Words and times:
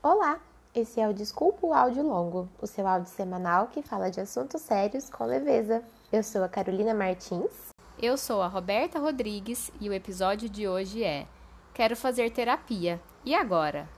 Olá, 0.00 0.40
esse 0.72 1.00
é 1.00 1.08
o 1.08 1.12
Desculpa 1.12 1.66
o 1.66 1.72
Áudio 1.72 2.04
Longo, 2.04 2.48
o 2.62 2.68
seu 2.68 2.86
áudio 2.86 3.10
semanal 3.10 3.66
que 3.66 3.82
fala 3.82 4.12
de 4.12 4.20
assuntos 4.20 4.62
sérios 4.62 5.10
com 5.10 5.24
leveza. 5.24 5.82
Eu 6.12 6.22
sou 6.22 6.44
a 6.44 6.48
Carolina 6.48 6.94
Martins. 6.94 7.70
Eu 8.00 8.16
sou 8.16 8.40
a 8.40 8.46
Roberta 8.46 9.00
Rodrigues 9.00 9.72
e 9.80 9.90
o 9.90 9.92
episódio 9.92 10.48
de 10.48 10.68
hoje 10.68 11.02
é 11.02 11.26
Quero 11.74 11.96
fazer 11.96 12.30
terapia. 12.30 13.00
E 13.24 13.34
agora? 13.34 13.88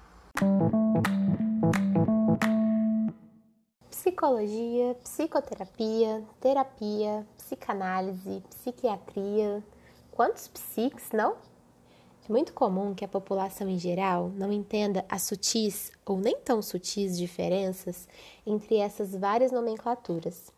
Psicologia, 3.91 4.95
psicoterapia, 5.03 6.25
terapia, 6.41 7.27
psicanálise, 7.37 8.43
psiquiatria. 8.49 9.63
Quantos 10.11 10.49
psiques, 10.49 11.11
não? 11.13 11.37
Muito 12.31 12.55
comum 12.55 12.95
que 12.95 13.05
a 13.05 13.09
população 13.09 13.69
em 13.69 13.77
geral 13.77 14.29
não 14.37 14.53
entenda 14.53 15.05
as 15.09 15.23
sutis 15.23 15.91
ou 16.07 16.17
nem 16.17 16.39
tão 16.39 16.63
sutis 16.63 17.19
diferenças 17.19 18.07
entre 18.47 18.77
essas 18.77 19.17
várias 19.17 19.51
nomenclaturas. 19.51 20.53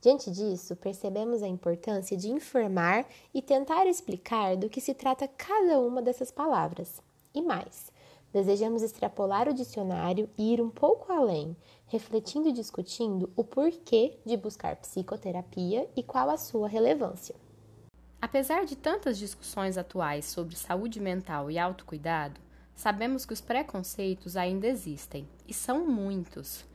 Diante 0.00 0.30
disso, 0.30 0.76
percebemos 0.76 1.42
a 1.42 1.48
importância 1.48 2.16
de 2.16 2.30
informar 2.30 3.04
e 3.34 3.42
tentar 3.42 3.84
explicar 3.86 4.56
do 4.56 4.68
que 4.68 4.80
se 4.80 4.94
trata 4.94 5.26
cada 5.26 5.80
uma 5.80 6.00
dessas 6.00 6.30
palavras. 6.30 7.02
E 7.34 7.42
mais, 7.42 7.90
desejamos 8.32 8.84
extrapolar 8.84 9.48
o 9.48 9.54
dicionário 9.54 10.30
e 10.38 10.52
ir 10.52 10.60
um 10.60 10.70
pouco 10.70 11.12
além, 11.12 11.56
refletindo 11.88 12.48
e 12.48 12.52
discutindo 12.52 13.28
o 13.34 13.42
porquê 13.42 14.16
de 14.24 14.36
buscar 14.36 14.76
psicoterapia 14.76 15.90
e 15.96 16.02
qual 16.04 16.30
a 16.30 16.36
sua 16.36 16.68
relevância. 16.68 17.34
Apesar 18.20 18.64
de 18.64 18.74
tantas 18.74 19.16
discussões 19.16 19.78
atuais 19.78 20.24
sobre 20.24 20.56
saúde 20.56 21.00
mental 21.00 21.52
e 21.52 21.58
autocuidado, 21.58 22.40
sabemos 22.74 23.24
que 23.24 23.32
os 23.32 23.40
preconceitos 23.40 24.36
ainda 24.36 24.66
existem, 24.66 25.28
e 25.46 25.54
são 25.54 25.86
muitos. 25.86 26.66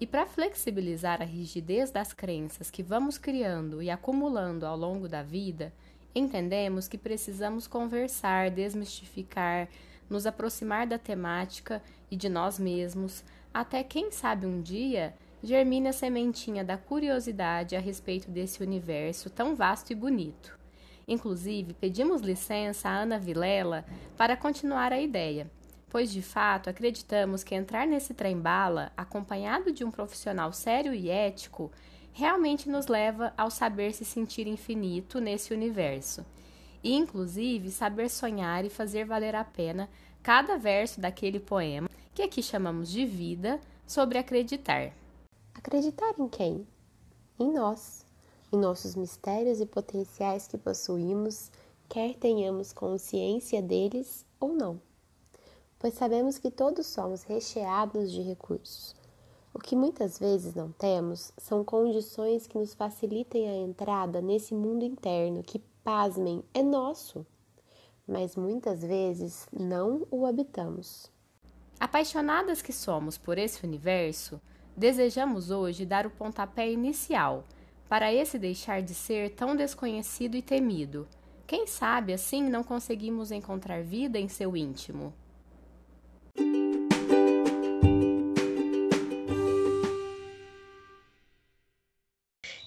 E 0.00 0.06
para 0.06 0.26
flexibilizar 0.26 1.20
a 1.20 1.24
rigidez 1.24 1.90
das 1.90 2.12
crenças 2.12 2.70
que 2.70 2.84
vamos 2.84 3.18
criando 3.18 3.82
e 3.82 3.90
acumulando 3.90 4.64
ao 4.64 4.76
longo 4.76 5.08
da 5.08 5.24
vida, 5.24 5.72
entendemos 6.14 6.86
que 6.86 6.96
precisamos 6.96 7.66
conversar, 7.66 8.50
desmistificar, 8.50 9.68
nos 10.08 10.24
aproximar 10.24 10.86
da 10.86 10.98
temática 10.98 11.82
e 12.12 12.16
de 12.16 12.28
nós 12.28 12.60
mesmos, 12.60 13.24
até 13.52 13.82
quem 13.82 14.12
sabe 14.12 14.46
um 14.46 14.62
dia 14.62 15.14
germine 15.42 15.88
a 15.88 15.92
sementinha 15.92 16.64
da 16.64 16.78
curiosidade 16.78 17.74
a 17.74 17.80
respeito 17.80 18.30
desse 18.30 18.62
universo 18.62 19.28
tão 19.28 19.56
vasto 19.56 19.90
e 19.90 19.96
bonito. 19.96 20.61
Inclusive, 21.06 21.74
pedimos 21.74 22.22
licença 22.22 22.88
a 22.88 22.96
Ana 22.96 23.18
Vilela 23.18 23.84
para 24.16 24.36
continuar 24.36 24.92
a 24.92 25.00
ideia, 25.00 25.50
pois 25.88 26.10
de 26.10 26.22
fato 26.22 26.70
acreditamos 26.70 27.42
que 27.42 27.54
entrar 27.54 27.86
nesse 27.86 28.14
trem-bala, 28.14 28.92
acompanhado 28.96 29.72
de 29.72 29.84
um 29.84 29.90
profissional 29.90 30.52
sério 30.52 30.94
e 30.94 31.10
ético, 31.10 31.70
realmente 32.12 32.68
nos 32.68 32.86
leva 32.86 33.32
ao 33.36 33.50
saber 33.50 33.92
se 33.92 34.04
sentir 34.04 34.46
infinito 34.46 35.20
nesse 35.20 35.52
universo. 35.52 36.24
E, 36.82 36.94
inclusive, 36.94 37.70
saber 37.70 38.08
sonhar 38.08 38.64
e 38.64 38.70
fazer 38.70 39.04
valer 39.04 39.34
a 39.34 39.44
pena 39.44 39.88
cada 40.22 40.56
verso 40.56 41.00
daquele 41.00 41.40
poema, 41.40 41.88
que 42.14 42.22
aqui 42.22 42.42
chamamos 42.42 42.90
de 42.90 43.04
vida, 43.04 43.60
sobre 43.86 44.18
acreditar. 44.18 44.92
Acreditar 45.54 46.14
em 46.18 46.28
quem? 46.28 46.66
Em 47.38 47.52
nós 47.52 48.01
em 48.52 48.58
nossos 48.58 48.94
mistérios 48.94 49.60
e 49.60 49.66
potenciais 49.66 50.46
que 50.46 50.58
possuímos, 50.58 51.50
quer 51.88 52.14
tenhamos 52.14 52.72
consciência 52.72 53.62
deles 53.62 54.26
ou 54.38 54.52
não. 54.52 54.78
Pois 55.78 55.94
sabemos 55.94 56.38
que 56.38 56.50
todos 56.50 56.86
somos 56.86 57.22
recheados 57.22 58.12
de 58.12 58.20
recursos. 58.20 58.94
O 59.54 59.58
que 59.58 59.74
muitas 59.74 60.18
vezes 60.18 60.54
não 60.54 60.70
temos 60.70 61.32
são 61.36 61.64
condições 61.64 62.46
que 62.46 62.58
nos 62.58 62.74
facilitem 62.74 63.48
a 63.48 63.56
entrada 63.56 64.20
nesse 64.20 64.54
mundo 64.54 64.84
interno 64.84 65.42
que, 65.42 65.58
pasmem, 65.82 66.42
é 66.54 66.62
nosso, 66.62 67.26
mas 68.06 68.36
muitas 68.36 68.82
vezes 68.82 69.46
não 69.52 70.06
o 70.10 70.26
habitamos. 70.26 71.10
Apaixonadas 71.80 72.62
que 72.62 72.72
somos 72.72 73.18
por 73.18 73.36
esse 73.36 73.66
universo, 73.66 74.40
desejamos 74.76 75.50
hoje 75.50 75.84
dar 75.84 76.06
o 76.06 76.10
pontapé 76.10 76.70
inicial 76.70 77.44
para 77.92 78.10
esse 78.10 78.38
deixar 78.38 78.80
de 78.80 78.94
ser 78.94 79.34
tão 79.34 79.54
desconhecido 79.54 80.34
e 80.34 80.40
temido. 80.40 81.06
Quem 81.46 81.66
sabe 81.66 82.14
assim 82.14 82.42
não 82.42 82.64
conseguimos 82.64 83.30
encontrar 83.30 83.82
vida 83.82 84.18
em 84.18 84.30
seu 84.30 84.56
íntimo? 84.56 85.12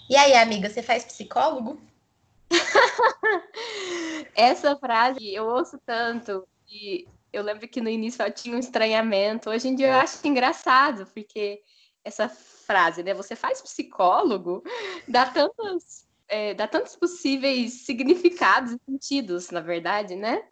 E 0.07 0.15
aí, 0.15 0.35
amiga, 0.35 0.69
você 0.69 0.83
faz 0.83 1.03
psicólogo? 1.03 1.81
Essa 4.35 4.77
frase 4.77 5.33
eu 5.33 5.45
ouço 5.47 5.79
tanto 5.83 6.47
e 6.69 7.07
eu 7.33 7.41
lembro 7.41 7.67
que 7.67 7.81
no 7.81 7.89
início 7.89 8.21
eu 8.21 8.31
tinha 8.31 8.55
um 8.55 8.59
estranhamento. 8.59 9.49
Hoje 9.49 9.69
em 9.69 9.75
dia 9.75 9.87
eu 9.87 9.95
acho 9.95 10.19
engraçado, 10.27 11.07
porque 11.15 11.63
essa 12.03 12.29
frase, 12.65 13.03
né? 13.03 13.13
Você 13.13 13.35
faz 13.35 13.61
psicólogo, 13.61 14.63
dá 15.07 15.25
tantos, 15.25 16.05
é, 16.27 16.53
dá 16.53 16.67
tantos 16.67 16.95
possíveis 16.95 17.85
significados 17.85 18.73
e 18.73 18.79
sentidos, 18.85 19.49
na 19.51 19.61
verdade, 19.61 20.15
né? 20.15 20.43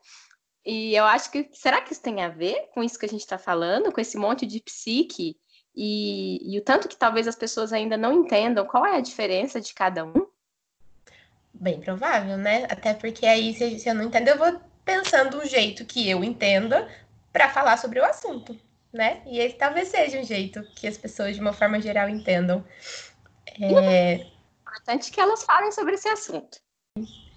E 0.66 0.96
eu 0.96 1.04
acho 1.06 1.30
que 1.30 1.50
será 1.54 1.82
que 1.82 1.92
isso 1.92 2.02
tem 2.02 2.24
a 2.24 2.30
ver 2.30 2.70
com 2.74 2.84
isso 2.84 2.98
que 2.98 3.06
a 3.06 3.10
gente 3.10 3.22
está 3.22 3.38
falando, 3.38 3.92
com 3.92 4.00
esse 4.00 4.18
monte 4.18 4.46
de 4.46 4.62
psique 4.62 5.38
e, 5.76 6.56
e, 6.56 6.58
o 6.60 6.64
tanto 6.64 6.88
que 6.88 6.96
talvez 6.96 7.28
as 7.28 7.36
pessoas 7.36 7.74
ainda 7.74 7.98
não 7.98 8.14
entendam 8.14 8.66
qual 8.66 8.86
é 8.86 8.96
a 8.96 9.02
diferença 9.02 9.60
de 9.60 9.74
cada 9.74 10.06
um? 10.06 10.28
Bem 11.52 11.80
provável, 11.80 12.38
né? 12.38 12.66
Até 12.70 12.94
porque 12.94 13.26
aí, 13.26 13.56
se, 13.56 13.80
se 13.80 13.90
eu 13.90 13.96
não 13.96 14.04
entendo, 14.04 14.28
eu 14.28 14.38
vou 14.38 14.62
pensando 14.86 15.38
um 15.38 15.46
jeito 15.46 15.84
que 15.84 16.08
eu 16.08 16.24
entenda 16.24 16.88
para 17.32 17.50
falar 17.50 17.78
sobre 17.78 18.00
o 18.00 18.06
assunto 18.06 18.58
né? 18.94 19.22
E 19.26 19.40
esse 19.40 19.56
talvez 19.56 19.88
seja 19.88 20.20
um 20.20 20.24
jeito 20.24 20.64
que 20.76 20.88
as 20.88 20.98
pessoas, 20.98 21.36
de 21.36 21.42
uma 21.42 21.54
forma 21.54 21.82
geral, 21.82 22.08
entendam. 22.08 22.64
É... 23.60 23.74
é 23.74 24.32
importante 24.62 25.12
que 25.12 25.20
elas 25.20 25.44
falem 25.44 25.72
sobre 25.72 25.96
esse 25.96 26.08
assunto. 26.08 26.60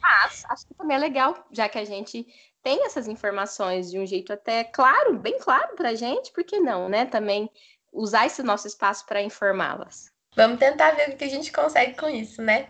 Mas 0.00 0.44
acho 0.48 0.66
que 0.66 0.74
também 0.74 0.96
é 0.96 1.00
legal, 1.00 1.46
já 1.50 1.68
que 1.68 1.78
a 1.78 1.84
gente 1.84 2.26
tem 2.62 2.84
essas 2.84 3.08
informações 3.08 3.90
de 3.90 3.98
um 3.98 4.06
jeito 4.06 4.32
até 4.32 4.64
claro, 4.64 5.18
bem 5.18 5.38
claro 5.38 5.74
para 5.74 5.90
a 5.90 5.94
gente, 5.94 6.32
por 6.32 6.44
que 6.44 6.60
não, 6.60 6.88
né? 6.88 7.06
Também 7.06 7.50
usar 7.92 8.26
esse 8.26 8.42
nosso 8.42 8.66
espaço 8.66 9.06
para 9.06 9.22
informá-las. 9.22 10.12
Vamos 10.34 10.58
tentar 10.58 10.90
ver 10.90 11.10
o 11.10 11.16
que 11.16 11.24
a 11.24 11.30
gente 11.30 11.50
consegue 11.50 11.96
com 11.96 12.08
isso, 12.08 12.42
né? 12.42 12.68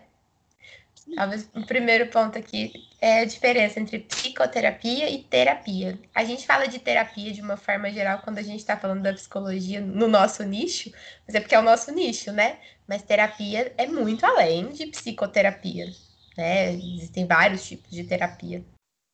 Talvez 1.14 1.48
o 1.54 1.64
primeiro 1.64 2.10
ponto 2.10 2.36
aqui 2.36 2.72
é 3.00 3.20
a 3.20 3.24
diferença 3.24 3.78
entre 3.78 4.00
psicoterapia 4.00 5.08
e 5.08 5.22
terapia. 5.22 5.98
A 6.14 6.24
gente 6.24 6.46
fala 6.46 6.66
de 6.66 6.78
terapia 6.78 7.32
de 7.32 7.40
uma 7.40 7.56
forma 7.56 7.90
geral 7.90 8.20
quando 8.24 8.38
a 8.38 8.42
gente 8.42 8.58
está 8.58 8.76
falando 8.76 9.02
da 9.02 9.12
psicologia 9.12 9.80
no 9.80 10.08
nosso 10.08 10.42
nicho, 10.42 10.90
mas 11.26 11.34
é 11.34 11.40
porque 11.40 11.54
é 11.54 11.58
o 11.58 11.62
nosso 11.62 11.92
nicho, 11.92 12.32
né? 12.32 12.58
Mas 12.88 13.02
terapia 13.02 13.72
é 13.78 13.86
muito 13.86 14.26
além 14.26 14.70
de 14.70 14.86
psicoterapia, 14.86 15.86
né? 16.36 16.72
Existem 16.72 17.26
vários 17.26 17.66
tipos 17.66 17.90
de 17.90 18.04
terapia. 18.04 18.64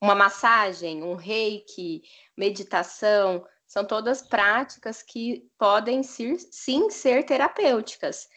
Uma 0.02 0.14
massagem, 0.14 1.02
um 1.02 1.14
reiki, 1.14 2.02
meditação, 2.36 3.46
são 3.66 3.84
todas 3.84 4.22
práticas 4.22 5.02
que 5.02 5.48
podem 5.58 6.02
ser, 6.02 6.38
sim 6.50 6.90
ser 6.90 7.24
terapêuticas 7.24 8.28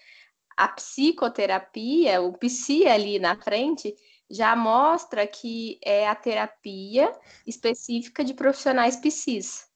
a 0.55 0.67
psicoterapia, 0.67 2.21
o 2.21 2.33
psi 2.33 2.88
ali 2.88 3.19
na 3.19 3.35
frente, 3.35 3.93
já 4.29 4.55
mostra 4.55 5.27
que 5.27 5.79
é 5.83 6.07
a 6.07 6.16
terapia 6.16 7.11
específica 7.45 8.23
de 8.23 8.33
profissionais 8.33 8.95
psis. 8.95 9.67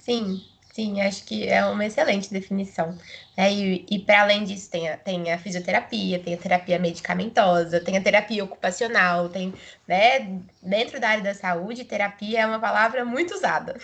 Sim, 0.00 0.42
sim, 0.72 1.00
acho 1.00 1.24
que 1.24 1.46
é 1.46 1.64
uma 1.64 1.84
excelente 1.84 2.32
definição. 2.32 2.96
É, 3.36 3.52
e, 3.52 3.86
e 3.90 3.98
para 3.98 4.22
além 4.22 4.44
disso, 4.44 4.70
tem 4.70 4.88
a, 4.88 4.96
tem 4.96 5.32
a 5.32 5.38
fisioterapia, 5.38 6.18
tem 6.18 6.34
a 6.34 6.38
terapia 6.38 6.78
medicamentosa, 6.78 7.80
tem 7.80 7.96
a 7.96 8.02
terapia 8.02 8.44
ocupacional, 8.44 9.28
tem, 9.28 9.52
né, 9.86 10.40
dentro 10.62 10.98
da 10.98 11.10
área 11.10 11.22
da 11.22 11.34
saúde, 11.34 11.84
terapia 11.84 12.40
é 12.40 12.46
uma 12.46 12.60
palavra 12.60 13.04
muito 13.04 13.34
usada. 13.34 13.78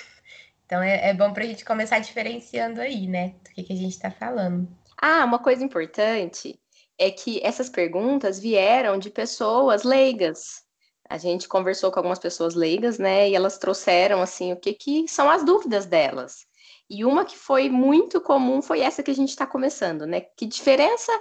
Então 0.64 0.82
é, 0.82 1.10
é 1.10 1.14
bom 1.14 1.32
para 1.32 1.44
a 1.44 1.46
gente 1.46 1.64
começar 1.64 1.98
diferenciando 1.98 2.80
aí, 2.80 3.06
né, 3.06 3.34
do 3.44 3.50
que, 3.50 3.62
que 3.62 3.72
a 3.72 3.76
gente 3.76 3.92
está 3.92 4.10
falando. 4.10 4.68
Ah, 5.00 5.24
uma 5.24 5.38
coisa 5.38 5.64
importante 5.64 6.60
é 6.98 7.10
que 7.10 7.40
essas 7.44 7.68
perguntas 7.70 8.40
vieram 8.40 8.98
de 8.98 9.10
pessoas 9.10 9.84
leigas. 9.84 10.64
A 11.08 11.16
gente 11.16 11.48
conversou 11.48 11.90
com 11.92 12.00
algumas 12.00 12.18
pessoas 12.18 12.54
leigas, 12.54 12.98
né? 12.98 13.30
E 13.30 13.34
elas 13.34 13.58
trouxeram 13.58 14.20
assim 14.20 14.52
o 14.52 14.56
que, 14.56 14.74
que 14.74 15.06
são 15.08 15.30
as 15.30 15.44
dúvidas 15.44 15.86
delas. 15.86 16.46
E 16.90 17.04
uma 17.04 17.24
que 17.24 17.36
foi 17.38 17.68
muito 17.68 18.20
comum 18.20 18.60
foi 18.60 18.80
essa 18.80 19.02
que 19.02 19.10
a 19.10 19.14
gente 19.14 19.30
está 19.30 19.46
começando, 19.46 20.06
né? 20.06 20.20
Que 20.20 20.44
diferença 20.44 21.12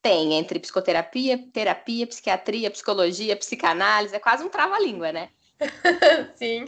tem 0.00 0.34
entre 0.34 0.58
psicoterapia, 0.58 1.38
terapia, 1.52 2.06
psiquiatria, 2.06 2.70
psicologia, 2.70 3.36
psicanálise? 3.36 4.16
É 4.16 4.18
quase 4.18 4.42
um 4.42 4.48
trava-língua, 4.48 5.12
né? 5.12 5.28
Sim, 6.36 6.64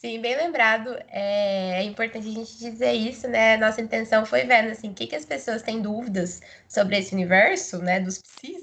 Sim, 0.00 0.18
bem 0.22 0.34
lembrado. 0.34 0.96
É, 1.08 1.80
é, 1.80 1.82
importante 1.82 2.26
a 2.26 2.32
gente 2.32 2.56
dizer 2.56 2.92
isso, 2.92 3.28
né? 3.28 3.58
Nossa 3.58 3.82
intenção 3.82 4.24
foi 4.24 4.44
vendo 4.44 4.70
assim, 4.70 4.90
o 4.90 4.94
que, 4.94 5.06
que 5.06 5.14
as 5.14 5.26
pessoas 5.26 5.62
têm 5.62 5.82
dúvidas 5.82 6.40
sobre 6.66 6.96
esse 6.98 7.12
universo, 7.14 7.78
né, 7.82 8.00
dos 8.00 8.18
psis, 8.18 8.62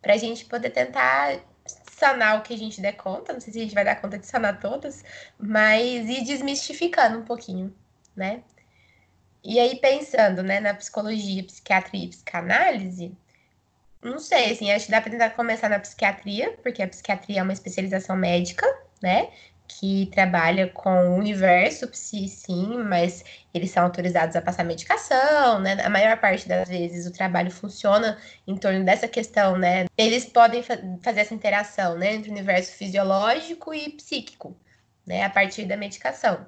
para 0.00 0.14
a 0.14 0.16
gente 0.16 0.44
poder 0.44 0.70
tentar 0.70 1.40
sanar 1.66 2.38
o 2.38 2.42
que 2.42 2.54
a 2.54 2.56
gente 2.56 2.80
der 2.80 2.92
conta. 2.92 3.32
Não 3.32 3.40
sei 3.40 3.52
se 3.52 3.58
a 3.58 3.62
gente 3.62 3.74
vai 3.74 3.84
dar 3.84 4.00
conta 4.00 4.16
de 4.18 4.26
sanar 4.26 4.60
todas, 4.60 5.02
mas 5.36 6.08
ir 6.08 6.22
desmistificando 6.24 7.18
um 7.18 7.24
pouquinho, 7.24 7.74
né? 8.14 8.44
E 9.44 9.58
aí, 9.58 9.76
pensando 9.80 10.42
né, 10.44 10.60
na 10.60 10.74
psicologia, 10.74 11.42
psiquiatria 11.44 12.04
e 12.04 12.08
psicanálise, 12.08 13.16
não 14.02 14.18
sei, 14.20 14.52
assim, 14.52 14.70
acho 14.70 14.86
que 14.86 14.92
dá 14.92 15.00
para 15.00 15.10
tentar 15.10 15.30
começar 15.30 15.68
na 15.68 15.80
psiquiatria, 15.80 16.56
porque 16.62 16.82
a 16.82 16.88
psiquiatria 16.88 17.40
é 17.40 17.42
uma 17.42 17.52
especialização 17.52 18.16
médica, 18.16 18.66
né? 19.02 19.30
Que 19.78 20.06
trabalha 20.06 20.68
com 20.68 21.10
o 21.10 21.16
universo 21.16 21.88
sim, 21.92 22.78
mas 22.84 23.24
eles 23.54 23.70
são 23.70 23.84
autorizados 23.84 24.36
a 24.36 24.42
passar 24.42 24.64
medicação, 24.64 25.60
né? 25.60 25.78
A 25.82 25.88
maior 25.88 26.16
parte 26.18 26.46
das 26.46 26.68
vezes 26.68 27.06
o 27.06 27.12
trabalho 27.12 27.50
funciona 27.50 28.18
em 28.46 28.56
torno 28.56 28.84
dessa 28.84 29.08
questão, 29.08 29.56
né? 29.56 29.86
Eles 29.96 30.26
podem 30.26 30.62
fa 30.62 30.78
fazer 31.02 31.20
essa 31.20 31.34
interação, 31.34 31.96
né? 31.96 32.14
Entre 32.14 32.28
o 32.28 32.32
universo 32.32 32.72
fisiológico 32.72 33.72
e 33.74 33.90
psíquico, 33.90 34.54
né? 35.06 35.24
A 35.24 35.30
partir 35.30 35.64
da 35.64 35.76
medicação. 35.76 36.46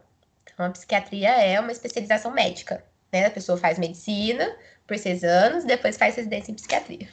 Então, 0.53 0.67
a 0.67 0.71
psiquiatria 0.71 1.31
é 1.31 1.59
uma 1.59 1.73
especialização 1.73 2.31
médica, 2.31 2.85
né? 3.13 3.27
A 3.27 3.31
pessoa 3.31 3.59
faz 3.59 3.79
medicina 3.79 4.55
por 4.87 4.99
seis 4.99 5.25
anos, 5.25 5.65
depois 5.65 5.97
faz 5.97 6.15
residência 6.15 6.53
em 6.53 6.55
psiquiatria. 6.55 7.09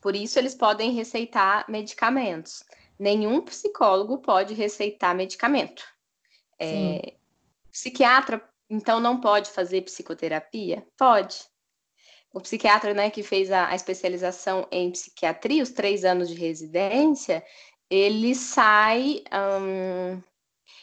Por 0.00 0.14
isso, 0.14 0.38
eles 0.38 0.54
podem 0.54 0.92
receitar 0.92 1.68
medicamentos. 1.68 2.64
Nenhum 2.98 3.42
psicólogo 3.42 4.18
pode 4.18 4.54
receitar 4.54 5.14
medicamento. 5.14 5.84
É, 6.58 7.14
psiquiatra, 7.70 8.42
então, 8.68 8.98
não 8.98 9.20
pode 9.20 9.50
fazer 9.50 9.82
psicoterapia? 9.82 10.86
Pode. 10.96 11.38
O 12.32 12.40
psiquiatra 12.40 12.92
né, 12.92 13.10
que 13.10 13.22
fez 13.22 13.50
a, 13.50 13.68
a 13.68 13.74
especialização 13.74 14.66
em 14.70 14.90
psiquiatria, 14.90 15.62
os 15.62 15.70
três 15.70 16.04
anos 16.04 16.28
de 16.28 16.34
residência, 16.34 17.44
ele 17.88 18.34
sai. 18.34 19.22
Hum, 19.32 20.20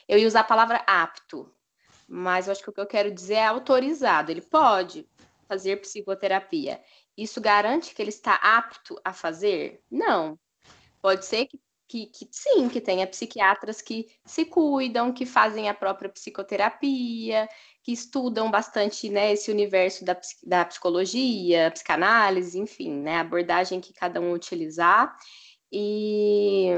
eu 0.07 0.17
ia 0.17 0.27
usar 0.27 0.41
a 0.41 0.45
palavra 0.45 0.83
apto, 0.87 1.53
mas 2.07 2.47
eu 2.47 2.53
acho 2.53 2.63
que 2.63 2.69
o 2.69 2.73
que 2.73 2.81
eu 2.81 2.87
quero 2.87 3.11
dizer 3.11 3.35
é 3.35 3.45
autorizado. 3.45 4.31
Ele 4.31 4.41
pode 4.41 5.07
fazer 5.47 5.81
psicoterapia. 5.81 6.81
Isso 7.17 7.41
garante 7.41 7.93
que 7.93 8.01
ele 8.01 8.09
está 8.09 8.35
apto 8.35 8.99
a 9.03 9.13
fazer? 9.13 9.83
Não. 9.91 10.39
Pode 11.01 11.25
ser 11.25 11.45
que, 11.45 11.59
que, 11.87 12.07
que, 12.07 12.27
sim, 12.31 12.69
que 12.69 12.81
tenha 12.81 13.07
psiquiatras 13.07 13.81
que 13.81 14.07
se 14.25 14.45
cuidam, 14.45 15.11
que 15.11 15.25
fazem 15.25 15.69
a 15.69 15.73
própria 15.73 16.09
psicoterapia, 16.09 17.47
que 17.83 17.91
estudam 17.91 18.49
bastante 18.49 19.09
né, 19.09 19.33
esse 19.33 19.51
universo 19.51 20.05
da, 20.05 20.19
da 20.43 20.65
psicologia, 20.65 21.71
psicanálise, 21.71 22.57
enfim, 22.57 22.91
né, 22.91 23.17
a 23.17 23.21
abordagem 23.21 23.81
que 23.81 23.93
cada 23.93 24.21
um 24.21 24.31
utilizar. 24.31 25.15
E, 25.71 26.69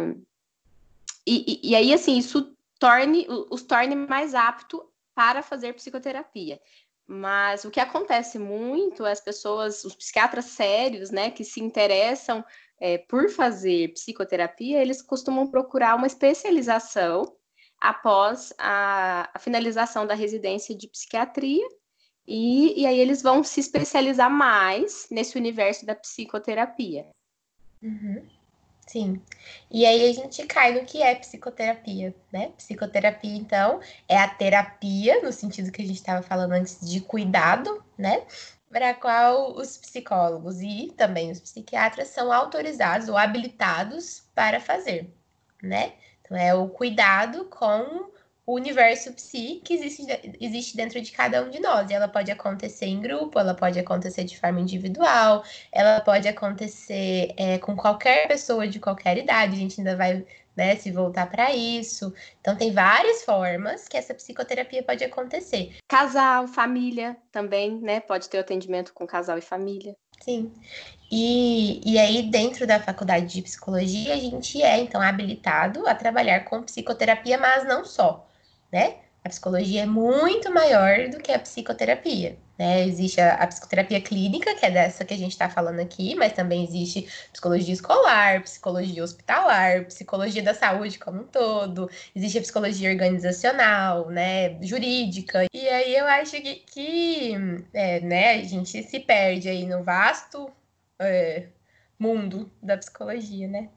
e, 1.28 1.60
e 1.64 1.76
aí, 1.76 1.94
assim, 1.94 2.18
isso 2.18 2.56
torne, 2.80 3.28
os 3.50 3.64
torne 3.64 3.96
mais 3.96 4.34
apto 4.34 4.84
para 5.14 5.42
fazer 5.42 5.74
psicoterapia. 5.74 6.60
Mas 7.08 7.64
o 7.64 7.70
que 7.70 7.80
acontece 7.80 8.40
muito, 8.40 9.06
as 9.06 9.22
pessoas, 9.22 9.86
os 9.86 9.94
psiquiatras 9.94 10.46
sérios, 10.46 11.12
né, 11.12 11.30
que 11.30 11.44
se 11.44 11.62
interessam 11.62 12.44
é, 12.80 12.98
por 12.98 13.30
fazer 13.30 13.94
psicoterapia, 13.94 14.82
eles 14.82 15.02
costumam 15.02 15.48
procurar 15.48 15.96
uma 15.96 16.08
especialização 16.08 17.36
após 17.80 18.54
a, 18.58 19.30
a 19.34 19.40
finalização 19.40 20.08
da 20.08 20.14
residência 20.14 20.76
de 20.76 20.88
psiquiatria, 20.88 21.68
e, 22.28 22.82
e, 22.82 22.88
aí 22.88 23.00
eles 23.00 23.22
vão 23.22 23.44
se 23.44 23.60
especializar 23.60 24.32
mais 24.32 25.08
nesse 25.12 25.38
universo 25.38 25.86
da 25.86 25.94
psicoterapia. 25.94 27.06
Uhum. 27.84 28.26
Sim. 28.88 29.22
E 29.70 29.86
aí 29.86 30.10
a 30.10 30.14
gente 30.14 30.46
cai 30.46 30.74
no 30.74 30.86
que 30.86 31.02
é 31.02 31.16
psicoterapia, 31.16 32.16
né? 32.32 32.52
Psicoterapia, 32.58 33.36
então, 33.36 33.80
é 34.08 34.18
a 34.18 34.28
terapia, 34.28 35.22
no 35.22 35.32
sentido 35.32 35.72
que 35.72 35.82
a 35.82 35.86
gente 35.86 35.98
estava 35.98 36.22
falando 36.22 36.54
antes 36.54 36.80
de 36.88 37.02
cuidado, 37.02 37.84
né? 37.98 38.26
Para 38.76 38.94
qual 38.94 39.56
os 39.56 39.78
psicólogos 39.78 40.60
e 40.60 40.94
também 40.98 41.32
os 41.32 41.40
psiquiatras 41.40 42.10
são 42.10 42.30
autorizados 42.30 43.08
ou 43.08 43.16
habilitados 43.16 44.28
para 44.36 44.60
fazer, 44.60 45.16
né? 45.64 45.94
Então, 46.20 46.36
é 46.36 46.54
o 46.54 46.68
cuidado 46.68 47.46
com 47.46 48.12
o 48.46 48.54
universo 48.54 49.14
psi 49.14 49.62
que 49.64 49.76
existe, 49.76 50.06
existe 50.42 50.76
dentro 50.76 51.00
de 51.00 51.10
cada 51.14 51.42
um 51.42 51.50
de 51.50 51.62
nós. 51.62 51.90
E 51.90 51.94
ela 51.94 52.10
pode 52.10 52.30
acontecer 52.30 52.88
em 52.88 53.00
grupo, 53.00 53.40
ela 53.40 53.54
pode 53.54 53.80
acontecer 53.80 54.26
de 54.26 54.38
forma 54.38 54.60
individual, 54.60 55.46
ela 55.72 56.02
pode 56.02 56.28
acontecer 56.28 57.34
é, 57.38 57.58
com 57.58 57.78
qualquer 57.78 58.28
pessoa 58.28 58.68
de 58.68 58.82
qualquer 58.82 59.18
idade. 59.18 59.56
A 59.56 59.58
gente 59.58 59.80
ainda 59.80 59.96
vai 59.96 60.26
né, 60.56 60.76
se 60.76 60.92
voltar 60.92 61.30
para 61.30 61.54
isso. 61.54 62.14
Então, 62.40 62.56
tem 62.56 62.72
várias 62.72 63.24
formas 63.24 63.88
que 63.88 63.98
essa 63.98 64.14
psicoterapia 64.14 64.84
pode 64.84 65.04
acontecer. 65.04 65.76
Casal, 65.88 66.48
família 66.48 67.18
também, 67.32 67.80
né? 67.80 68.00
Pode 68.00 68.30
ter 68.30 68.40
atendimento 68.40 68.94
com 68.94 69.06
casal 69.06 69.38
e 69.38 69.42
família. 69.42 69.96
Sim. 70.22 70.52
E, 71.12 71.82
e 71.86 72.00
aí, 72.00 72.24
dentro 72.24 72.66
da 72.66 72.80
faculdade 72.80 73.34
de 73.34 73.42
psicologia, 73.42 74.14
a 74.14 74.18
gente 74.18 74.62
é, 74.62 74.80
então, 74.80 75.02
habilitado 75.02 75.88
a 75.88 75.94
trabalhar 75.94 76.46
com 76.46 76.64
psicoterapia, 76.64 77.38
mas 77.38 77.66
não 77.68 77.84
só 77.84 78.26
né? 78.76 78.98
A 79.26 79.30
psicologia 79.30 79.82
é 79.82 79.86
muito 79.88 80.54
maior 80.54 81.10
do 81.10 81.18
que 81.18 81.32
a 81.32 81.40
psicoterapia, 81.40 82.38
né? 82.60 82.86
Existe 82.86 83.20
a, 83.20 83.34
a 83.34 83.48
psicoterapia 83.48 84.00
clínica, 84.00 84.54
que 84.54 84.64
é 84.64 84.70
dessa 84.70 85.04
que 85.04 85.16
a 85.16 85.18
gente 85.18 85.32
está 85.32 85.50
falando 85.50 85.80
aqui, 85.80 86.14
mas 86.14 86.34
também 86.34 86.64
existe 86.64 87.10
psicologia 87.34 87.74
escolar, 87.74 88.44
psicologia 88.44 89.04
hospitalar, 89.04 89.86
psicologia 89.86 90.44
da 90.44 90.54
saúde 90.54 91.00
como 91.00 91.22
um 91.22 91.24
todo, 91.24 91.90
existe 92.16 92.38
a 92.38 92.42
psicologia 92.42 92.92
organizacional, 92.92 94.12
né? 94.12 94.62
Jurídica. 94.62 95.48
E 95.52 95.70
aí 95.70 95.96
eu 95.96 96.06
acho 96.06 96.40
que, 96.40 96.56
que 96.72 97.34
é, 97.74 98.02
né, 98.02 98.34
a 98.34 98.44
gente 98.44 98.84
se 98.84 99.00
perde 99.00 99.50
aí 99.50 99.66
no 99.66 99.84
vasto 99.84 100.52
é, 101.00 101.48
mundo 101.98 102.52
da 102.62 102.78
psicologia, 102.78 103.48
né? 103.48 103.70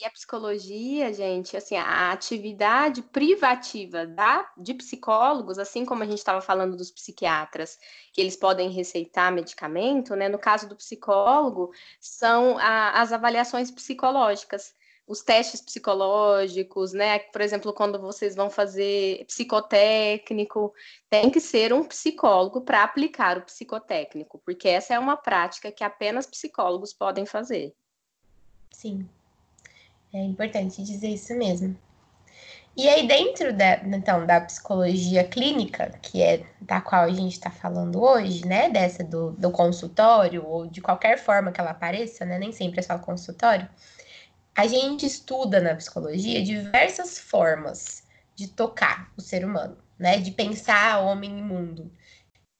E 0.00 0.04
a 0.04 0.10
psicologia, 0.10 1.12
gente, 1.12 1.56
assim, 1.56 1.76
a 1.76 2.10
atividade 2.10 3.00
privativa 3.00 4.04
da, 4.04 4.50
de 4.56 4.74
psicólogos, 4.74 5.56
assim 5.56 5.84
como 5.84 6.02
a 6.02 6.06
gente 6.06 6.18
estava 6.18 6.40
falando 6.40 6.76
dos 6.76 6.90
psiquiatras, 6.90 7.78
que 8.12 8.20
eles 8.20 8.36
podem 8.36 8.70
receitar 8.70 9.32
medicamento, 9.32 10.16
né? 10.16 10.28
No 10.28 10.38
caso 10.38 10.68
do 10.68 10.74
psicólogo, 10.74 11.72
são 12.00 12.58
a, 12.58 13.00
as 13.00 13.12
avaliações 13.12 13.70
psicológicas, 13.70 14.74
os 15.06 15.22
testes 15.22 15.60
psicológicos, 15.60 16.92
né? 16.92 17.20
Por 17.20 17.40
exemplo, 17.40 17.72
quando 17.72 18.00
vocês 18.00 18.34
vão 18.34 18.50
fazer 18.50 19.24
psicotécnico, 19.26 20.74
tem 21.08 21.30
que 21.30 21.40
ser 21.40 21.72
um 21.72 21.84
psicólogo 21.84 22.62
para 22.62 22.82
aplicar 22.82 23.38
o 23.38 23.42
psicotécnico, 23.42 24.42
porque 24.44 24.68
essa 24.68 24.94
é 24.94 24.98
uma 24.98 25.16
prática 25.16 25.70
que 25.70 25.84
apenas 25.84 26.26
psicólogos 26.26 26.92
podem 26.92 27.24
fazer. 27.24 27.72
Sim. 28.72 29.08
É 30.14 30.20
importante 30.20 30.82
dizer 30.82 31.08
isso 31.08 31.34
mesmo. 31.36 31.76
E 32.76 32.88
aí, 32.88 33.06
dentro 33.06 33.52
da, 33.52 33.76
então, 33.84 34.24
da 34.26 34.40
psicologia 34.40 35.24
clínica, 35.24 35.90
que 36.02 36.22
é 36.22 36.44
da 36.60 36.80
qual 36.80 37.02
a 37.02 37.10
gente 37.10 37.32
está 37.32 37.50
falando 37.50 38.00
hoje, 38.00 38.46
né? 38.46 38.68
Dessa 38.68 39.02
do, 39.04 39.32
do 39.32 39.50
consultório, 39.50 40.44
ou 40.46 40.66
de 40.66 40.80
qualquer 40.80 41.18
forma 41.18 41.50
que 41.52 41.60
ela 41.60 41.70
apareça, 41.70 42.24
né? 42.24 42.38
Nem 42.38 42.52
sempre 42.52 42.80
é 42.80 42.82
só 42.82 42.98
consultório. 42.98 43.68
A 44.54 44.66
gente 44.68 45.04
estuda 45.04 45.60
na 45.60 45.74
psicologia 45.74 46.42
diversas 46.42 47.18
formas 47.18 48.04
de 48.36 48.48
tocar 48.48 49.12
o 49.16 49.20
ser 49.20 49.44
humano, 49.44 49.76
né? 49.98 50.18
De 50.18 50.30
pensar 50.30 51.00
homem 51.00 51.38
e 51.38 51.42
mundo. 51.42 51.92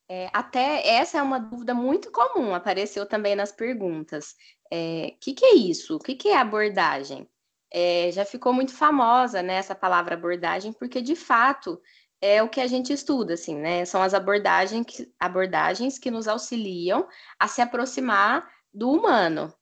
É, 0.09 0.29
até 0.33 0.87
essa 0.97 1.19
é 1.19 1.23
uma 1.23 1.39
dúvida 1.39 1.75
muito 1.75 2.11
comum, 2.11 2.55
apareceu 2.55 3.07
também 3.07 3.35
nas 3.37 3.53
perguntas. 3.53 4.37
O 4.65 4.69
é, 4.73 5.15
que, 5.21 5.35
que 5.35 5.45
é 5.45 5.55
isso? 5.55 5.97
O 5.97 5.99
que, 6.01 6.15
que 6.15 6.29
é 6.29 6.37
abordagem? 6.37 7.29
É, 7.76 8.12
já 8.12 8.25
ficou 8.25 8.52
muito 8.52 8.73
famosa 8.73 9.43
né, 9.43 9.54
essa 9.54 9.75
palavra 9.75 10.14
abordagem, 10.14 10.73
porque 10.73 11.02
de 11.02 11.16
fato 11.16 11.83
é 12.21 12.40
o 12.40 12.49
que 12.49 12.61
a 12.61 12.69
gente 12.69 12.93
estuda, 12.93 13.35
assim, 13.35 13.57
né? 13.57 13.85
São 13.85 14.00
as 14.00 14.14
abordagens 14.14 14.87
que, 14.87 15.12
abordagens 15.19 15.99
que 15.99 16.09
nos 16.09 16.28
auxiliam 16.28 17.04
a 17.37 17.49
se 17.49 17.61
aproximar 17.61 18.49
do 18.73 18.93
humano, 18.93 19.52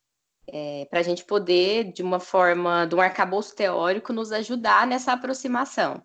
é, 0.47 0.87
para 0.91 1.01
a 1.01 1.03
gente 1.03 1.25
poder, 1.25 1.91
de 1.91 2.03
uma 2.03 2.21
forma, 2.21 2.85
de 2.85 2.95
um 2.95 3.01
arcabouço 3.01 3.57
teórico, 3.57 4.13
nos 4.13 4.31
ajudar 4.31 4.87
nessa 4.87 5.15
aproximação. 5.15 6.05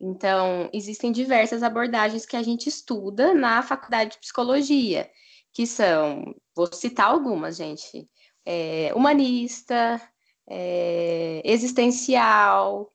Então, 0.00 0.70
existem 0.72 1.12
diversas 1.12 1.62
abordagens 1.62 2.24
que 2.24 2.36
a 2.36 2.42
gente 2.42 2.66
estuda 2.66 3.34
na 3.34 3.62
faculdade 3.62 4.12
de 4.12 4.18
psicologia, 4.20 5.10
que 5.52 5.66
são, 5.66 6.34
vou 6.56 6.72
citar 6.72 7.10
algumas, 7.10 7.56
gente, 7.56 8.08
é, 8.44 8.90
humanista, 8.94 10.00
é, 10.48 11.40
existencial, 11.44 12.92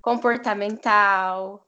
comportamental, 0.00 1.66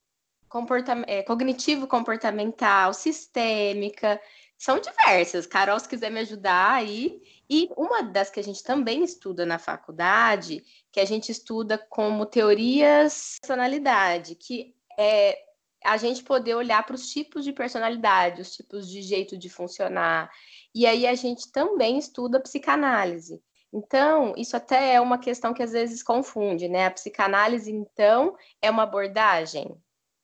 é, 1.06 1.22
cognitivo-comportamental, 1.22 2.92
sistêmica, 2.92 4.20
são 4.60 4.78
diversas. 4.78 5.46
Carol, 5.46 5.80
se 5.80 5.88
quiser 5.88 6.10
me 6.10 6.20
ajudar 6.20 6.72
aí. 6.72 7.22
E 7.48 7.70
uma 7.76 8.02
das 8.02 8.30
que 8.30 8.38
a 8.38 8.42
gente 8.42 8.62
também 8.62 9.02
estuda 9.02 9.46
na 9.46 9.58
faculdade, 9.58 10.62
que 10.92 11.00
a 11.00 11.04
gente 11.04 11.32
estuda 11.32 11.78
como 11.78 12.26
teorias 12.26 13.34
de 13.34 13.40
personalidade, 13.40 14.34
que 14.34 14.74
é 14.98 15.38
a 15.82 15.96
gente 15.96 16.22
poder 16.22 16.54
olhar 16.54 16.84
para 16.84 16.94
os 16.94 17.10
tipos 17.10 17.42
de 17.42 17.52
personalidade, 17.52 18.42
os 18.42 18.54
tipos 18.54 18.88
de 18.88 19.00
jeito 19.00 19.36
de 19.38 19.48
funcionar. 19.48 20.30
E 20.74 20.86
aí 20.86 21.06
a 21.06 21.14
gente 21.14 21.50
também 21.50 21.96
estuda 21.96 22.38
psicanálise. 22.38 23.42
Então, 23.72 24.34
isso 24.36 24.56
até 24.56 24.94
é 24.94 25.00
uma 25.00 25.18
questão 25.18 25.54
que 25.54 25.62
às 25.62 25.72
vezes 25.72 26.02
confunde, 26.02 26.68
né? 26.68 26.86
A 26.86 26.90
psicanálise, 26.90 27.70
então, 27.70 28.36
é 28.60 28.70
uma 28.70 28.82
abordagem 28.82 29.76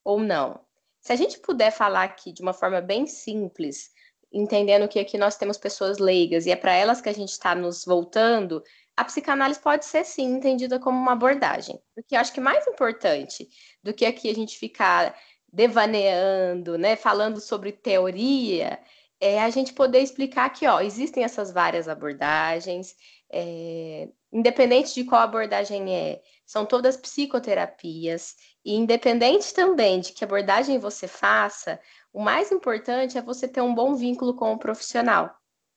ou 0.04 0.18
não? 0.18 0.60
Se 1.00 1.12
a 1.12 1.16
gente 1.16 1.38
puder 1.38 1.70
falar 1.70 2.02
aqui 2.02 2.32
de 2.32 2.42
uma 2.42 2.52
forma 2.52 2.80
bem 2.80 3.06
simples, 3.06 3.90
entendendo 4.32 4.88
que 4.88 4.98
aqui 4.98 5.16
nós 5.16 5.36
temos 5.36 5.56
pessoas 5.56 5.98
leigas 5.98 6.46
e 6.46 6.50
é 6.50 6.56
para 6.56 6.74
elas 6.74 7.00
que 7.00 7.08
a 7.08 7.14
gente 7.14 7.30
está 7.30 7.54
nos 7.54 7.84
voltando, 7.84 8.62
a 8.96 9.04
psicanálise 9.04 9.60
pode 9.60 9.84
ser 9.84 10.04
sim 10.04 10.24
entendida 10.24 10.80
como 10.80 10.98
uma 10.98 11.12
abordagem. 11.12 11.80
Porque 11.94 12.16
eu 12.16 12.20
acho 12.20 12.32
que 12.32 12.40
mais 12.40 12.66
importante 12.66 13.48
do 13.82 13.94
que 13.94 14.04
aqui 14.04 14.28
a 14.28 14.34
gente 14.34 14.58
ficar 14.58 15.16
devaneando, 15.52 16.76
né, 16.76 16.96
falando 16.96 17.40
sobre 17.40 17.72
teoria, 17.72 18.78
é 19.20 19.40
a 19.40 19.48
gente 19.50 19.72
poder 19.72 20.00
explicar 20.00 20.50
que, 20.50 20.66
ó, 20.66 20.80
existem 20.80 21.24
essas 21.24 21.50
várias 21.52 21.88
abordagens, 21.88 22.94
é, 23.30 24.09
independente 24.33 24.95
de 24.95 25.04
qual 25.04 25.23
abordagem 25.23 25.95
é, 25.95 26.23
são 26.45 26.64
todas 26.64 26.97
psicoterapias, 26.97 28.37
e 28.64 28.75
independente 28.75 29.52
também 29.54 30.00
de 30.00 30.12
que 30.12 30.25
abordagem 30.25 30.78
você 30.78 31.09
faça, 31.09 31.80
o 32.12 32.21
mais 32.23 32.50
importante 32.50 33.18
é 33.18 33.23
você 33.23 33.47
ter 33.47 33.61
um 33.61 33.75
bom 33.75 33.95
vínculo 33.95 34.35
com 34.35 34.52
o 34.52 34.59
profissional. 34.59 35.35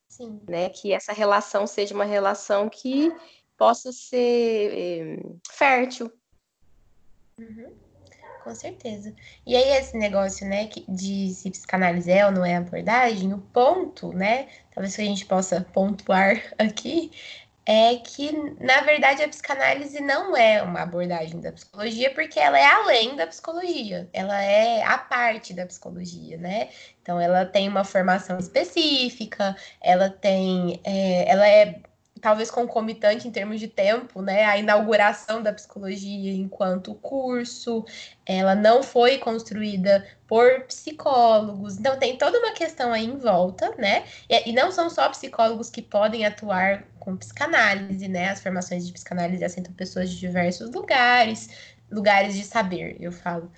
Sim. 0.07 0.41
Né? 0.47 0.69
Que 0.69 0.91
essa 0.93 1.13
relação 1.13 1.67
seja 1.67 1.93
uma 1.93 2.05
relação 2.05 2.67
que 2.67 3.13
possa 3.57 3.91
ser 3.91 4.73
eh, 4.73 5.17
fértil. 5.51 6.11
Uhum. 7.37 7.88
Com 8.43 8.55
certeza. 8.55 9.13
E 9.45 9.55
aí, 9.55 9.77
esse 9.77 9.97
negócio, 9.97 10.47
né, 10.47 10.69
de 10.87 11.29
se 11.33 11.51
psicanálise 11.51 12.11
é 12.11 12.25
ou 12.25 12.31
não 12.31 12.45
é 12.45 12.55
abordagem, 12.55 13.33
o 13.33 13.37
ponto, 13.37 14.13
né, 14.13 14.47
talvez 14.73 14.95
que 14.95 15.01
a 15.01 15.05
gente 15.05 15.25
possa 15.25 15.61
pontuar 15.73 16.41
aqui, 16.57 17.11
é 17.65 17.97
que, 17.97 18.31
na 18.59 18.81
verdade, 18.81 19.21
a 19.21 19.29
psicanálise 19.29 20.01
não 20.01 20.35
é 20.35 20.63
uma 20.63 20.81
abordagem 20.81 21.39
da 21.39 21.51
psicologia, 21.51 22.11
porque 22.15 22.39
ela 22.39 22.57
é 22.57 22.65
além 22.65 23.15
da 23.15 23.27
psicologia, 23.27 24.09
ela 24.11 24.41
é 24.41 24.83
a 24.83 24.97
parte 24.97 25.53
da 25.53 25.67
psicologia, 25.67 26.37
né? 26.37 26.69
Então, 27.01 27.19
ela 27.19 27.45
tem 27.45 27.67
uma 27.69 27.83
formação 27.83 28.39
específica, 28.39 29.55
ela 29.81 30.09
tem. 30.09 30.81
É, 30.83 31.29
ela 31.29 31.47
é 31.47 31.79
talvez 32.21 32.51
concomitante 32.51 33.27
em 33.27 33.31
termos 33.31 33.59
de 33.59 33.67
tempo, 33.67 34.21
né? 34.21 34.45
A 34.45 34.57
inauguração 34.57 35.41
da 35.41 35.53
psicologia 35.53 36.33
enquanto 36.33 36.95
curso, 36.95 37.85
ela 38.25 38.55
não 38.55 38.83
foi 38.83 39.17
construída 39.17 40.05
por 40.27 40.65
psicólogos, 40.65 41.77
então 41.77 41.97
tem 41.97 42.17
toda 42.17 42.37
uma 42.37 42.53
questão 42.53 42.93
aí 42.93 43.05
em 43.05 43.17
volta, 43.17 43.73
né? 43.77 44.03
E, 44.29 44.49
e 44.49 44.53
não 44.53 44.71
são 44.71 44.89
só 44.89 45.09
psicólogos 45.09 45.69
que 45.69 45.81
podem 45.81 46.25
atuar 46.25 46.83
com 46.99 47.17
psicanálise, 47.17 48.07
né? 48.07 48.29
As 48.29 48.41
formações 48.41 48.85
de 48.85 48.93
psicanálise 48.93 49.43
assentam 49.43 49.73
pessoas 49.73 50.09
de 50.09 50.19
diversos 50.19 50.69
lugares, 50.71 51.49
lugares 51.91 52.35
de 52.35 52.43
saber, 52.43 52.97
eu 52.99 53.11
falo. 53.11 53.51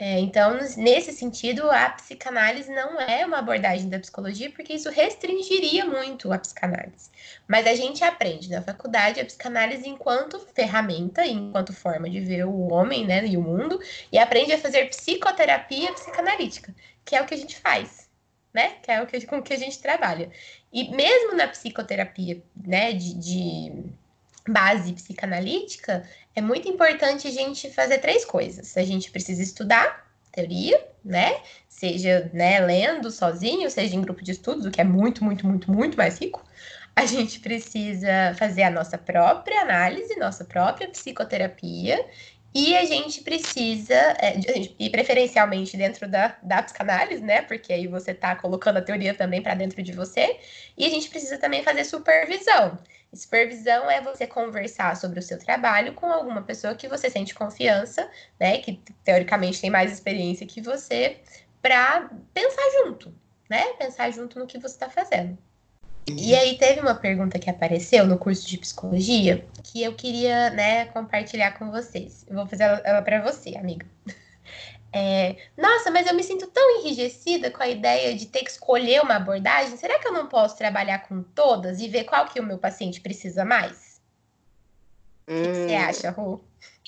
É, 0.00 0.20
então, 0.20 0.56
nesse 0.76 1.12
sentido, 1.12 1.68
a 1.68 1.90
psicanálise 1.90 2.70
não 2.70 3.00
é 3.00 3.26
uma 3.26 3.38
abordagem 3.38 3.88
da 3.88 3.98
psicologia, 3.98 4.48
porque 4.52 4.74
isso 4.74 4.88
restringiria 4.90 5.84
muito 5.84 6.32
a 6.32 6.38
psicanálise. 6.38 7.10
Mas 7.48 7.66
a 7.66 7.74
gente 7.74 8.04
aprende 8.04 8.48
na 8.48 8.62
faculdade 8.62 9.18
a 9.18 9.24
psicanálise 9.24 9.88
enquanto 9.88 10.38
ferramenta, 10.54 11.26
enquanto 11.26 11.72
forma 11.72 12.08
de 12.08 12.20
ver 12.20 12.46
o 12.46 12.72
homem 12.72 13.04
né, 13.04 13.26
e 13.26 13.36
o 13.36 13.42
mundo, 13.42 13.80
e 14.12 14.18
aprende 14.18 14.52
a 14.52 14.58
fazer 14.58 14.88
psicoterapia 14.88 15.92
psicanalítica, 15.92 16.72
que 17.04 17.16
é 17.16 17.20
o 17.20 17.26
que 17.26 17.34
a 17.34 17.38
gente 17.38 17.56
faz, 17.56 18.08
né? 18.54 18.76
Que 18.80 18.92
é 18.92 19.02
o 19.02 19.06
que, 19.06 19.26
com 19.26 19.42
que 19.42 19.52
a 19.52 19.58
gente 19.58 19.80
trabalha. 19.80 20.30
E 20.72 20.94
mesmo 20.94 21.34
na 21.34 21.48
psicoterapia, 21.48 22.40
né, 22.56 22.92
de, 22.92 23.14
de 23.14 23.84
base 24.48 24.92
psicanalítica, 24.92 26.02
é 26.34 26.40
muito 26.40 26.68
importante 26.68 27.28
a 27.28 27.30
gente 27.30 27.70
fazer 27.70 27.98
três 27.98 28.24
coisas. 28.24 28.76
A 28.76 28.82
gente 28.82 29.10
precisa 29.10 29.42
estudar 29.42 30.06
teoria, 30.32 30.80
né? 31.04 31.40
Seja 31.68 32.30
né, 32.32 32.60
lendo 32.60 33.10
sozinho, 33.10 33.70
seja 33.70 33.94
em 33.94 34.00
grupo 34.00 34.22
de 34.22 34.32
estudos, 34.32 34.66
o 34.66 34.70
que 34.70 34.80
é 34.80 34.84
muito, 34.84 35.24
muito, 35.24 35.46
muito, 35.46 35.70
muito 35.70 35.96
mais 35.96 36.18
rico. 36.18 36.44
A 36.94 37.06
gente 37.06 37.40
precisa 37.40 38.34
fazer 38.36 38.64
a 38.64 38.70
nossa 38.70 38.98
própria 38.98 39.60
análise, 39.62 40.18
nossa 40.18 40.44
própria 40.44 40.88
psicoterapia 40.88 42.04
e 42.54 42.76
a 42.76 42.84
gente 42.84 43.20
precisa, 43.20 43.94
é, 43.94 44.34
e 44.78 44.88
preferencialmente 44.90 45.76
dentro 45.76 46.08
da, 46.08 46.36
da 46.42 46.62
psicanálise, 46.62 47.22
né? 47.22 47.42
Porque 47.42 47.72
aí 47.72 47.86
você 47.86 48.12
está 48.12 48.34
colocando 48.34 48.78
a 48.78 48.82
teoria 48.82 49.14
também 49.14 49.42
para 49.42 49.54
dentro 49.54 49.82
de 49.82 49.92
você. 49.92 50.38
E 50.76 50.86
a 50.86 50.88
gente 50.88 51.10
precisa 51.10 51.38
também 51.38 51.62
fazer 51.62 51.84
supervisão. 51.84 52.78
Supervisão 53.12 53.90
é 53.90 54.00
você 54.00 54.26
conversar 54.26 54.96
sobre 54.96 55.18
o 55.18 55.22
seu 55.22 55.38
trabalho 55.38 55.94
com 55.94 56.06
alguma 56.06 56.42
pessoa 56.42 56.74
que 56.74 56.88
você 56.88 57.08
sente 57.08 57.34
confiança, 57.34 58.08
né? 58.38 58.58
Que 58.58 58.80
teoricamente 59.02 59.60
tem 59.60 59.70
mais 59.70 59.90
experiência 59.92 60.46
que 60.46 60.60
você, 60.60 61.18
para 61.62 62.10
pensar 62.34 62.62
junto, 62.84 63.14
né? 63.48 63.64
Pensar 63.78 64.10
junto 64.10 64.38
no 64.38 64.46
que 64.46 64.58
você 64.58 64.74
está 64.74 64.90
fazendo. 64.90 65.38
E 66.16 66.34
aí 66.34 66.56
teve 66.56 66.80
uma 66.80 66.94
pergunta 66.94 67.38
que 67.38 67.50
apareceu 67.50 68.06
no 68.06 68.18
curso 68.18 68.46
de 68.48 68.56
psicologia 68.56 69.44
que 69.62 69.82
eu 69.82 69.94
queria, 69.94 70.50
né, 70.50 70.86
compartilhar 70.86 71.52
com 71.58 71.70
vocês. 71.70 72.24
Eu 72.26 72.34
vou 72.36 72.46
fazer 72.46 72.64
ela 72.84 73.02
para 73.02 73.20
você, 73.20 73.56
amiga. 73.56 73.86
É, 74.92 75.36
Nossa, 75.56 75.90
mas 75.90 76.06
eu 76.06 76.14
me 76.14 76.22
sinto 76.22 76.46
tão 76.46 76.80
enrijecida 76.80 77.50
com 77.50 77.62
a 77.62 77.68
ideia 77.68 78.14
de 78.14 78.26
ter 78.26 78.42
que 78.42 78.50
escolher 78.50 79.02
uma 79.02 79.16
abordagem. 79.16 79.76
Será 79.76 79.98
que 79.98 80.08
eu 80.08 80.12
não 80.12 80.28
posso 80.28 80.56
trabalhar 80.56 81.06
com 81.06 81.22
todas 81.22 81.80
e 81.80 81.88
ver 81.88 82.04
qual 82.04 82.26
que 82.26 82.40
o 82.40 82.42
meu 82.42 82.58
paciente 82.58 83.00
precisa 83.00 83.44
mais? 83.44 84.00
O 85.26 85.40
que, 85.40 85.48
que 85.48 85.56
você 85.56 85.72
hum. 85.72 85.78
acha, 85.78 86.10
Ru? 86.10 86.44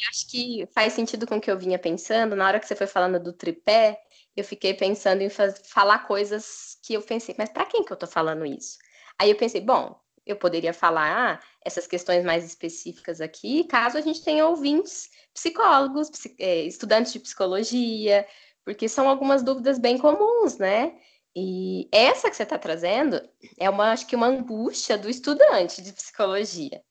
Acho 0.09 0.28
que 0.28 0.66
faz 0.75 0.95
sentido 0.95 1.26
com 1.26 1.37
o 1.37 1.40
que 1.40 1.50
eu 1.50 1.59
vinha 1.59 1.78
pensando. 1.78 2.35
Na 2.35 2.47
hora 2.47 2.59
que 2.59 2.66
você 2.66 2.75
foi 2.75 2.87
falando 2.87 3.21
do 3.23 3.33
tripé, 3.33 4.00
eu 4.37 4.45
fiquei 4.45 4.73
pensando 4.75 5.23
em 5.23 5.28
falar 5.28 6.07
coisas 6.07 6.78
que 6.83 6.95
eu 6.95 7.02
pensei, 7.02 7.35
mas 7.38 7.50
para 7.50 7.66
quem 7.66 7.85
que 7.85 7.92
eu 7.92 7.97
tô 7.97 8.07
falando 8.07 8.47
isso? 8.47 8.78
Aí 9.19 9.30
eu 9.30 9.37
pensei, 9.37 9.61
bom, 9.61 10.00
eu 10.32 10.37
poderia 10.37 10.72
falar 10.72 11.34
ah, 11.34 11.46
essas 11.64 11.87
questões 11.87 12.25
mais 12.25 12.44
específicas 12.44 13.20
aqui, 13.20 13.64
caso 13.64 13.99
a 13.99 14.00
gente 14.00 14.22
tenha 14.22 14.46
ouvintes 14.46 15.08
psicólogos, 15.32 16.10
é, 16.38 16.62
estudantes 16.62 17.12
de 17.12 17.20
psicologia, 17.20 18.26
porque 18.64 18.88
são 18.88 19.08
algumas 19.08 19.42
dúvidas 19.42 19.78
bem 19.78 19.99
comuns, 19.99 20.58
né? 20.58 20.96
E 21.34 21.88
essa 21.92 22.28
que 22.28 22.37
você 22.37 22.42
está 22.42 22.58
trazendo 22.58 23.20
é 23.58 23.70
uma, 23.70 23.92
acho 23.92 24.06
que 24.06 24.16
uma 24.16 24.26
angústia 24.26 24.99
do 24.99 25.08
estudante 25.08 25.80
de 25.80 25.92
psicologia, 25.92 26.82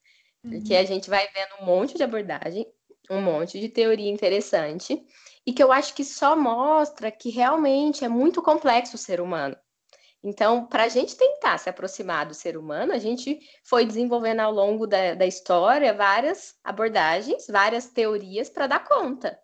uhum. 0.43 0.51
porque 0.51 0.75
a 0.75 0.85
gente 0.85 1.09
vai 1.09 1.27
vendo 1.33 1.61
um 1.61 1.65
monte 1.65 1.95
de 1.95 2.03
abordagem, 2.03 2.65
um 3.09 3.21
monte 3.21 3.59
de 3.59 3.67
teoria 3.67 4.09
interessante, 4.09 5.05
e 5.45 5.51
que 5.51 5.63
eu 5.63 5.71
acho 5.71 5.93
que 5.93 6.05
só 6.05 6.35
mostra 6.35 7.11
que 7.11 7.29
realmente 7.29 8.05
é 8.05 8.09
muito 8.09 8.41
complexo 8.41 8.95
o 8.95 8.99
ser 8.99 9.19
humano. 9.19 9.57
Então, 10.21 10.65
para 10.65 10.83
a 10.83 10.89
gente 10.89 11.15
tentar 11.15 11.57
se 11.57 11.69
aproximar 11.69 12.25
do 12.25 12.33
ser 12.33 12.57
humano, 12.57 12.91
a 12.91 12.97
gente 12.97 13.39
foi 13.63 13.85
desenvolvendo 13.85 14.41
ao 14.41 14.51
longo 14.51 14.85
da, 14.85 15.13
da 15.13 15.25
história 15.25 15.93
várias 15.93 16.55
abordagens, 16.63 17.47
várias 17.47 17.87
teorias 17.87 18.49
para 18.49 18.67
dar 18.67 18.83
conta. 18.83 19.39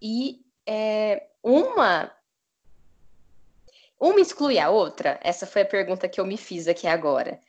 E 0.00 0.40
é, 0.66 1.26
uma 1.42 2.12
uma 3.98 4.20
exclui 4.20 4.58
a 4.58 4.70
outra? 4.70 5.18
Essa 5.22 5.46
foi 5.46 5.62
a 5.62 5.66
pergunta 5.66 6.08
que 6.08 6.20
eu 6.20 6.26
me 6.26 6.36
fiz 6.36 6.68
aqui 6.68 6.86
agora. 6.86 7.40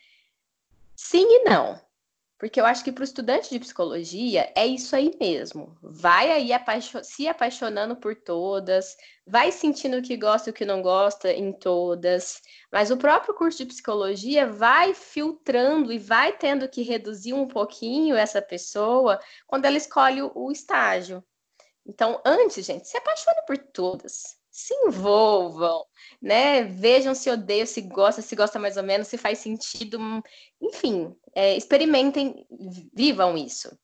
Sim 0.96 1.26
e 1.28 1.44
não. 1.44 1.80
Porque 2.38 2.60
eu 2.60 2.66
acho 2.66 2.84
que 2.84 2.92
para 2.92 3.02
o 3.02 3.06
estudante 3.06 3.50
de 3.50 3.60
psicologia 3.60 4.52
é 4.56 4.66
isso 4.66 4.94
aí 4.96 5.12
mesmo. 5.20 5.78
Vai 5.82 6.32
aí 6.32 6.50
se 7.04 7.28
apaixonando 7.28 7.96
por 7.96 8.14
todas, 8.14 8.98
vai 9.26 9.52
sentindo 9.52 9.98
o 9.98 10.02
que 10.02 10.18
gosta 10.18 10.50
e 10.50 10.52
o 10.52 10.54
que 10.54 10.66
não 10.66 10.82
gosta 10.82 11.32
em 11.32 11.54
todas. 11.54 12.42
Mas 12.72 12.92
o 12.92 12.98
próprio 12.98 13.34
curso 13.34 13.60
de 13.60 13.66
psicologia 13.66 14.46
vai 14.46 14.94
filtrando 14.94 15.94
e 15.94 15.98
vai 15.98 16.38
tendo 16.38 16.68
que 16.68 16.82
reduzir 16.82 17.34
um 17.34 17.48
pouquinho 17.48 18.18
essa 18.18 18.42
pessoa 18.42 19.20
quando 19.48 19.66
ela 19.66 19.78
escolhe 19.78 20.22
o 20.22 20.52
estágio. 20.52 21.24
Então, 21.86 22.22
antes, 22.26 22.66
gente, 22.66 22.88
se 22.88 22.98
apaixone 22.98 23.46
por 23.48 23.58
todas 23.58 24.38
se 24.56 24.74
envolvam, 24.74 25.86
né? 26.22 26.64
Vejam 26.64 27.14
se 27.14 27.30
odeiam, 27.30 27.66
se 27.66 27.82
gosta, 27.82 28.22
se 28.22 28.34
gosta 28.38 28.58
mais 28.58 28.78
ou 28.78 28.84
menos, 28.84 29.10
se 29.10 29.18
faz 29.18 29.40
sentido, 29.40 30.00
enfim, 30.62 31.14
é, 31.36 31.58
experimentem, 31.58 32.48
vivam 32.94 33.38
isso. 33.38 33.78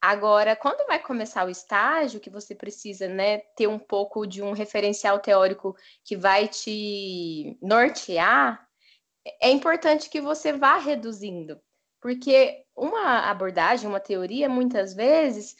Agora, 0.00 0.54
quando 0.54 0.86
vai 0.86 1.00
começar 1.00 1.44
o 1.44 1.50
estágio, 1.50 2.20
que 2.20 2.30
você 2.30 2.54
precisa 2.54 3.08
né, 3.08 3.38
ter 3.56 3.66
um 3.66 3.80
pouco 3.80 4.24
de 4.24 4.40
um 4.40 4.52
referencial 4.52 5.18
teórico 5.18 5.74
que 6.04 6.16
vai 6.16 6.46
te 6.46 7.58
nortear, 7.60 8.64
é 9.40 9.50
importante 9.50 10.08
que 10.08 10.20
você 10.20 10.52
vá 10.52 10.78
reduzindo, 10.78 11.60
porque 12.00 12.64
uma 12.76 13.28
abordagem, 13.28 13.88
uma 13.88 14.00
teoria, 14.00 14.48
muitas 14.48 14.94
vezes 14.94 15.56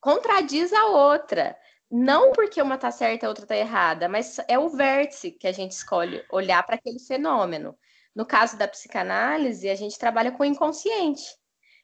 contradiz 0.00 0.72
a 0.72 0.86
outra. 0.86 1.54
Não 1.90 2.32
porque 2.32 2.62
uma 2.62 2.76
está 2.76 2.90
certa 2.90 3.24
e 3.24 3.26
a 3.26 3.28
outra 3.28 3.44
está 3.44 3.56
errada, 3.56 4.08
mas 4.08 4.38
é 4.46 4.58
o 4.58 4.68
vértice 4.68 5.32
que 5.32 5.46
a 5.46 5.52
gente 5.52 5.72
escolhe 5.72 6.24
olhar 6.30 6.62
para 6.64 6.76
aquele 6.76 7.00
fenômeno. 7.00 7.76
No 8.14 8.24
caso 8.24 8.56
da 8.56 8.68
psicanálise, 8.68 9.68
a 9.68 9.74
gente 9.74 9.98
trabalha 9.98 10.30
com 10.30 10.42
o 10.42 10.46
inconsciente. 10.46 11.24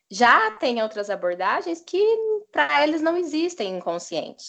Já 0.09 0.53
tem 0.53 0.81
outras 0.81 1.11
abordagens 1.11 1.81
que 1.81 2.01
para 2.53 2.85
eles 2.85 3.03
não 3.03 3.17
existem 3.17 3.77
inconsciente. 3.77 4.45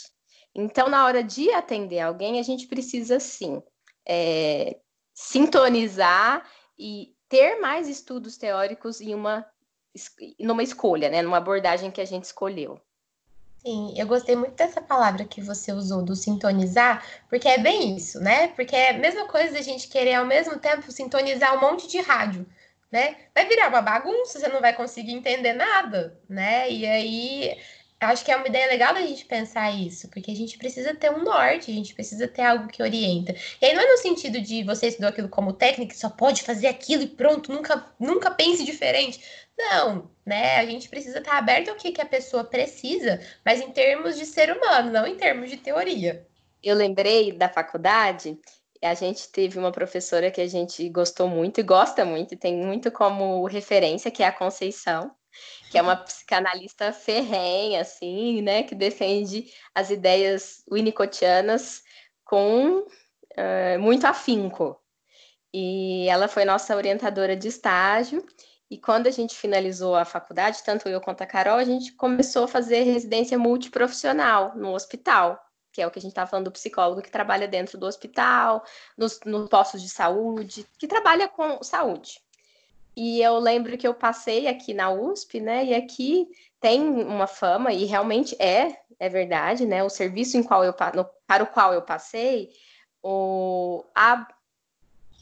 Então, 0.53 0.89
na 0.89 1.05
hora 1.05 1.23
de 1.23 1.51
atender 1.51 1.99
alguém, 1.99 2.39
a 2.39 2.43
gente 2.43 2.67
precisa 2.67 3.19
sim 3.19 3.61
é, 4.07 4.79
sintonizar 5.13 6.47
e 6.77 7.15
ter 7.27 7.59
mais 7.59 7.87
estudos 7.87 8.37
teóricos 8.37 9.01
em 9.01 9.13
uma 9.13 9.45
numa 10.39 10.61
escolha, 10.61 11.09
né, 11.09 11.23
numa 11.23 11.37
abordagem 11.37 11.89
que 11.89 11.99
a 11.99 12.05
gente 12.05 12.25
escolheu. 12.25 12.79
Sim, 13.67 13.93
eu 13.97 14.07
gostei 14.07 14.33
muito 14.33 14.55
dessa 14.55 14.79
palavra 14.79 15.25
que 15.25 15.41
você 15.41 15.73
usou 15.73 16.01
do 16.01 16.15
sintonizar, 16.15 17.05
porque 17.29 17.49
é 17.49 17.57
bem 17.57 17.97
isso, 17.97 18.17
né? 18.17 18.47
Porque 18.49 18.73
é 18.73 18.91
a 18.91 18.97
mesma 18.97 19.27
coisa 19.27 19.59
a 19.59 19.61
gente 19.61 19.89
querer 19.89 20.13
ao 20.13 20.25
mesmo 20.25 20.57
tempo 20.57 20.89
sintonizar 20.89 21.53
um 21.57 21.59
monte 21.59 21.85
de 21.85 21.99
rádio, 21.99 22.45
né? 22.89 23.17
Vai 23.35 23.45
virar 23.45 23.67
uma 23.67 23.81
bagunça, 23.81 24.39
você 24.39 24.47
não 24.47 24.61
vai 24.61 24.73
conseguir 24.73 25.11
entender 25.11 25.51
nada, 25.51 26.17
né? 26.29 26.71
E 26.71 26.85
aí 26.85 27.57
acho 27.99 28.23
que 28.23 28.31
é 28.31 28.37
uma 28.37 28.47
ideia 28.47 28.67
legal 28.67 28.93
da 28.93 29.01
gente 29.01 29.25
pensar 29.25 29.69
isso, 29.71 30.07
porque 30.11 30.31
a 30.31 30.35
gente 30.35 30.57
precisa 30.57 30.95
ter 30.95 31.11
um 31.11 31.23
norte, 31.23 31.69
a 31.69 31.73
gente 31.73 31.93
precisa 31.93 32.25
ter 32.25 32.43
algo 32.43 32.69
que 32.69 32.81
orienta. 32.81 33.35
E 33.61 33.65
aí 33.65 33.73
não 33.73 33.83
é 33.83 33.91
no 33.91 33.97
sentido 33.97 34.39
de 34.39 34.63
você 34.63 34.87
estudou 34.87 35.09
aquilo 35.09 35.27
como 35.27 35.51
técnica, 35.51 35.93
só 35.93 36.09
pode 36.09 36.41
fazer 36.43 36.67
aquilo 36.67 37.03
e 37.03 37.07
pronto, 37.07 37.51
nunca, 37.51 37.85
nunca 37.99 38.31
pense 38.31 38.63
diferente. 38.63 39.19
Não, 39.57 40.09
né? 40.25 40.57
A 40.57 40.65
gente 40.65 40.87
precisa 40.87 41.19
estar 41.19 41.37
aberto 41.37 41.69
ao 41.69 41.75
que, 41.75 41.91
que 41.91 42.01
a 42.01 42.05
pessoa 42.05 42.43
precisa, 42.43 43.19
mas 43.43 43.59
em 43.59 43.71
termos 43.71 44.15
de 44.15 44.25
ser 44.25 44.55
humano, 44.55 44.91
não 44.91 45.07
em 45.07 45.15
termos 45.15 45.49
de 45.49 45.57
teoria. 45.57 46.27
Eu 46.61 46.75
lembrei 46.75 47.31
da 47.31 47.49
faculdade, 47.49 48.37
a 48.83 48.93
gente 48.93 49.29
teve 49.29 49.57
uma 49.57 49.71
professora 49.71 50.29
que 50.29 50.41
a 50.41 50.47
gente 50.47 50.87
gostou 50.89 51.27
muito 51.27 51.59
e 51.59 51.63
gosta 51.63 52.05
muito, 52.05 52.33
e 52.33 52.37
tem 52.37 52.55
muito 52.55 52.91
como 52.91 53.45
referência, 53.45 54.11
que 54.11 54.21
é 54.21 54.27
a 54.27 54.31
Conceição 54.31 55.11
que 55.69 55.77
é 55.77 55.81
uma 55.81 55.95
psicanalista 56.03 56.91
ferrenha, 56.91 57.81
assim, 57.81 58.41
né, 58.41 58.63
que 58.63 58.75
defende 58.75 59.51
as 59.73 59.89
ideias 59.89 60.63
winnicottianas 60.71 61.83
com 62.23 62.79
uh, 62.79 63.79
muito 63.79 64.05
afinco. 64.05 64.79
E 65.53 66.07
ela 66.09 66.27
foi 66.27 66.45
nossa 66.45 66.75
orientadora 66.75 67.35
de 67.35 67.47
estágio, 67.47 68.25
e 68.69 68.77
quando 68.77 69.07
a 69.07 69.11
gente 69.11 69.35
finalizou 69.35 69.95
a 69.95 70.03
faculdade, 70.03 70.63
tanto 70.63 70.89
eu 70.89 70.99
quanto 70.99 71.21
a 71.21 71.25
Carol, 71.25 71.57
a 71.57 71.63
gente 71.63 71.93
começou 71.93 72.43
a 72.43 72.47
fazer 72.47 72.83
residência 72.83 73.37
multiprofissional 73.37 74.55
no 74.55 74.73
hospital, 74.73 75.41
que 75.71 75.81
é 75.81 75.87
o 75.87 75.91
que 75.91 75.99
a 75.99 76.01
gente 76.01 76.11
estava 76.11 76.29
falando 76.29 76.45
do 76.45 76.51
psicólogo 76.51 77.01
que 77.01 77.11
trabalha 77.11 77.47
dentro 77.47 77.77
do 77.77 77.85
hospital, 77.85 78.63
nos, 78.97 79.19
nos 79.25 79.47
postos 79.47 79.81
de 79.81 79.89
saúde, 79.89 80.65
que 80.77 80.87
trabalha 80.87 81.29
com 81.29 81.63
saúde. 81.63 82.19
E 82.95 83.21
eu 83.21 83.37
lembro 83.37 83.77
que 83.77 83.87
eu 83.87 83.93
passei 83.93 84.47
aqui 84.47 84.73
na 84.73 84.89
USP, 84.89 85.39
né? 85.39 85.63
E 85.65 85.75
aqui 85.75 86.27
tem 86.59 86.81
uma 86.81 87.27
fama, 87.27 87.71
e 87.71 87.85
realmente 87.85 88.35
é, 88.41 88.75
é 88.99 89.07
verdade, 89.07 89.65
né? 89.65 89.83
O 89.83 89.89
serviço 89.89 90.35
em 90.35 90.43
qual 90.43 90.65
eu, 90.65 90.73
no, 90.93 91.05
para 91.25 91.43
o 91.43 91.47
qual 91.47 91.73
eu 91.73 91.83
passei, 91.83 92.49
o, 93.03 93.85
a, 93.95 94.27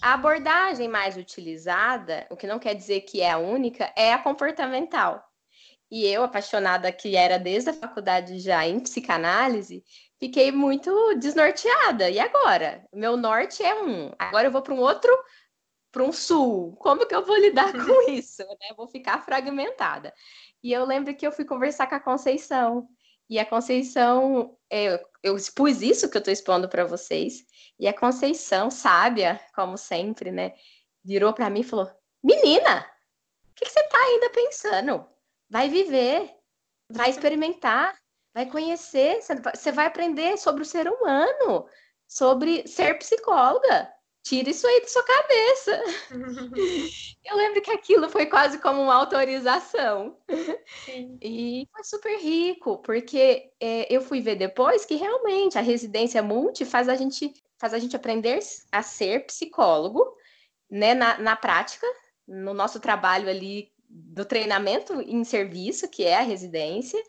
a 0.01 0.13
abordagem 0.13 0.87
mais 0.87 1.17
utilizada, 1.17 2.27
o 2.29 2.35
que 2.35 2.47
não 2.47 2.59
quer 2.59 2.75
dizer 2.75 3.01
que 3.01 3.21
é 3.21 3.31
a 3.31 3.37
única, 3.37 3.91
é 3.95 4.13
a 4.13 4.19
comportamental. 4.19 5.23
E 5.89 6.05
eu, 6.05 6.23
apaixonada 6.23 6.91
que 6.91 7.15
era 7.15 7.37
desde 7.37 7.69
a 7.69 7.73
faculdade 7.73 8.39
já 8.39 8.65
em 8.65 8.79
psicanálise, 8.79 9.83
fiquei 10.19 10.51
muito 10.51 10.91
desnorteada. 11.15 12.09
E 12.09 12.19
agora? 12.19 12.85
Meu 12.93 13.15
norte 13.15 13.63
é 13.63 13.75
um. 13.81 14.11
Agora 14.17 14.47
eu 14.47 14.51
vou 14.51 14.61
para 14.61 14.73
um 14.73 14.79
outro 14.79 15.11
para 15.91 16.03
um 16.03 16.11
sul. 16.11 16.75
Como 16.75 17.07
que 17.07 17.15
eu 17.15 17.25
vou 17.25 17.37
lidar 17.37 17.71
com 17.71 18.09
isso? 18.11 18.43
Né? 18.43 18.75
Vou 18.75 18.87
ficar 18.87 19.23
fragmentada. 19.23 20.13
E 20.61 20.73
eu 20.73 20.83
lembro 20.85 21.15
que 21.15 21.25
eu 21.25 21.31
fui 21.31 21.45
conversar 21.45 21.87
com 21.87 21.95
a 21.95 21.99
Conceição. 21.99 22.89
E 23.29 23.39
a 23.39 23.45
Conceição, 23.45 24.55
eu, 24.69 24.99
eu 25.23 25.35
expus 25.35 25.81
isso 25.81 26.09
que 26.09 26.17
eu 26.17 26.19
estou 26.19 26.31
expondo 26.31 26.69
para 26.69 26.85
vocês. 26.85 27.43
E 27.79 27.87
a 27.87 27.93
Conceição, 27.93 28.69
sábia, 28.69 29.39
como 29.55 29.77
sempre, 29.77 30.31
né, 30.31 30.53
virou 31.03 31.33
para 31.33 31.49
mim 31.49 31.61
e 31.61 31.63
falou: 31.63 31.91
Menina, 32.23 32.81
o 32.81 33.53
que, 33.55 33.65
que 33.65 33.71
você 33.71 33.79
está 33.79 33.97
ainda 33.97 34.29
pensando? 34.29 35.05
Vai 35.49 35.69
viver, 35.69 36.31
vai 36.89 37.09
experimentar, 37.09 37.95
vai 38.33 38.45
conhecer, 38.45 39.19
você 39.21 39.71
vai 39.71 39.87
aprender 39.87 40.37
sobre 40.37 40.61
o 40.61 40.65
ser 40.65 40.87
humano, 40.87 41.67
sobre 42.07 42.67
ser 42.67 42.97
psicóloga 42.99 43.94
tira 44.25 44.49
isso 44.49 44.65
aí 44.65 44.81
da 44.81 44.87
sua 44.87 45.03
cabeça. 45.03 45.83
eu 47.23 47.37
lembro 47.37 47.61
que 47.61 47.69
aquilo 47.69 48.09
foi 48.09 48.25
quase 48.25 48.57
como 48.57 48.81
uma 48.81 48.95
autorização. 48.95 50.17
Sim. 50.83 51.17
E 51.21 51.67
foi 51.71 51.83
super 51.83 52.17
rico, 52.17 52.79
porque 52.79 53.51
é, 53.59 53.93
eu 53.93 54.01
fui 54.01 54.21
ver 54.21 54.35
depois 54.35 54.83
que 54.83 54.95
realmente 54.95 55.59
a 55.59 55.61
residência 55.61 56.23
multi 56.23 56.65
faz 56.65 56.89
a 56.89 56.95
gente, 56.95 57.31
faz 57.59 57.71
a 57.73 57.79
gente 57.79 57.95
aprender 57.95 58.39
a 58.71 58.81
ser 58.81 59.27
psicólogo, 59.27 60.03
né, 60.69 60.95
na, 60.95 61.19
na 61.19 61.35
prática, 61.35 61.85
no 62.27 62.53
nosso 62.53 62.79
trabalho 62.79 63.29
ali 63.29 63.71
do 63.87 64.25
treinamento 64.25 64.99
em 65.01 65.23
serviço, 65.23 65.87
que 65.87 66.03
é 66.03 66.17
a 66.17 66.21
residência. 66.21 66.99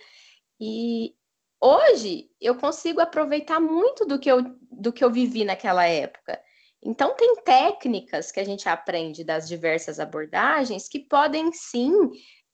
E 0.61 1.15
hoje 1.59 2.31
eu 2.39 2.57
consigo 2.57 3.01
aproveitar 3.01 3.59
muito 3.59 4.05
do 4.05 4.19
que 4.19 4.31
eu, 4.31 4.43
do 4.71 4.93
que 4.93 5.03
eu 5.03 5.11
vivi 5.11 5.47
naquela 5.47 5.87
época. 5.87 6.39
Então, 6.87 7.15
tem 7.17 7.35
técnicas 7.43 8.31
que 8.31 8.39
a 8.39 8.45
gente 8.45 8.69
aprende 8.69 9.25
das 9.25 9.49
diversas 9.49 9.99
abordagens 9.99 10.89
que 10.89 11.01
podem 11.01 11.53
sim 11.53 11.93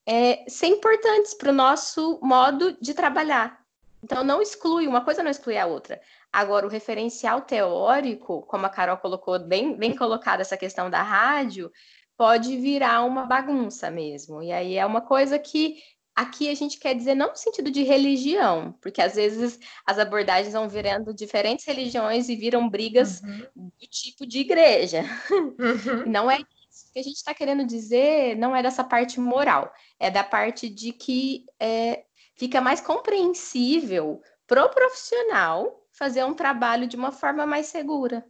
é, 0.06 0.42
ser 0.48 0.68
importantes 0.68 1.34
para 1.34 1.50
o 1.50 1.54
nosso 1.54 2.18
modo 2.22 2.76
de 2.80 2.94
trabalhar. 2.94 3.60
Então, 4.02 4.24
não 4.24 4.40
exclui, 4.40 4.88
uma 4.88 5.04
coisa 5.04 5.22
não 5.22 5.30
exclui 5.30 5.58
a 5.58 5.66
outra. 5.66 6.00
Agora, 6.32 6.66
o 6.66 6.70
referencial 6.70 7.42
teórico, 7.42 8.40
como 8.42 8.64
a 8.64 8.70
Carol 8.70 8.96
colocou, 8.96 9.38
bem, 9.38 9.76
bem 9.76 9.94
colocada 9.94 10.40
essa 10.40 10.56
questão 10.56 10.88
da 10.88 11.02
rádio, 11.02 11.70
pode 12.16 12.56
virar 12.56 13.04
uma 13.04 13.26
bagunça 13.26 13.90
mesmo. 13.90 14.42
E 14.42 14.50
aí 14.50 14.76
é 14.78 14.86
uma 14.86 15.02
coisa 15.02 15.38
que 15.38 15.76
Aqui 16.14 16.50
a 16.50 16.54
gente 16.54 16.78
quer 16.78 16.94
dizer 16.94 17.14
não 17.14 17.30
no 17.30 17.36
sentido 17.36 17.70
de 17.70 17.82
religião, 17.82 18.74
porque 18.80 19.00
às 19.00 19.14
vezes 19.14 19.58
as 19.86 19.98
abordagens 19.98 20.52
vão 20.52 20.68
virando 20.68 21.14
diferentes 21.14 21.64
religiões 21.64 22.28
e 22.28 22.36
viram 22.36 22.68
brigas 22.68 23.22
uhum. 23.22 23.70
do 23.80 23.86
tipo 23.86 24.26
de 24.26 24.40
igreja. 24.40 25.04
Uhum. 25.30 26.10
Não 26.10 26.30
é 26.30 26.38
isso 26.70 26.92
que 26.92 26.98
a 26.98 27.02
gente 27.02 27.16
está 27.16 27.32
querendo 27.32 27.64
dizer, 27.64 28.36
não 28.36 28.54
é 28.54 28.62
dessa 28.62 28.84
parte 28.84 29.18
moral, 29.18 29.72
é 29.98 30.10
da 30.10 30.22
parte 30.22 30.68
de 30.68 30.92
que 30.92 31.46
é, 31.58 32.04
fica 32.36 32.60
mais 32.60 32.80
compreensível 32.80 34.20
pro 34.46 34.68
profissional 34.68 35.82
fazer 35.92 36.24
um 36.24 36.34
trabalho 36.34 36.86
de 36.86 36.96
uma 36.96 37.12
forma 37.12 37.46
mais 37.46 37.66
segura. 37.66 38.24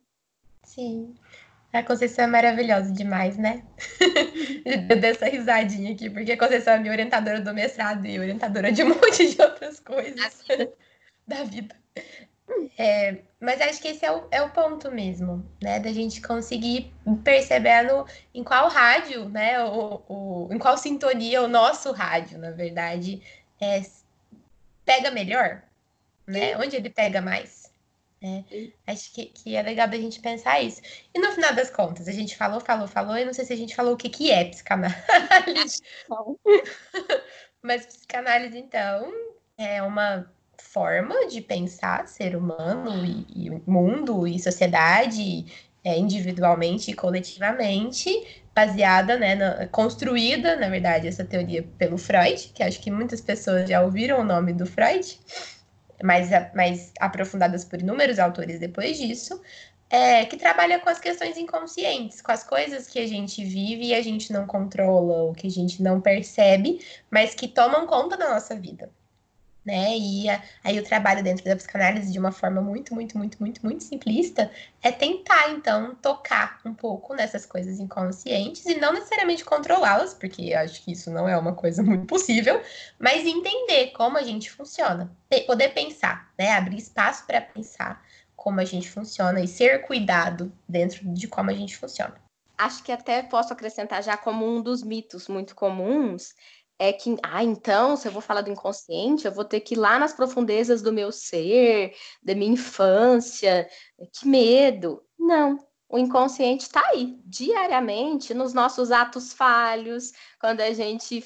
Sim. 0.62 1.14
A 1.72 1.82
Conceição 1.82 2.24
é 2.24 2.28
maravilhosa 2.28 2.92
demais, 2.92 3.38
né? 3.38 3.62
Eu 4.64 5.00
dei 5.00 5.10
essa 5.10 5.26
risadinha 5.26 5.92
aqui, 5.92 6.10
porque 6.10 6.32
a 6.32 6.38
Conceição 6.38 6.74
é 6.74 6.78
minha 6.78 6.92
orientadora 6.92 7.40
do 7.40 7.54
mestrado 7.54 8.04
e 8.06 8.18
orientadora 8.18 8.70
de 8.70 8.82
um 8.82 8.88
monte 8.94 9.34
de 9.34 9.40
outras 9.40 9.80
coisas 9.80 10.44
da 11.26 11.44
vida. 11.44 11.74
É, 12.76 13.22
mas 13.40 13.60
acho 13.60 13.80
que 13.80 13.88
esse 13.88 14.04
é 14.04 14.12
o, 14.12 14.26
é 14.30 14.42
o 14.42 14.50
ponto 14.50 14.90
mesmo, 14.90 15.44
né? 15.62 15.80
Da 15.80 15.92
gente 15.92 16.20
conseguir 16.20 16.92
perceber 17.24 17.82
no, 17.82 18.06
em 18.34 18.44
qual 18.44 18.68
rádio, 18.68 19.28
né? 19.30 19.62
O, 19.64 20.02
o, 20.08 20.48
em 20.52 20.58
qual 20.58 20.76
sintonia 20.76 21.42
o 21.42 21.48
nosso 21.48 21.90
rádio, 21.92 22.38
na 22.38 22.50
verdade, 22.50 23.22
é, 23.60 23.82
pega 24.84 25.10
melhor, 25.10 25.62
né? 26.26 26.56
Onde 26.58 26.76
ele 26.76 26.90
pega 26.90 27.22
mais. 27.22 27.61
É, 28.24 28.70
acho 28.86 29.12
que, 29.12 29.26
que 29.26 29.56
é 29.56 29.62
legal 29.62 29.88
a 29.88 29.96
gente 29.96 30.20
pensar 30.20 30.60
isso. 30.60 30.80
E 31.12 31.18
no 31.18 31.32
final 31.32 31.52
das 31.54 31.70
contas, 31.70 32.06
a 32.06 32.12
gente 32.12 32.36
falou, 32.36 32.60
falou, 32.60 32.86
falou, 32.86 33.16
e 33.18 33.24
não 33.24 33.34
sei 33.34 33.44
se 33.44 33.52
a 33.52 33.56
gente 33.56 33.74
falou 33.74 33.94
o 33.94 33.96
que, 33.96 34.08
que 34.08 34.30
é 34.30 34.44
psicanálise. 34.44 35.82
Mas 37.60 37.84
psicanálise, 37.86 38.58
então, 38.58 39.12
é 39.58 39.82
uma 39.82 40.30
forma 40.56 41.26
de 41.26 41.40
pensar 41.40 42.06
ser 42.06 42.36
humano 42.36 43.04
e, 43.04 43.26
e 43.46 43.50
mundo 43.66 44.26
e 44.26 44.38
sociedade 44.38 45.44
é, 45.84 45.98
individualmente 45.98 46.92
e 46.92 46.94
coletivamente 46.94 48.10
baseada, 48.54 49.18
né, 49.18 49.34
na, 49.34 49.66
construída, 49.66 50.56
na 50.56 50.68
verdade, 50.68 51.08
essa 51.08 51.24
teoria 51.24 51.62
pelo 51.78 51.98
Freud, 51.98 52.52
que 52.54 52.62
acho 52.62 52.80
que 52.80 52.90
muitas 52.90 53.20
pessoas 53.20 53.68
já 53.68 53.80
ouviram 53.80 54.20
o 54.20 54.24
nome 54.24 54.52
do 54.52 54.66
Freud, 54.66 55.18
mais, 56.02 56.28
mais 56.54 56.92
aprofundadas 57.00 57.64
por 57.64 57.80
inúmeros 57.80 58.18
autores 58.18 58.58
depois 58.58 58.98
disso, 58.98 59.40
é, 59.90 60.24
que 60.24 60.36
trabalha 60.36 60.80
com 60.80 60.88
as 60.88 60.98
questões 60.98 61.36
inconscientes, 61.36 62.22
com 62.22 62.32
as 62.32 62.42
coisas 62.42 62.86
que 62.88 62.98
a 62.98 63.06
gente 63.06 63.44
vive 63.44 63.86
e 63.86 63.94
a 63.94 64.02
gente 64.02 64.32
não 64.32 64.46
controla, 64.46 65.22
ou 65.24 65.34
que 65.34 65.46
a 65.46 65.50
gente 65.50 65.82
não 65.82 66.00
percebe, 66.00 66.80
mas 67.10 67.34
que 67.34 67.46
tomam 67.46 67.86
conta 67.86 68.16
da 68.16 68.30
nossa 68.30 68.56
vida 68.56 68.90
né? 69.64 69.96
E 69.96 70.28
a, 70.28 70.42
aí 70.64 70.78
o 70.78 70.84
trabalho 70.84 71.22
dentro 71.22 71.44
da 71.44 71.56
psicanálise 71.56 72.12
de 72.12 72.18
uma 72.18 72.32
forma 72.32 72.60
muito, 72.60 72.94
muito, 72.94 73.16
muito, 73.16 73.38
muito, 73.40 73.64
muito 73.64 73.84
simplista 73.84 74.50
é 74.82 74.90
tentar 74.90 75.50
então 75.50 75.94
tocar 75.96 76.60
um 76.64 76.74
pouco 76.74 77.14
nessas 77.14 77.46
coisas 77.46 77.78
inconscientes 77.78 78.66
e 78.66 78.74
não 78.74 78.92
necessariamente 78.92 79.44
controlá-las, 79.44 80.14
porque 80.14 80.52
acho 80.52 80.82
que 80.82 80.92
isso 80.92 81.10
não 81.10 81.28
é 81.28 81.36
uma 81.36 81.54
coisa 81.54 81.82
muito 81.84 82.06
possível, 82.06 82.60
mas 82.98 83.24
entender 83.24 83.88
como 83.92 84.18
a 84.18 84.22
gente 84.22 84.50
funciona, 84.50 85.10
poder 85.46 85.70
pensar, 85.70 86.32
né? 86.38 86.52
Abrir 86.52 86.78
espaço 86.78 87.26
para 87.26 87.40
pensar 87.40 88.02
como 88.34 88.60
a 88.60 88.64
gente 88.64 88.90
funciona 88.90 89.40
e 89.40 89.46
ser 89.46 89.86
cuidado 89.86 90.52
dentro 90.68 91.06
de 91.14 91.28
como 91.28 91.50
a 91.50 91.54
gente 91.54 91.76
funciona. 91.76 92.14
Acho 92.58 92.82
que 92.82 92.92
até 92.92 93.22
posso 93.22 93.52
acrescentar 93.52 94.02
já 94.02 94.16
como 94.16 94.44
um 94.44 94.60
dos 94.60 94.82
mitos 94.82 95.28
muito 95.28 95.54
comuns 95.54 96.34
é 96.82 96.92
que, 96.92 97.16
ah, 97.22 97.44
então, 97.44 97.96
se 97.96 98.08
eu 98.08 98.12
vou 98.12 98.20
falar 98.20 98.40
do 98.40 98.50
inconsciente, 98.50 99.24
eu 99.24 99.30
vou 99.30 99.44
ter 99.44 99.60
que 99.60 99.74
ir 99.74 99.78
lá 99.78 100.00
nas 100.00 100.12
profundezas 100.12 100.82
do 100.82 100.92
meu 100.92 101.12
ser, 101.12 101.94
da 102.20 102.34
minha 102.34 102.50
infância, 102.50 103.68
que 104.12 104.26
medo. 104.26 105.00
Não, 105.16 105.56
o 105.88 105.96
inconsciente 105.96 106.64
está 106.64 106.82
aí, 106.88 107.20
diariamente, 107.24 108.34
nos 108.34 108.52
nossos 108.52 108.90
atos 108.90 109.32
falhos, 109.32 110.10
quando 110.40 110.60
a 110.60 110.72
gente 110.72 111.24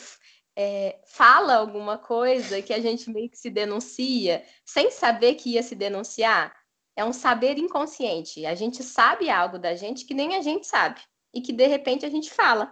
é, 0.55 1.01
fala 1.07 1.55
alguma 1.55 1.97
coisa 1.97 2.61
que 2.61 2.75
a 2.75 2.81
gente 2.81 3.09
meio 3.09 3.31
que 3.31 3.39
se 3.39 3.49
denuncia, 3.49 4.45
sem 4.63 4.91
saber 4.91 5.37
que 5.37 5.55
ia 5.55 5.63
se 5.63 5.75
denunciar. 5.75 6.55
É 6.95 7.03
um 7.03 7.15
saber 7.15 7.57
inconsciente. 7.57 8.45
A 8.45 8.55
gente 8.55 8.83
sabe 8.83 9.31
algo 9.31 9.59
da 9.59 9.75
gente 9.75 10.05
que 10.05 10.13
nem 10.13 10.37
a 10.37 10.43
gente 10.43 10.67
sabe, 10.67 11.01
e 11.33 11.41
que 11.41 11.55
de 11.55 11.67
repente 11.67 12.05
a 12.05 12.11
gente 12.11 12.31
fala, 12.31 12.71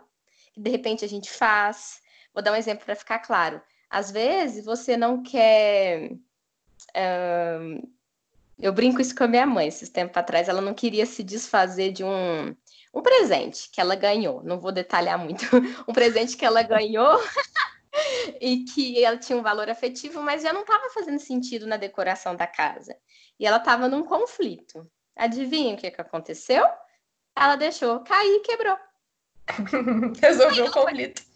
que 0.53 0.61
de 0.61 0.69
repente 0.69 1.03
a 1.03 1.09
gente 1.09 1.31
faz 1.31 2.04
Vou 2.35 2.43
dar 2.43 2.53
um 2.53 2.57
exemplo 2.57 2.85
para 2.85 2.97
ficar 2.97 3.21
claro. 3.21 3.63
Às 3.89 4.11
vezes 4.11 4.65
você 4.65 4.97
não 4.97 5.23
quer. 5.23 6.11
eu 8.59 8.73
brinco 8.73 9.01
isso 9.01 9.15
com 9.15 9.25
a 9.25 9.29
minha 9.29 9.47
mãe, 9.47 9.69
esses 9.69 9.89
tempos 9.89 10.17
atrás, 10.17 10.49
ela 10.49 10.61
não 10.61 10.75
queria 10.75 11.07
se 11.07 11.23
desfazer 11.23 11.93
de 11.93 12.03
um, 12.03 12.57
um 12.93 13.03
presente 13.03 13.71
que 13.71 13.81
ela 13.81 13.95
ganhou. 13.95 14.43
Não 14.43 14.59
vou 14.59 14.73
detalhar 14.73 15.17
muito. 15.17 15.45
um 15.89 15.93
presente 15.93 16.37
que 16.37 16.45
ela 16.45 16.63
ganhou 16.63 17.21
e 18.41 18.65
que 18.65 19.05
ela 19.05 19.17
tinha 19.17 19.39
um 19.39 19.43
valor 19.43 19.71
afetivo, 19.71 20.21
mas 20.21 20.43
já 20.43 20.53
não 20.53 20.63
estava 20.63 20.91
fazendo 20.91 21.21
sentido 21.21 21.67
na 21.67 21.77
decoração 21.77 22.35
da 22.35 22.49
casa. 22.49 22.97
E 23.39 23.47
ela 23.47 23.59
estava 23.59 23.89
num 23.89 24.03
conflito. 24.03 24.91
Adivinha 25.17 25.75
o 25.75 25.77
que, 25.77 25.89
que 25.89 26.01
aconteceu? 26.01 26.67
Ela 27.37 27.55
deixou 27.55 28.01
cair 28.01 28.37
e 28.37 28.41
quebrou. 28.41 28.77
Resolveu 30.21 30.67
o 30.67 30.73
conflito. 30.73 31.34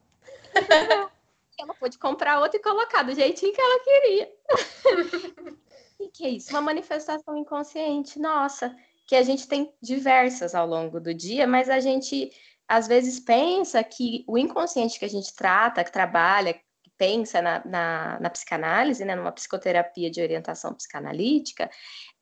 ela 1.58 1.74
pôde 1.74 1.98
comprar 1.98 2.40
outra 2.40 2.58
e 2.58 2.62
colocar 2.62 3.02
do 3.02 3.14
jeitinho 3.14 3.52
que 3.52 3.60
ela 3.60 3.84
queria. 3.84 4.32
e 6.00 6.08
que 6.08 6.24
é 6.24 6.28
isso? 6.30 6.50
Uma 6.50 6.60
manifestação 6.60 7.36
inconsciente, 7.36 8.18
nossa, 8.18 8.74
que 9.06 9.16
a 9.16 9.22
gente 9.22 9.48
tem 9.48 9.72
diversas 9.82 10.54
ao 10.54 10.66
longo 10.66 11.00
do 11.00 11.12
dia, 11.12 11.46
mas 11.46 11.68
a 11.68 11.80
gente 11.80 12.30
às 12.68 12.86
vezes 12.86 13.18
pensa 13.18 13.82
que 13.82 14.24
o 14.28 14.36
inconsciente 14.36 14.98
que 14.98 15.04
a 15.04 15.08
gente 15.08 15.34
trata, 15.34 15.82
que 15.82 15.90
trabalha, 15.90 16.52
que 16.52 16.90
pensa 16.98 17.40
na, 17.40 17.64
na, 17.64 18.20
na 18.20 18.30
psicanálise, 18.30 19.04
né, 19.04 19.16
numa 19.16 19.32
psicoterapia 19.32 20.10
de 20.10 20.20
orientação 20.20 20.74
psicanalítica, 20.74 21.70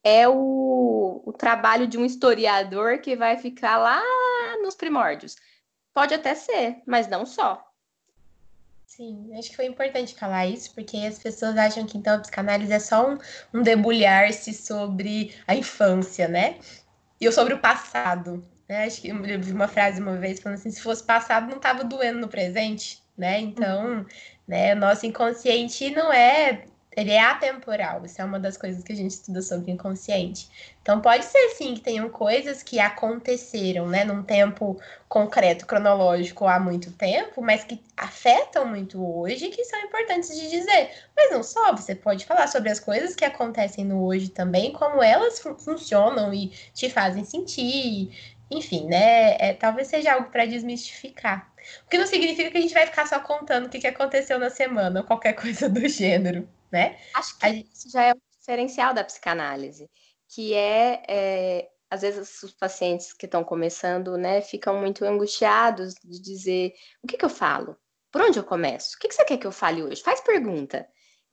é 0.04 0.28
o, 0.28 1.20
o 1.26 1.32
trabalho 1.32 1.88
de 1.88 1.98
um 1.98 2.04
historiador 2.04 3.00
que 3.00 3.16
vai 3.16 3.36
ficar 3.36 3.76
lá 3.76 4.00
nos 4.62 4.76
primórdios. 4.76 5.34
Pode 5.92 6.14
até 6.14 6.34
ser, 6.34 6.80
mas 6.86 7.08
não 7.08 7.26
só. 7.26 7.60
Sim, 8.96 9.28
acho 9.38 9.50
que 9.50 9.56
foi 9.56 9.66
importante 9.66 10.14
falar 10.14 10.46
isso, 10.46 10.72
porque 10.74 10.96
as 10.96 11.18
pessoas 11.18 11.54
acham 11.58 11.84
que 11.84 11.98
então 11.98 12.14
a 12.14 12.18
psicanálise 12.18 12.72
é 12.72 12.78
só 12.78 13.10
um, 13.10 13.18
um 13.52 13.62
debulhar-se 13.62 14.54
sobre 14.54 15.34
a 15.46 15.54
infância, 15.54 16.26
né? 16.26 16.56
E 17.20 17.30
sobre 17.30 17.52
o 17.52 17.58
passado. 17.58 18.42
Né? 18.66 18.84
Acho 18.84 19.02
que 19.02 19.08
eu 19.08 19.38
vi 19.38 19.52
uma 19.52 19.68
frase 19.68 20.00
uma 20.00 20.16
vez 20.16 20.40
falando 20.40 20.58
assim: 20.58 20.70
se 20.70 20.80
fosse 20.80 21.04
passado, 21.04 21.46
não 21.50 21.58
estava 21.58 21.84
doendo 21.84 22.20
no 22.20 22.28
presente, 22.28 23.02
né? 23.18 23.38
Então, 23.38 23.98
uhum. 23.98 24.06
né, 24.48 24.74
nosso 24.74 25.04
inconsciente 25.04 25.90
não 25.90 26.10
é 26.10 26.64
ele 26.96 27.10
é 27.10 27.20
atemporal. 27.20 28.04
Isso 28.06 28.22
é 28.22 28.24
uma 28.24 28.40
das 28.40 28.56
coisas 28.56 28.82
que 28.82 28.92
a 28.92 28.96
gente 28.96 29.10
estuda 29.10 29.42
sobre 29.42 29.70
o 29.70 29.74
inconsciente. 29.74 30.48
Então, 30.80 31.00
pode 31.00 31.26
ser 31.26 31.50
sim 31.50 31.74
que 31.74 31.80
tenham 31.80 32.08
coisas 32.08 32.62
que 32.62 32.80
aconteceram, 32.80 33.86
né, 33.86 34.02
num 34.02 34.22
tempo 34.22 34.80
concreto, 35.06 35.66
cronológico, 35.66 36.46
há 36.46 36.58
muito 36.58 36.90
tempo, 36.92 37.42
mas 37.42 37.64
que 37.64 37.82
afetam 37.96 38.66
muito 38.66 39.04
hoje, 39.04 39.50
que 39.50 39.62
são 39.64 39.78
importantes 39.80 40.34
de 40.34 40.48
dizer. 40.48 40.90
Mas 41.14 41.30
não 41.30 41.42
só, 41.42 41.76
você 41.76 41.94
pode 41.94 42.24
falar 42.24 42.46
sobre 42.46 42.70
as 42.70 42.80
coisas 42.80 43.14
que 43.14 43.24
acontecem 43.26 43.84
no 43.84 44.02
hoje 44.02 44.30
também, 44.30 44.72
como 44.72 45.02
elas 45.02 45.38
fun 45.38 45.54
funcionam 45.56 46.32
e 46.32 46.48
te 46.72 46.88
fazem 46.88 47.24
sentir. 47.24 48.10
Enfim, 48.50 48.86
né? 48.86 49.36
É, 49.38 49.52
talvez 49.52 49.88
seja 49.88 50.14
algo 50.14 50.30
para 50.30 50.46
desmistificar. 50.46 51.52
O 51.84 51.90
que 51.90 51.98
não 51.98 52.06
significa 52.06 52.50
que 52.50 52.58
a 52.58 52.60
gente 52.60 52.74
vai 52.74 52.86
ficar 52.86 53.06
só 53.06 53.18
contando 53.20 53.66
o 53.66 53.68
que 53.68 53.86
aconteceu 53.86 54.38
na 54.38 54.50
semana, 54.50 55.00
ou 55.00 55.06
qualquer 55.06 55.34
coisa 55.36 55.68
do 55.68 55.86
gênero 55.88 56.48
né? 56.70 56.98
Acho 57.14 57.38
que 57.38 57.48
gente... 57.48 57.72
isso 57.72 57.90
já 57.90 58.04
é 58.04 58.12
um 58.12 58.20
diferencial 58.38 58.94
da 58.94 59.04
psicanálise, 59.04 59.90
que 60.28 60.54
é, 60.54 61.02
é 61.08 61.68
às 61.90 62.02
vezes 62.02 62.42
os 62.42 62.52
pacientes 62.52 63.12
que 63.12 63.26
estão 63.26 63.44
começando, 63.44 64.16
né, 64.16 64.40
ficam 64.40 64.78
muito 64.78 65.04
angustiados 65.04 65.94
de 66.02 66.20
dizer 66.20 66.72
o 67.02 67.06
que, 67.06 67.16
que 67.16 67.24
eu 67.24 67.30
falo, 67.30 67.76
por 68.10 68.20
onde 68.20 68.38
eu 68.38 68.44
começo, 68.44 68.96
o 68.96 68.98
que, 68.98 69.08
que 69.08 69.14
você 69.14 69.24
quer 69.24 69.38
que 69.38 69.46
eu 69.46 69.52
fale 69.52 69.82
hoje? 69.82 70.02
Faz 70.02 70.20
pergunta. 70.20 70.86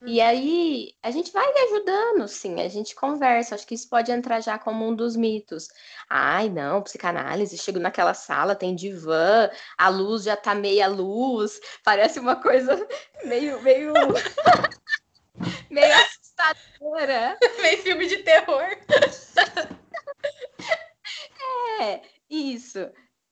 E 0.05 0.19
hum. 0.19 0.25
aí 0.25 0.93
a 1.01 1.11
gente 1.11 1.31
vai 1.31 1.45
ajudando, 1.63 2.27
sim, 2.27 2.59
a 2.61 2.67
gente 2.67 2.93
conversa. 2.93 3.55
Acho 3.55 3.65
que 3.65 3.75
isso 3.75 3.87
pode 3.89 4.11
entrar 4.11 4.41
já 4.41 4.59
como 4.59 4.85
um 4.85 4.93
dos 4.93 5.15
mitos. 5.15 5.67
Ai, 6.09 6.49
não, 6.49 6.81
psicanálise, 6.81 7.57
chego 7.57 7.79
naquela 7.79 8.13
sala, 8.13 8.55
tem 8.55 8.75
divã, 8.75 9.49
a 9.77 9.87
luz 9.87 10.23
já 10.23 10.35
tá 10.35 10.53
meia 10.53 10.87
luz, 10.87 11.59
parece 11.85 12.19
uma 12.19 12.35
coisa 12.35 12.75
meio, 13.23 13.61
meio 13.61 13.93
meio 15.69 15.93
assustadora. 15.93 17.37
meio 17.61 17.77
filme 17.81 18.07
de 18.07 18.17
terror. 18.19 18.63
é, 21.81 22.01
isso. 22.29 22.79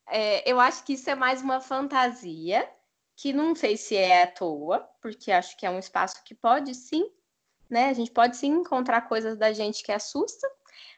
É, 0.10 0.50
eu 0.50 0.60
acho 0.60 0.84
que 0.84 0.94
isso 0.94 1.10
é 1.10 1.16
mais 1.16 1.42
uma 1.42 1.62
fantasia, 1.62 2.70
que 3.16 3.32
não 3.32 3.56
sei 3.56 3.78
se 3.78 3.96
é 3.96 4.24
à 4.24 4.28
toa, 4.28 4.88
porque 5.02 5.32
acho 5.32 5.56
que 5.58 5.66
é 5.66 5.70
um 5.70 5.80
espaço 5.80 6.24
que 6.24 6.36
pode 6.36 6.76
sim, 6.76 7.10
né? 7.70 7.90
A 7.90 7.94
gente 7.94 8.12
pode 8.12 8.36
sim 8.36 8.48
encontrar 8.48 9.02
coisas 9.02 9.38
da 9.38 9.54
gente 9.54 9.84
que 9.84 9.92
assusta, 9.92 10.50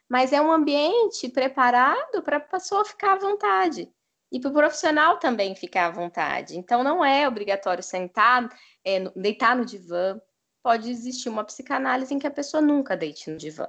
mas 0.10 0.34
é 0.34 0.42
um 0.42 0.52
ambiente 0.52 1.30
preparado 1.30 2.24
para 2.24 2.38
a 2.38 2.40
pessoa 2.40 2.86
ficar 2.86 3.14
à 3.14 3.20
vontade 3.20 3.92
e 4.32 4.40
para 4.40 4.50
o 4.50 4.54
profissional 4.54 5.20
também 5.20 5.56
ficar 5.56 5.88
à 5.88 5.92
vontade. 5.92 6.58
Então, 6.58 6.84
não 6.84 7.06
é 7.06 7.28
obrigatório 7.28 7.84
sentar, 7.84 8.50
é, 8.84 9.00
deitar 9.16 9.56
no 9.56 9.64
divã, 9.64 10.20
pode 10.64 10.90
existir 10.90 11.30
uma 11.30 11.44
psicanálise 11.44 12.14
em 12.14 12.20
que 12.20 12.28
a 12.28 12.32
pessoa 12.32 12.62
nunca 12.62 12.96
deite 12.96 13.30
no 13.30 13.38
divã. 13.38 13.68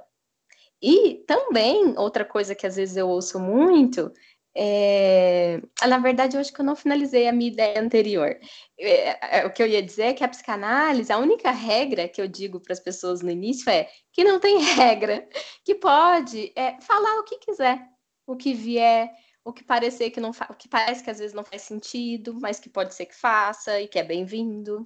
E 0.81 1.23
também, 1.27 1.97
outra 1.97 2.25
coisa 2.25 2.55
que 2.55 2.65
às 2.65 2.75
vezes 2.75 2.95
eu 2.97 3.09
ouço 3.09 3.39
muito, 3.39 4.11
é... 4.55 5.61
na 5.85 5.97
verdade, 5.99 6.37
eu 6.37 6.41
acho 6.41 6.53
que 6.53 6.61
eu 6.61 6.65
não 6.65 6.75
finalizei 6.75 7.27
a 7.27 7.33
minha 7.33 7.51
ideia 7.51 7.81
anterior. 7.81 8.37
É, 8.79 9.39
é, 9.39 9.45
o 9.45 9.51
que 9.51 9.61
eu 9.61 9.67
ia 9.67 9.83
dizer 9.83 10.03
é 10.03 10.13
que 10.13 10.23
a 10.23 10.27
psicanálise, 10.27 11.11
a 11.11 11.17
única 11.17 11.51
regra 11.51 12.07
que 12.07 12.21
eu 12.21 12.27
digo 12.27 12.59
para 12.59 12.73
as 12.73 12.79
pessoas 12.79 13.21
no 13.21 13.29
início 13.31 13.69
é 13.69 13.89
que 14.13 14.23
não 14.23 14.39
tem 14.39 14.59
regra, 14.75 15.27
que 15.63 15.75
pode 15.75 16.53
é, 16.55 16.79
falar 16.81 17.19
o 17.19 17.23
que 17.23 17.37
quiser, 17.39 17.81
o 18.25 18.35
que 18.35 18.53
vier, 18.53 19.11
o 19.43 19.53
que 19.53 19.63
parecer 19.63 20.09
que 20.09 20.19
não 20.19 20.31
o 20.31 20.55
que 20.55 20.67
parece 20.67 21.03
que 21.03 21.09
às 21.09 21.19
vezes 21.19 21.33
não 21.33 21.43
faz 21.43 21.61
sentido, 21.63 22.33
mas 22.41 22.59
que 22.59 22.69
pode 22.69 22.95
ser 22.95 23.05
que 23.05 23.15
faça 23.15 23.79
e 23.81 23.87
que 23.87 23.99
é 23.99 24.03
bem-vindo. 24.03 24.81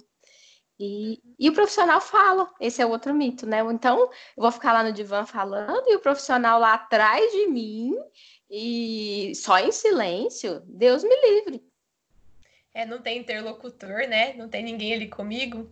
E, 0.82 1.20
e, 1.38 1.50
o 1.50 1.52
profissional 1.52 2.00
fala, 2.00 2.50
esse 2.58 2.80
é 2.80 2.86
outro 2.86 3.12
mito, 3.14 3.46
né? 3.46 3.60
Então, 3.70 3.98
eu 3.98 4.42
vou 4.42 4.50
ficar 4.50 4.72
lá 4.72 4.82
no 4.82 4.94
divã 4.94 5.26
falando 5.26 5.86
e 5.86 5.94
o 5.94 6.00
profissional 6.00 6.58
lá 6.58 6.72
atrás 6.72 7.30
de 7.32 7.48
mim 7.48 7.94
e 8.50 9.32
só 9.34 9.58
em 9.58 9.70
silêncio, 9.70 10.62
Deus 10.64 11.04
me 11.04 11.14
livre. 11.20 11.62
É, 12.72 12.86
não 12.86 13.02
tem 13.02 13.18
interlocutor, 13.18 14.08
né? 14.08 14.32
Não 14.32 14.48
tem 14.48 14.62
ninguém 14.62 14.94
ali 14.94 15.08
comigo. 15.08 15.70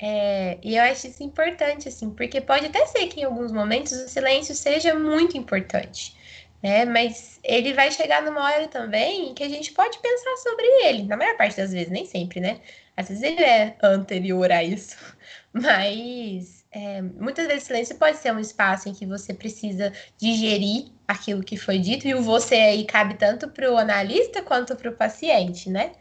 É, 0.00 0.58
e 0.62 0.76
eu 0.76 0.84
acho 0.84 1.06
isso 1.06 1.22
importante, 1.22 1.88
assim, 1.88 2.08
porque 2.10 2.40
pode 2.40 2.64
até 2.64 2.86
ser 2.86 3.08
que 3.08 3.20
em 3.20 3.24
alguns 3.24 3.52
momentos 3.52 3.92
o 3.92 4.08
silêncio 4.08 4.54
seja 4.54 4.94
muito 4.94 5.36
importante 5.36 6.16
né? 6.62 6.84
Mas 6.84 7.38
ele 7.44 7.72
vai 7.72 7.90
chegar 7.92 8.22
numa 8.22 8.42
hora 8.42 8.68
também 8.68 9.34
que 9.34 9.42
a 9.42 9.48
gente 9.48 9.72
pode 9.72 9.98
pensar 9.98 10.36
sobre 10.38 10.66
ele, 10.84 11.04
na 11.04 11.16
maior 11.16 11.36
parte 11.36 11.56
das 11.56 11.72
vezes, 11.72 11.90
nem 11.90 12.04
sempre, 12.04 12.40
né? 12.40 12.60
Às 12.96 13.08
vezes 13.08 13.22
ele 13.22 13.42
é 13.42 13.76
anterior 13.82 14.50
a 14.50 14.64
isso, 14.64 14.96
mas 15.52 16.64
é, 16.70 17.02
muitas 17.02 17.46
vezes 17.46 17.64
silêncio 17.64 17.96
pode 17.96 18.16
ser 18.18 18.32
um 18.32 18.38
espaço 18.38 18.88
em 18.88 18.94
que 18.94 19.06
você 19.06 19.34
precisa 19.34 19.92
digerir 20.18 20.86
aquilo 21.06 21.42
que 21.42 21.56
foi 21.56 21.78
dito, 21.78 22.06
e 22.06 22.14
o 22.14 22.22
você 22.22 22.54
aí 22.54 22.84
cabe 22.84 23.14
tanto 23.14 23.48
para 23.48 23.70
o 23.72 23.76
analista 23.76 24.42
quanto 24.42 24.76
para 24.76 24.90
o 24.90 24.96
paciente, 24.96 25.70
né? 25.70 25.92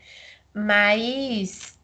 Mas, 0.53 1.77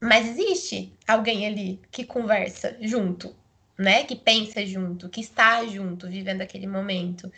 mas 0.00 0.28
existe 0.28 0.92
alguém 1.06 1.46
ali 1.46 1.80
que 1.90 2.04
conversa 2.04 2.76
junto, 2.80 3.34
né? 3.78 4.04
Que 4.04 4.16
pensa 4.16 4.64
junto, 4.66 5.08
que 5.08 5.20
está 5.20 5.64
junto, 5.66 6.08
vivendo 6.08 6.42
aquele 6.42 6.66
momento. 6.66 7.32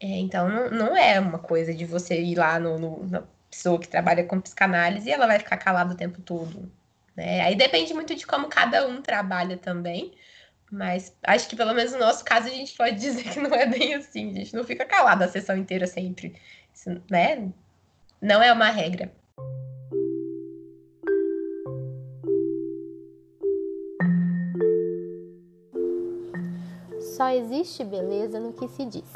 É, 0.00 0.06
então, 0.18 0.48
não, 0.48 0.70
não, 0.70 0.96
é 0.96 1.20
uma 1.20 1.38
coisa 1.38 1.72
de 1.74 1.84
você 1.84 2.20
ir 2.20 2.36
lá 2.36 2.58
no, 2.58 2.78
no, 2.78 3.06
na 3.06 3.22
pessoa 3.52 3.78
que 3.78 3.86
trabalha 3.86 4.24
com 4.24 4.40
psicanálise 4.40 5.08
e 5.08 5.12
ela 5.12 5.26
vai 5.26 5.38
ficar 5.38 5.58
calada 5.58 5.92
o 5.92 5.96
tempo 5.96 6.22
todo. 6.22 6.72
Né? 7.14 7.42
Aí 7.42 7.54
depende 7.54 7.92
muito 7.92 8.14
de 8.14 8.26
como 8.26 8.48
cada 8.48 8.88
um 8.88 9.02
trabalha 9.02 9.58
também. 9.58 10.14
Mas 10.70 11.14
acho 11.22 11.46
que 11.50 11.54
pelo 11.54 11.74
menos 11.74 11.92
no 11.92 11.98
nosso 11.98 12.24
caso 12.24 12.48
a 12.48 12.50
gente 12.50 12.74
pode 12.74 12.96
dizer 12.98 13.24
que 13.24 13.38
não 13.38 13.54
é 13.54 13.66
bem 13.66 13.94
assim. 13.94 14.30
A 14.30 14.34
gente 14.36 14.56
não 14.56 14.64
fica 14.64 14.86
calado 14.86 15.22
a 15.22 15.28
sessão 15.28 15.54
inteira 15.54 15.86
sempre. 15.86 16.34
Isso, 16.74 16.90
né? 17.10 17.52
Não 18.22 18.42
é 18.42 18.50
uma 18.50 18.70
regra. 18.70 19.12
Só 27.16 27.28
existe 27.28 27.84
beleza 27.84 28.40
no 28.40 28.54
que 28.54 28.66
se 28.68 28.86
diz. 28.86 29.12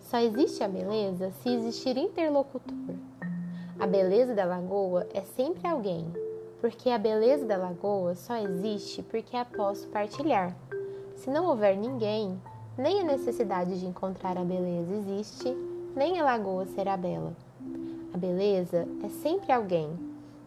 Só 0.00 0.18
existe 0.18 0.64
a 0.64 0.68
beleza 0.68 1.30
se 1.42 1.50
existir 1.50 1.98
interlocutor. 1.98 2.96
A 3.82 3.86
beleza 3.88 4.32
da 4.32 4.44
lagoa 4.44 5.08
é 5.12 5.22
sempre 5.22 5.66
alguém, 5.66 6.06
porque 6.60 6.88
a 6.88 6.96
beleza 6.96 7.44
da 7.44 7.56
lagoa 7.56 8.14
só 8.14 8.36
existe 8.36 9.02
porque 9.02 9.36
a 9.36 9.44
posso 9.44 9.88
partilhar. 9.88 10.56
Se 11.16 11.28
não 11.28 11.46
houver 11.46 11.76
ninguém, 11.76 12.40
nem 12.78 13.00
a 13.00 13.04
necessidade 13.04 13.80
de 13.80 13.84
encontrar 13.84 14.38
a 14.38 14.44
beleza 14.44 14.94
existe, 14.94 15.52
nem 15.96 16.20
a 16.20 16.22
lagoa 16.22 16.64
será 16.64 16.96
bela. 16.96 17.32
A 18.14 18.16
beleza 18.16 18.86
é 19.02 19.08
sempre 19.08 19.50
alguém, 19.50 19.98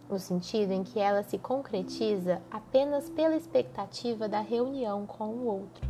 no 0.10 0.17
sentido 0.17 0.71
em 0.71 0.86
que 0.86 0.98
ela 0.98 1.21
se 1.21 1.38
concretiza 1.38 2.41
apenas 2.50 3.10
pela 3.10 3.36
expectativa 3.36 4.30
da 4.30 4.39
reunião 4.39 5.06
com 5.06 5.28
o 5.28 5.45
outro. 5.45 5.86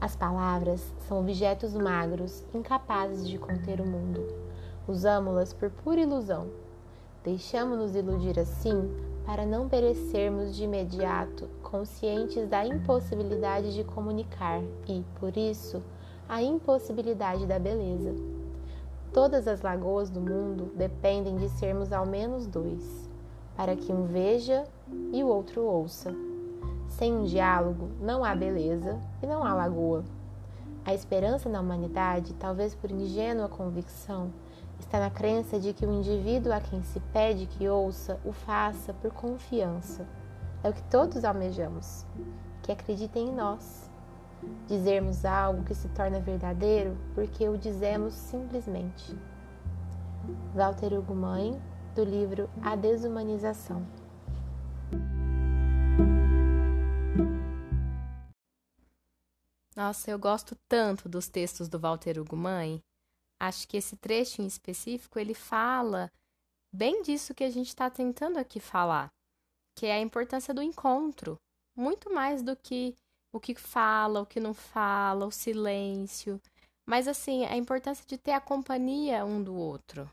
As 0.00 0.16
palavras 0.16 0.90
são 1.06 1.20
objetos 1.20 1.74
magros, 1.74 2.42
incapazes 2.54 3.28
de 3.28 3.36
conter 3.36 3.78
o 3.78 3.86
mundo. 3.86 4.49
Usamo-las 4.90 5.52
por 5.52 5.70
pura 5.70 6.00
ilusão. 6.00 6.48
Deixamo-nos 7.22 7.94
iludir 7.94 8.40
assim 8.40 8.90
para 9.24 9.46
não 9.46 9.68
perecermos 9.68 10.56
de 10.56 10.64
imediato, 10.64 11.48
conscientes 11.62 12.48
da 12.48 12.66
impossibilidade 12.66 13.72
de 13.72 13.84
comunicar 13.84 14.60
e, 14.88 15.04
por 15.20 15.36
isso, 15.36 15.80
a 16.28 16.42
impossibilidade 16.42 17.46
da 17.46 17.56
beleza. 17.56 18.12
Todas 19.12 19.46
as 19.46 19.62
lagoas 19.62 20.10
do 20.10 20.20
mundo 20.20 20.72
dependem 20.74 21.36
de 21.36 21.48
sermos 21.50 21.92
ao 21.92 22.04
menos 22.04 22.48
dois, 22.48 23.08
para 23.56 23.76
que 23.76 23.92
um 23.92 24.06
veja 24.06 24.64
e 25.12 25.22
o 25.22 25.28
outro 25.28 25.62
ouça. 25.62 26.12
Sem 26.88 27.14
um 27.14 27.22
diálogo, 27.26 27.90
não 28.00 28.24
há 28.24 28.34
beleza 28.34 28.98
e 29.22 29.26
não 29.28 29.44
há 29.44 29.54
lagoa. 29.54 30.04
A 30.84 30.92
esperança 30.92 31.48
na 31.48 31.60
humanidade, 31.60 32.34
talvez 32.34 32.74
por 32.74 32.90
ingênua 32.90 33.48
convicção, 33.48 34.32
está 34.90 34.98
na 34.98 35.08
crença 35.08 35.56
de 35.56 35.72
que 35.72 35.86
o 35.86 35.92
indivíduo 35.92 36.52
a 36.52 36.60
quem 36.60 36.82
se 36.82 36.98
pede 37.12 37.46
que 37.46 37.68
ouça 37.68 38.18
o 38.24 38.32
faça 38.32 38.92
por 38.92 39.12
confiança. 39.12 40.04
É 40.64 40.68
o 40.68 40.72
que 40.72 40.82
todos 40.90 41.24
almejamos, 41.24 42.04
que 42.60 42.72
acreditem 42.72 43.28
em 43.28 43.32
nós. 43.32 43.88
Dizermos 44.66 45.24
algo 45.24 45.62
que 45.62 45.76
se 45.76 45.88
torna 45.90 46.18
verdadeiro 46.18 46.98
porque 47.14 47.48
o 47.48 47.56
dizemos 47.56 48.14
simplesmente. 48.14 49.16
Walter 50.56 50.92
Hugo 50.92 51.14
Mãe, 51.14 51.62
do 51.94 52.02
livro 52.02 52.50
A 52.60 52.74
Desumanização. 52.74 53.86
Nossa, 59.76 60.10
eu 60.10 60.18
gosto 60.18 60.56
tanto 60.68 61.08
dos 61.08 61.28
textos 61.28 61.68
do 61.68 61.78
Walter 61.78 62.18
Hugo 62.18 62.36
Mãe. 62.36 62.82
Acho 63.40 63.66
que 63.66 63.78
esse 63.78 63.96
trecho 63.96 64.42
em 64.42 64.46
específico 64.46 65.18
ele 65.18 65.32
fala 65.32 66.12
bem 66.70 67.00
disso 67.00 67.34
que 67.34 67.42
a 67.42 67.50
gente 67.50 67.68
está 67.68 67.88
tentando 67.88 68.38
aqui 68.38 68.60
falar, 68.60 69.10
que 69.74 69.86
é 69.86 69.94
a 69.94 70.00
importância 70.00 70.52
do 70.52 70.62
encontro, 70.62 71.40
muito 71.74 72.12
mais 72.12 72.42
do 72.42 72.54
que 72.54 72.94
o 73.32 73.40
que 73.40 73.54
fala, 73.54 74.20
o 74.20 74.26
que 74.26 74.38
não 74.38 74.52
fala, 74.52 75.26
o 75.26 75.32
silêncio, 75.32 76.38
mas 76.84 77.08
assim, 77.08 77.46
a 77.46 77.56
importância 77.56 78.04
de 78.06 78.18
ter 78.18 78.32
a 78.32 78.40
companhia 78.40 79.24
um 79.24 79.42
do 79.42 79.54
outro. 79.54 80.10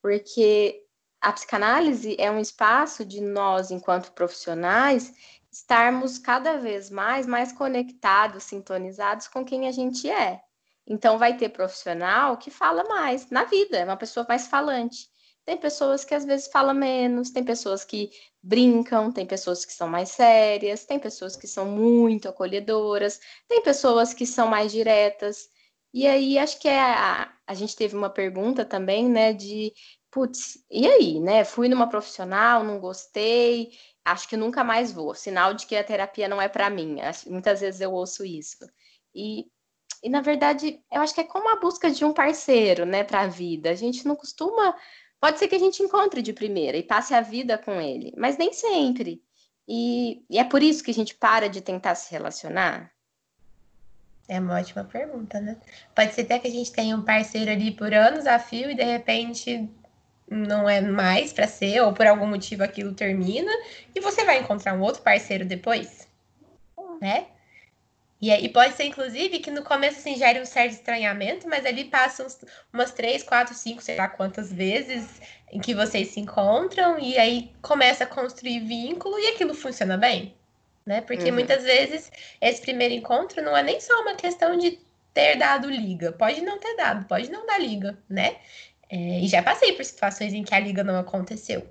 Porque 0.00 0.86
a 1.20 1.32
psicanálise 1.32 2.16
é 2.18 2.30
um 2.30 2.40
espaço 2.40 3.04
de 3.04 3.20
nós, 3.20 3.70
enquanto 3.70 4.12
profissionais, 4.12 5.12
estarmos 5.50 6.18
cada 6.18 6.56
vez 6.56 6.88
mais 6.88 7.26
mais 7.26 7.52
conectados, 7.52 8.44
sintonizados 8.44 9.28
com 9.28 9.44
quem 9.44 9.68
a 9.68 9.72
gente 9.72 10.08
é. 10.08 10.40
Então 10.88 11.18
vai 11.18 11.36
ter 11.36 11.50
profissional 11.50 12.38
que 12.38 12.50
fala 12.50 12.82
mais 12.84 13.28
na 13.30 13.44
vida, 13.44 13.76
é 13.76 13.84
uma 13.84 13.96
pessoa 13.96 14.24
mais 14.26 14.46
falante. 14.46 15.06
Tem 15.44 15.56
pessoas 15.56 16.04
que 16.04 16.14
às 16.14 16.24
vezes 16.24 16.48
falam 16.48 16.74
menos, 16.74 17.30
tem 17.30 17.44
pessoas 17.44 17.84
que 17.84 18.10
brincam, 18.42 19.12
tem 19.12 19.26
pessoas 19.26 19.64
que 19.64 19.72
são 19.72 19.88
mais 19.88 20.10
sérias, 20.10 20.84
tem 20.84 20.98
pessoas 20.98 21.36
que 21.36 21.46
são 21.46 21.66
muito 21.66 22.28
acolhedoras, 22.28 23.20
tem 23.46 23.62
pessoas 23.62 24.14
que 24.14 24.26
são 24.26 24.48
mais 24.48 24.72
diretas. 24.72 25.48
E 25.92 26.06
aí 26.06 26.38
acho 26.38 26.58
que 26.60 26.68
é 26.68 26.80
a, 26.80 27.32
a 27.46 27.54
gente 27.54 27.76
teve 27.76 27.96
uma 27.96 28.10
pergunta 28.10 28.64
também, 28.64 29.08
né, 29.08 29.32
de 29.32 29.72
putz, 30.10 30.64
e 30.70 30.86
aí, 30.86 31.20
né? 31.20 31.44
Fui 31.44 31.68
numa 31.68 31.88
profissional, 31.88 32.64
não 32.64 32.78
gostei, 32.80 33.70
acho 34.04 34.28
que 34.28 34.36
nunca 34.36 34.64
mais 34.64 34.92
vou. 34.92 35.14
Sinal 35.14 35.54
de 35.54 35.66
que 35.66 35.76
a 35.76 35.84
terapia 35.84 36.28
não 36.28 36.40
é 36.40 36.48
para 36.48 36.70
mim. 36.70 36.96
Muitas 37.26 37.60
vezes 37.60 37.80
eu 37.80 37.92
ouço 37.92 38.24
isso. 38.24 38.58
E, 39.14 39.46
e 40.02 40.08
na 40.08 40.20
verdade, 40.20 40.80
eu 40.90 41.00
acho 41.00 41.14
que 41.14 41.20
é 41.20 41.24
como 41.24 41.48
a 41.50 41.60
busca 41.60 41.90
de 41.90 42.04
um 42.04 42.12
parceiro, 42.12 42.84
né, 42.84 43.04
para 43.04 43.22
a 43.22 43.26
vida. 43.26 43.70
A 43.70 43.74
gente 43.74 44.06
não 44.06 44.16
costuma. 44.16 44.74
Pode 45.20 45.38
ser 45.38 45.48
que 45.48 45.54
a 45.54 45.58
gente 45.58 45.82
encontre 45.82 46.22
de 46.22 46.32
primeira 46.32 46.76
e 46.76 46.82
passe 46.82 47.14
a 47.14 47.20
vida 47.20 47.58
com 47.58 47.80
ele, 47.80 48.12
mas 48.16 48.38
nem 48.38 48.52
sempre. 48.52 49.22
E, 49.66 50.22
e 50.30 50.38
é 50.38 50.44
por 50.44 50.62
isso 50.62 50.82
que 50.82 50.90
a 50.90 50.94
gente 50.94 51.14
para 51.14 51.48
de 51.48 51.60
tentar 51.60 51.94
se 51.94 52.10
relacionar. 52.10 52.90
É 54.28 54.38
uma 54.38 54.58
ótima 54.58 54.84
pergunta, 54.84 55.40
né? 55.40 55.56
Pode 55.94 56.14
ser 56.14 56.22
até 56.22 56.38
que 56.38 56.48
a 56.48 56.50
gente 56.50 56.70
tenha 56.70 56.94
um 56.94 57.02
parceiro 57.02 57.50
ali 57.50 57.70
por 57.70 57.92
anos 57.92 58.26
a 58.26 58.38
fio 58.38 58.70
e 58.70 58.74
de 58.74 58.84
repente 58.84 59.68
não 60.30 60.68
é 60.68 60.80
mais 60.80 61.32
para 61.32 61.46
ser, 61.46 61.80
ou 61.80 61.92
por 61.92 62.06
algum 62.06 62.26
motivo 62.26 62.62
aquilo 62.62 62.94
termina, 62.94 63.50
e 63.94 64.00
você 64.00 64.24
vai 64.24 64.38
encontrar 64.38 64.74
um 64.74 64.82
outro 64.82 65.02
parceiro 65.02 65.46
depois, 65.46 66.06
né? 67.00 67.28
E 68.20 68.32
aí 68.32 68.48
pode 68.48 68.74
ser, 68.74 68.84
inclusive, 68.84 69.38
que 69.38 69.50
no 69.50 69.62
começo 69.62 69.98
assim, 69.98 70.16
gere 70.16 70.40
um 70.40 70.44
certo 70.44 70.72
estranhamento, 70.72 71.48
mas 71.48 71.64
ali 71.64 71.84
passam 71.84 72.26
umas 72.72 72.90
três, 72.90 73.22
quatro, 73.22 73.54
cinco, 73.54 73.80
sei 73.80 73.96
lá 73.96 74.08
quantas 74.08 74.52
vezes 74.52 75.20
em 75.52 75.60
que 75.60 75.72
vocês 75.72 76.08
se 76.08 76.20
encontram, 76.20 76.98
e 76.98 77.16
aí 77.16 77.52
começa 77.62 78.04
a 78.04 78.06
construir 78.06 78.60
vínculo 78.60 79.18
e 79.18 79.28
aquilo 79.28 79.54
funciona 79.54 79.96
bem, 79.96 80.34
né? 80.84 81.00
Porque 81.00 81.28
uhum. 81.28 81.34
muitas 81.34 81.62
vezes 81.62 82.10
esse 82.40 82.60
primeiro 82.60 82.92
encontro 82.92 83.40
não 83.40 83.56
é 83.56 83.62
nem 83.62 83.80
só 83.80 84.02
uma 84.02 84.14
questão 84.14 84.56
de 84.56 84.78
ter 85.14 85.36
dado 85.36 85.70
liga, 85.70 86.12
pode 86.12 86.40
não 86.42 86.58
ter 86.58 86.76
dado, 86.76 87.06
pode 87.06 87.30
não 87.30 87.46
dar 87.46 87.58
liga, 87.58 87.96
né? 88.08 88.36
É, 88.90 89.20
e 89.20 89.28
já 89.28 89.42
passei 89.42 89.72
por 89.74 89.84
situações 89.84 90.32
em 90.34 90.42
que 90.42 90.54
a 90.54 90.60
liga 90.60 90.82
não 90.82 90.98
aconteceu. 90.98 91.66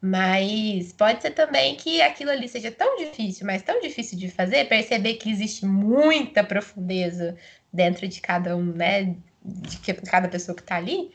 Mas 0.00 0.92
pode 0.92 1.20
ser 1.20 1.32
também 1.32 1.76
que 1.76 2.00
aquilo 2.00 2.30
ali 2.30 2.48
seja 2.48 2.70
tão 2.70 2.96
difícil, 2.96 3.46
mas 3.46 3.62
tão 3.62 3.80
difícil 3.80 4.18
de 4.18 4.30
fazer, 4.30 4.66
perceber 4.66 5.14
que 5.14 5.30
existe 5.30 5.66
muita 5.66 6.42
profundeza 6.42 7.36
dentro 7.70 8.08
de 8.08 8.20
cada 8.20 8.56
um, 8.56 8.64
né? 8.64 9.14
De 9.44 9.78
cada 10.10 10.28
pessoa 10.28 10.56
que 10.56 10.62
tá 10.62 10.76
ali, 10.76 11.12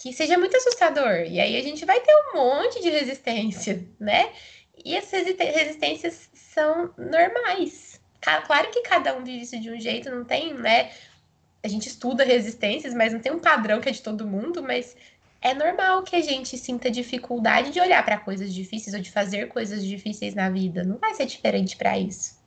que 0.00 0.12
seja 0.12 0.38
muito 0.38 0.56
assustador. 0.56 1.24
E 1.28 1.40
aí 1.40 1.56
a 1.56 1.62
gente 1.62 1.84
vai 1.84 1.98
ter 2.00 2.12
um 2.14 2.36
monte 2.36 2.80
de 2.80 2.90
resistência, 2.90 3.84
né? 3.98 4.32
E 4.84 4.94
essas 4.94 5.24
resistências 5.26 6.30
são 6.32 6.94
normais. 6.96 8.00
Claro 8.46 8.70
que 8.70 8.82
cada 8.82 9.16
um 9.16 9.24
vive 9.24 9.42
isso 9.42 9.58
de 9.58 9.68
um 9.68 9.80
jeito, 9.80 10.08
não 10.10 10.24
tem, 10.24 10.54
né? 10.54 10.90
a 11.62 11.68
gente 11.68 11.86
estuda 11.86 12.24
resistências, 12.24 12.92
mas 12.92 13.12
não 13.12 13.20
tem 13.20 13.30
um 13.30 13.38
padrão 13.38 13.80
que 13.80 13.88
é 13.88 13.92
de 13.92 14.02
todo 14.02 14.26
mundo, 14.26 14.62
mas 14.62 14.96
é 15.42 15.52
normal 15.52 16.02
que 16.02 16.16
a 16.16 16.20
gente 16.20 16.56
sinta 16.56 16.90
dificuldade 16.90 17.70
de 17.70 17.80
olhar 17.80 18.04
para 18.04 18.18
coisas 18.18 18.54
difíceis 18.54 18.94
ou 18.94 19.02
de 19.02 19.10
fazer 19.10 19.48
coisas 19.48 19.84
difíceis 19.84 20.34
na 20.34 20.48
vida. 20.48 20.84
Não 20.84 20.98
vai 20.98 21.14
ser 21.14 21.26
diferente 21.26 21.76
para 21.76 21.98
isso. 21.98 22.40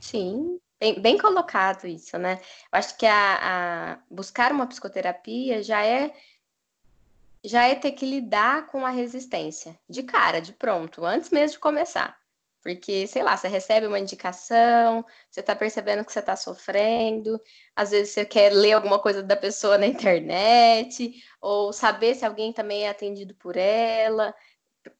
Sim, 0.00 0.58
Bem, 0.82 1.00
bem 1.00 1.16
colocado 1.16 1.86
isso, 1.86 2.18
né? 2.18 2.40
Eu 2.72 2.76
acho 2.76 2.98
que 2.98 3.06
a, 3.06 3.92
a, 3.92 3.98
buscar 4.10 4.50
uma 4.50 4.66
psicoterapia 4.66 5.62
já 5.62 5.86
é 5.86 6.12
já 7.44 7.68
é 7.68 7.76
ter 7.76 7.92
que 7.92 8.04
lidar 8.04 8.66
com 8.66 8.84
a 8.84 8.90
resistência 8.90 9.78
de 9.88 10.02
cara, 10.02 10.40
de 10.40 10.52
pronto, 10.52 11.04
antes 11.04 11.30
mesmo 11.30 11.52
de 11.52 11.60
começar. 11.60 12.18
Porque, 12.62 13.06
sei 13.08 13.22
lá, 13.22 13.36
você 13.36 13.48
recebe 13.48 13.86
uma 13.86 13.98
indicação, 13.98 15.04
você 15.30 15.40
está 15.40 15.54
percebendo 15.56 16.04
que 16.04 16.12
você 16.12 16.20
está 16.20 16.36
sofrendo, 16.36 17.40
às 17.74 17.90
vezes 17.90 18.14
você 18.14 18.24
quer 18.24 18.52
ler 18.52 18.72
alguma 18.72 19.00
coisa 19.00 19.22
da 19.22 19.36
pessoa 19.36 19.76
na 19.76 19.86
internet, 19.88 21.12
ou 21.40 21.72
saber 21.72 22.14
se 22.14 22.24
alguém 22.24 22.52
também 22.52 22.84
é 22.86 22.88
atendido 22.90 23.34
por 23.34 23.56
ela, 23.56 24.32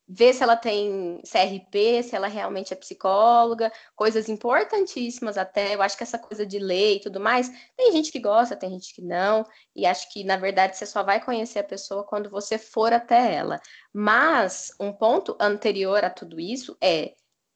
ver 0.09 0.35
se 0.35 0.43
ela 0.43 0.57
tem 0.57 1.23
CRP, 1.25 2.03
se 2.03 2.15
ela 2.15 2.27
realmente 2.27 2.73
é 2.73 2.77
psicóloga, 2.77 3.73
coisas 3.97 4.29
importantíssimas 4.29 5.39
até. 5.39 5.75
Eu 5.75 5.83
acho 5.83 5.97
que 5.97 6.03
essa 6.03 6.19
coisa 6.19 6.45
de 6.45 6.59
ler 6.59 6.97
e 6.97 7.01
tudo 7.01 7.21
mais, 7.21 7.51
tem 7.77 7.93
gente 7.93 8.13
que 8.13 8.21
gosta, 8.21 8.57
tem 8.57 8.71
gente 8.71 8.95
que 8.95 9.03
não, 9.03 9.45
e 9.75 9.87
acho 9.87 10.13
que 10.13 10.25
na 10.25 10.37
verdade 10.37 10.77
você 10.77 10.87
só 10.87 11.03
vai 11.03 11.25
conhecer 11.25 11.61
a 11.61 11.65
pessoa 11.65 12.05
quando 12.05 12.31
você 12.31 12.59
for 12.59 12.93
até 12.93 13.35
ela. 13.35 13.61
Mas 13.93 14.73
um 14.81 14.93
ponto 14.93 15.37
anterior 15.41 16.05
a 16.05 16.11
tudo 16.11 16.39
isso 16.41 16.77
é 16.81 17.15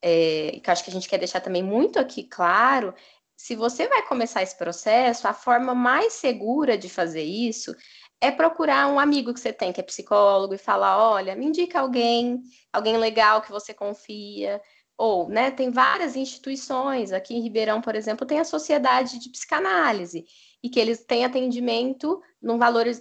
é, 0.09 0.61
que 0.63 0.71
acho 0.71 0.85
que 0.85 0.91
a 0.91 0.93
gente 0.93 1.09
quer 1.09 1.19
deixar 1.19 1.41
também 1.41 1.65
muito 1.65 1.99
aqui 1.99 2.23
claro, 2.23 2.95
se 3.37 3.57
você 3.57 3.89
vai 3.89 4.03
começar 4.07 4.41
esse 4.41 4.57
processo, 4.57 5.27
a 5.27 5.35
forma 5.35 5.75
mais 5.75 6.13
segura 6.13 6.79
de 6.79 6.89
fazer 6.89 7.25
isso 7.25 7.75
é 8.21 8.31
procurar 8.31 8.87
um 8.87 9.01
amigo 9.01 9.35
que 9.35 9.41
você 9.41 9.53
tem, 9.53 9.73
que 9.73 9.81
é 9.81 9.83
psicólogo, 9.83 10.55
e 10.55 10.59
falar: 10.59 10.97
olha, 10.97 11.35
me 11.35 11.47
indica 11.47 11.81
alguém, 11.81 12.41
alguém 12.73 12.97
legal 12.97 13.43
que 13.43 13.51
você 13.51 13.75
confia. 13.75 14.63
Ou, 14.99 15.29
né, 15.29 15.51
tem 15.51 15.71
várias 15.71 16.17
instituições, 16.17 17.13
aqui 17.13 17.35
em 17.35 17.43
Ribeirão, 17.43 17.83
por 17.83 17.95
exemplo, 17.95 18.27
tem 18.27 18.39
a 18.39 18.45
Sociedade 18.45 19.19
de 19.19 19.29
Psicanálise, 19.29 20.25
e 20.63 20.71
que 20.71 20.81
eles 20.81 21.05
têm 21.05 21.25
atendimento 21.25 22.23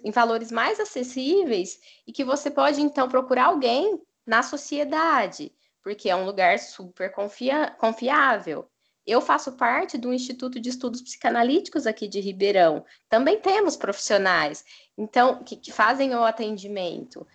em 0.04 0.12
valores 0.12 0.52
mais 0.52 0.80
acessíveis, 0.80 1.80
e 2.06 2.12
que 2.12 2.26
você 2.26 2.52
pode, 2.52 2.82
então, 2.82 3.08
procurar 3.08 3.46
alguém 3.46 4.02
na 4.26 4.44
sociedade 4.44 5.54
porque 5.86 6.10
é 6.10 6.16
um 6.16 6.26
lugar 6.26 6.58
super 6.58 7.12
confia 7.12 7.70
confiável. 7.78 8.68
Eu 9.06 9.22
faço 9.22 9.52
parte 9.52 10.00
do 10.00 10.12
Instituto 10.12 10.60
de 10.60 10.70
Estudos 10.70 11.00
Psicanalíticos 11.00 11.86
aqui 11.86 12.08
de 12.08 12.20
Ribeirão. 12.20 12.84
Também 13.08 13.40
temos 13.40 13.78
profissionais, 13.78 14.66
então, 14.98 15.44
que, 15.44 15.56
que 15.56 15.72
fazem 15.72 16.16
o 16.16 16.24
atendimento. 16.24 17.28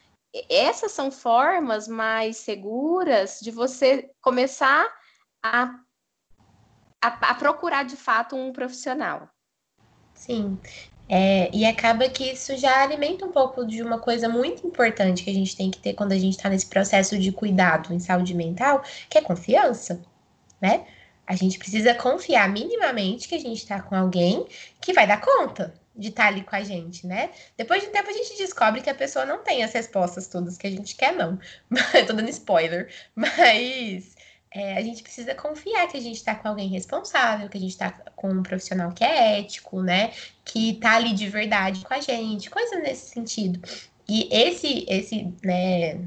Essas 0.48 0.90
são 0.90 1.12
formas 1.12 1.86
mais 1.86 2.38
seguras 2.38 3.38
de 3.40 3.52
você 3.52 4.10
começar 4.20 4.92
a, 5.40 5.72
a, 7.00 7.30
a 7.30 7.34
procurar 7.36 7.84
de 7.84 7.96
fato 7.96 8.34
um 8.34 8.52
profissional. 8.52 9.30
Sim, 10.12 10.58
é, 11.12 11.50
e 11.52 11.66
acaba 11.66 12.08
que 12.08 12.30
isso 12.30 12.56
já 12.56 12.84
alimenta 12.84 13.26
um 13.26 13.32
pouco 13.32 13.66
de 13.66 13.82
uma 13.82 13.98
coisa 13.98 14.28
muito 14.28 14.64
importante 14.64 15.24
que 15.24 15.30
a 15.30 15.34
gente 15.34 15.56
tem 15.56 15.68
que 15.68 15.78
ter 15.80 15.94
quando 15.94 16.12
a 16.12 16.18
gente 16.18 16.36
está 16.36 16.48
nesse 16.48 16.66
processo 16.66 17.18
de 17.18 17.32
cuidado 17.32 17.92
em 17.92 17.98
saúde 17.98 18.32
mental, 18.32 18.84
que 19.08 19.18
é 19.18 19.20
confiança, 19.20 20.00
né? 20.60 20.86
A 21.26 21.34
gente 21.34 21.58
precisa 21.58 21.94
confiar 21.94 22.48
minimamente 22.48 23.26
que 23.26 23.34
a 23.34 23.40
gente 23.40 23.58
está 23.58 23.82
com 23.82 23.96
alguém 23.96 24.46
que 24.80 24.92
vai 24.92 25.04
dar 25.04 25.20
conta 25.20 25.74
de 25.96 26.10
estar 26.10 26.22
tá 26.22 26.28
ali 26.28 26.44
com 26.44 26.54
a 26.54 26.62
gente, 26.62 27.04
né? 27.04 27.30
Depois 27.56 27.82
de 27.82 27.88
um 27.88 27.92
tempo 27.92 28.08
a 28.08 28.12
gente 28.12 28.38
descobre 28.38 28.80
que 28.80 28.90
a 28.90 28.94
pessoa 28.94 29.26
não 29.26 29.42
tem 29.42 29.64
as 29.64 29.72
respostas 29.72 30.28
todas 30.28 30.56
que 30.56 30.68
a 30.68 30.70
gente 30.70 30.94
quer, 30.94 31.12
não. 31.12 31.40
Tô 32.06 32.12
dando 32.12 32.30
spoiler. 32.30 32.88
Mas 33.16 34.14
é, 34.52 34.76
a 34.76 34.82
gente 34.82 35.02
precisa 35.02 35.34
confiar 35.34 35.86
que 35.88 35.96
a 35.96 36.00
gente 36.00 36.16
está 36.16 36.34
com 36.34 36.48
alguém 36.48 36.68
responsável, 36.68 37.48
que 37.48 37.56
a 37.56 37.60
gente 37.60 37.70
está 37.70 37.92
com 38.16 38.30
um 38.30 38.42
profissional 38.42 38.92
que 38.92 39.04
é 39.04 39.38
ético, 39.38 39.80
né? 39.80 40.12
Que 40.44 40.74
tá 40.74 40.96
ali 40.96 41.12
de 41.12 41.28
verdade 41.28 41.84
com 41.84 41.94
a 41.94 42.00
gente, 42.00 42.50
coisa 42.50 42.76
nesse 42.80 43.10
sentido. 43.10 43.60
E 44.08 44.28
esse, 44.32 44.84
esse, 44.88 45.32
né, 45.44 46.00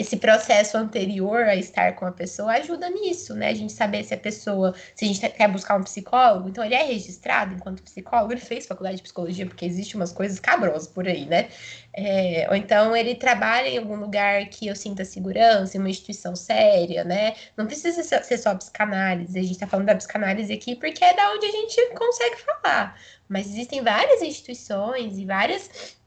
esse 0.00 0.16
processo 0.16 0.78
anterior 0.78 1.42
a 1.42 1.54
estar 1.54 1.94
com 1.94 2.06
a 2.06 2.12
pessoa 2.12 2.52
ajuda 2.52 2.88
nisso, 2.88 3.34
né? 3.34 3.50
A 3.50 3.54
gente 3.54 3.70
saber 3.70 4.02
se 4.02 4.14
a 4.14 4.16
pessoa, 4.16 4.74
se 4.94 5.04
a 5.04 5.08
gente 5.08 5.20
quer 5.28 5.46
buscar 5.46 5.76
um 5.76 5.82
psicólogo, 5.82 6.48
então 6.48 6.64
ele 6.64 6.74
é 6.74 6.82
registrado 6.82 7.54
enquanto 7.54 7.82
psicólogo, 7.82 8.32
ele 8.32 8.40
fez 8.40 8.66
faculdade 8.66 8.96
de 8.96 9.02
psicologia, 9.02 9.44
porque 9.44 9.66
existe 9.66 9.96
umas 9.96 10.10
coisas 10.10 10.40
cabrosas 10.40 10.88
por 10.88 11.06
aí, 11.06 11.26
né? 11.26 11.50
É, 11.92 12.46
ou 12.48 12.56
então 12.56 12.96
ele 12.96 13.14
trabalha 13.14 13.68
em 13.68 13.76
algum 13.76 13.96
lugar 13.96 14.46
que 14.46 14.68
eu 14.68 14.74
sinta 14.74 15.04
segurança, 15.04 15.76
em 15.76 15.80
uma 15.80 15.90
instituição 15.90 16.34
séria, 16.34 17.04
né? 17.04 17.34
Não 17.54 17.66
precisa 17.66 18.02
ser 18.02 18.38
só 18.38 18.54
psicanálise, 18.54 19.38
a 19.38 19.42
gente 19.42 19.58
tá 19.58 19.66
falando 19.66 19.86
da 19.86 19.96
psicanálise 19.96 20.50
aqui 20.50 20.76
porque 20.76 21.04
é 21.04 21.12
da 21.14 21.30
onde 21.32 21.44
a 21.44 21.50
gente 21.50 21.94
consegue 21.94 22.36
falar. 22.40 22.98
Mas 23.28 23.48
existem 23.48 23.82
várias 23.82 24.22
instituições 24.22 25.18
e 25.18 25.26
várias 25.26 25.99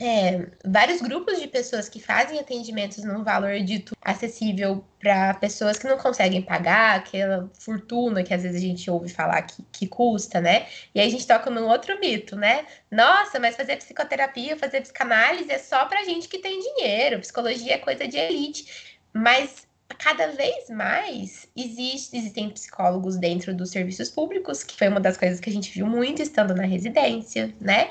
é, 0.00 0.46
vários 0.64 1.00
grupos 1.00 1.40
de 1.40 1.48
pessoas 1.48 1.88
que 1.88 1.98
fazem 1.98 2.38
atendimentos 2.38 3.02
num 3.02 3.24
valor 3.24 3.58
dito 3.60 3.96
acessível 4.00 4.84
para 5.00 5.34
pessoas 5.34 5.76
que 5.76 5.88
não 5.88 5.98
conseguem 5.98 6.40
pagar, 6.40 6.96
aquela 6.96 7.50
fortuna 7.58 8.22
que 8.22 8.32
às 8.32 8.44
vezes 8.44 8.62
a 8.62 8.64
gente 8.64 8.88
ouve 8.88 9.08
falar 9.08 9.42
que, 9.42 9.64
que 9.72 9.88
custa, 9.88 10.40
né? 10.40 10.68
E 10.94 11.00
aí 11.00 11.08
a 11.08 11.10
gente 11.10 11.26
toca 11.26 11.50
num 11.50 11.66
outro 11.68 11.98
mito, 11.98 12.36
né? 12.36 12.64
Nossa, 12.90 13.40
mas 13.40 13.56
fazer 13.56 13.76
psicoterapia, 13.76 14.56
fazer 14.56 14.82
psicanálise 14.82 15.50
é 15.50 15.58
só 15.58 15.84
para 15.86 16.04
gente 16.04 16.28
que 16.28 16.38
tem 16.38 16.60
dinheiro, 16.60 17.18
psicologia 17.18 17.74
é 17.74 17.78
coisa 17.78 18.06
de 18.06 18.16
elite. 18.16 18.96
Mas 19.12 19.66
cada 19.98 20.28
vez 20.28 20.68
mais 20.70 21.48
existe, 21.56 22.16
existem 22.16 22.50
psicólogos 22.50 23.16
dentro 23.16 23.52
dos 23.54 23.70
serviços 23.70 24.08
públicos, 24.10 24.62
que 24.62 24.76
foi 24.76 24.88
uma 24.88 25.00
das 25.00 25.16
coisas 25.16 25.40
que 25.40 25.50
a 25.50 25.52
gente 25.52 25.72
viu 25.72 25.86
muito 25.86 26.22
estando 26.22 26.54
na 26.54 26.64
residência, 26.64 27.52
né? 27.60 27.90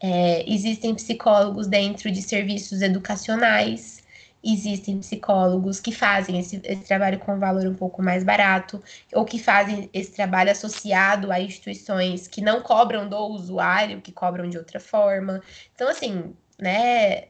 É, 0.00 0.44
existem 0.50 0.94
psicólogos 0.94 1.66
dentro 1.66 2.10
de 2.10 2.22
serviços 2.22 2.82
educacionais, 2.82 4.02
existem 4.42 4.98
psicólogos 5.00 5.80
que 5.80 5.92
fazem 5.92 6.38
esse, 6.38 6.60
esse, 6.64 6.84
trabalho 6.84 7.18
com 7.18 7.38
valor 7.38 7.66
um 7.66 7.74
pouco 7.74 8.02
mais 8.02 8.22
barato, 8.22 8.82
ou 9.12 9.24
que 9.24 9.38
fazem 9.38 9.90
esse 9.92 10.12
trabalho 10.12 10.50
associado 10.50 11.32
a 11.32 11.40
instituições 11.40 12.28
que 12.28 12.40
não 12.40 12.62
cobram 12.62 13.08
do 13.08 13.18
usuário, 13.18 14.00
que 14.00 14.12
cobram 14.12 14.48
de 14.48 14.58
outra 14.58 14.78
forma. 14.80 15.42
Então, 15.74 15.88
assim, 15.88 16.34
né? 16.58 17.28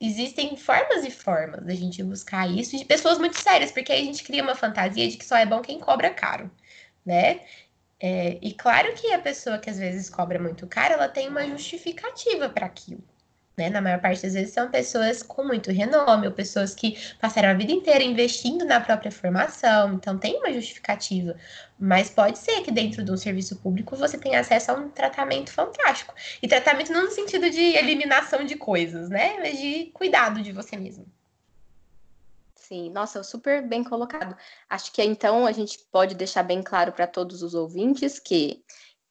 Existem 0.00 0.56
formas 0.56 1.04
e 1.04 1.10
formas 1.12 1.64
da 1.64 1.74
gente 1.74 2.02
buscar 2.02 2.50
isso 2.50 2.76
de 2.76 2.84
pessoas 2.84 3.18
muito 3.18 3.38
sérias, 3.38 3.70
porque 3.70 3.92
aí 3.92 4.02
a 4.02 4.04
gente 4.04 4.24
cria 4.24 4.42
uma 4.42 4.56
fantasia 4.56 5.08
de 5.08 5.16
que 5.16 5.24
só 5.24 5.36
é 5.36 5.46
bom 5.46 5.60
quem 5.62 5.78
cobra 5.78 6.10
caro, 6.10 6.50
né? 7.06 7.40
É, 8.02 8.36
e 8.42 8.52
claro 8.52 8.92
que 8.94 9.12
a 9.12 9.18
pessoa 9.20 9.58
que 9.58 9.70
às 9.70 9.78
vezes 9.78 10.10
cobra 10.10 10.36
muito 10.38 10.66
caro, 10.66 10.94
ela 10.94 11.08
tem 11.08 11.28
uma 11.28 11.46
justificativa 11.46 12.48
para 12.48 12.66
aquilo. 12.66 13.02
Né? 13.56 13.70
Na 13.70 13.80
maior 13.80 14.00
parte 14.00 14.22
das 14.22 14.34
vezes 14.34 14.52
são 14.52 14.68
pessoas 14.70 15.22
com 15.22 15.44
muito 15.44 15.70
renome, 15.70 16.26
ou 16.26 16.32
pessoas 16.32 16.74
que 16.74 16.98
passaram 17.20 17.50
a 17.50 17.54
vida 17.54 17.70
inteira 17.70 18.02
investindo 18.02 18.64
na 18.64 18.80
própria 18.80 19.12
formação, 19.12 19.94
então 19.94 20.18
tem 20.18 20.36
uma 20.38 20.52
justificativa. 20.52 21.36
Mas 21.78 22.10
pode 22.10 22.38
ser 22.38 22.62
que 22.62 22.72
dentro 22.72 23.04
de 23.04 23.12
um 23.12 23.16
serviço 23.16 23.56
público 23.56 23.94
você 23.94 24.18
tenha 24.18 24.40
acesso 24.40 24.72
a 24.72 24.74
um 24.74 24.88
tratamento 24.88 25.52
fantástico. 25.52 26.12
E 26.42 26.48
tratamento 26.48 26.92
não 26.92 27.04
no 27.04 27.10
sentido 27.12 27.48
de 27.50 27.60
eliminação 27.76 28.44
de 28.44 28.56
coisas, 28.56 29.10
né? 29.10 29.36
Mas 29.38 29.60
de 29.60 29.90
cuidado 29.94 30.42
de 30.42 30.50
você 30.50 30.76
mesmo. 30.76 31.06
Sim, 32.72 32.88
nossa, 32.88 33.22
super 33.22 33.68
bem 33.68 33.84
colocado. 33.84 34.34
Acho 34.66 34.90
que 34.94 35.02
então 35.02 35.46
a 35.46 35.52
gente 35.52 35.78
pode 35.92 36.14
deixar 36.14 36.42
bem 36.42 36.62
claro 36.62 36.90
para 36.90 37.06
todos 37.06 37.42
os 37.42 37.52
ouvintes 37.52 38.18
que 38.18 38.64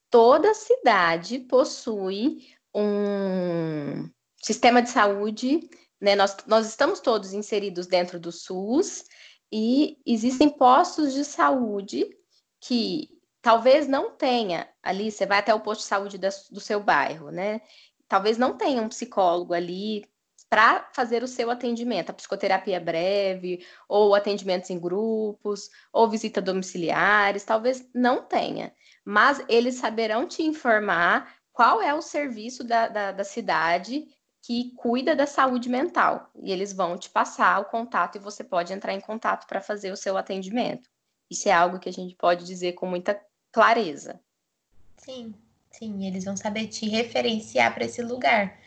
toda 0.09 0.51
cidade 0.55 1.37
possui 1.37 2.55
um 2.73 4.09
sistema 4.41 4.81
de 4.81 4.89
saúde, 4.89 5.69
né? 6.01 6.15
Nós, 6.15 6.35
nós 6.47 6.67
estamos 6.67 6.99
todos 7.01 7.33
inseridos 7.33 7.85
dentro 7.85 8.19
do 8.19 8.31
SUS 8.31 9.03
e 9.53 9.99
existem 10.07 10.49
postos 10.49 11.13
de 11.13 11.23
saúde 11.23 12.09
que 12.59 13.09
talvez 13.43 13.87
não 13.87 14.09
tenha 14.09 14.67
ali, 14.81 15.11
você 15.11 15.27
vai 15.27 15.37
até 15.37 15.53
o 15.53 15.59
posto 15.59 15.81
de 15.81 15.87
saúde 15.87 16.17
da, 16.17 16.29
do 16.49 16.59
seu 16.59 16.79
bairro, 16.79 17.29
né? 17.29 17.61
Talvez 18.07 18.39
não 18.39 18.57
tenha 18.57 18.81
um 18.81 18.89
psicólogo 18.89 19.53
ali 19.53 20.10
para 20.51 20.85
fazer 20.91 21.23
o 21.23 21.29
seu 21.29 21.49
atendimento, 21.49 22.09
a 22.09 22.13
psicoterapia 22.13 22.77
breve, 22.77 23.65
ou 23.87 24.13
atendimentos 24.13 24.69
em 24.69 24.77
grupos, 24.77 25.69
ou 25.93 26.09
visita 26.09 26.41
domiciliares, 26.41 27.45
talvez 27.45 27.87
não 27.95 28.21
tenha, 28.21 28.73
mas 29.05 29.41
eles 29.47 29.75
saberão 29.75 30.27
te 30.27 30.43
informar 30.43 31.37
qual 31.53 31.81
é 31.81 31.93
o 31.93 32.01
serviço 32.01 32.65
da, 32.65 32.89
da, 32.89 33.13
da 33.13 33.23
cidade 33.23 34.09
que 34.41 34.73
cuida 34.75 35.15
da 35.15 35.25
saúde 35.25 35.69
mental, 35.69 36.29
e 36.35 36.51
eles 36.51 36.73
vão 36.73 36.97
te 36.97 37.09
passar 37.09 37.61
o 37.61 37.65
contato 37.65 38.17
e 38.17 38.19
você 38.19 38.43
pode 38.43 38.73
entrar 38.73 38.93
em 38.93 38.99
contato 38.99 39.47
para 39.47 39.61
fazer 39.61 39.89
o 39.89 39.95
seu 39.95 40.17
atendimento. 40.17 40.89
Isso 41.29 41.47
é 41.47 41.53
algo 41.53 41.79
que 41.79 41.87
a 41.87 41.93
gente 41.93 42.13
pode 42.15 42.43
dizer 42.45 42.73
com 42.73 42.85
muita 42.85 43.17
clareza. 43.53 44.19
Sim, 44.97 45.33
sim, 45.69 46.05
eles 46.05 46.25
vão 46.25 46.35
saber 46.35 46.67
te 46.67 46.89
referenciar 46.89 47.73
para 47.73 47.85
esse 47.85 48.01
lugar. 48.01 48.59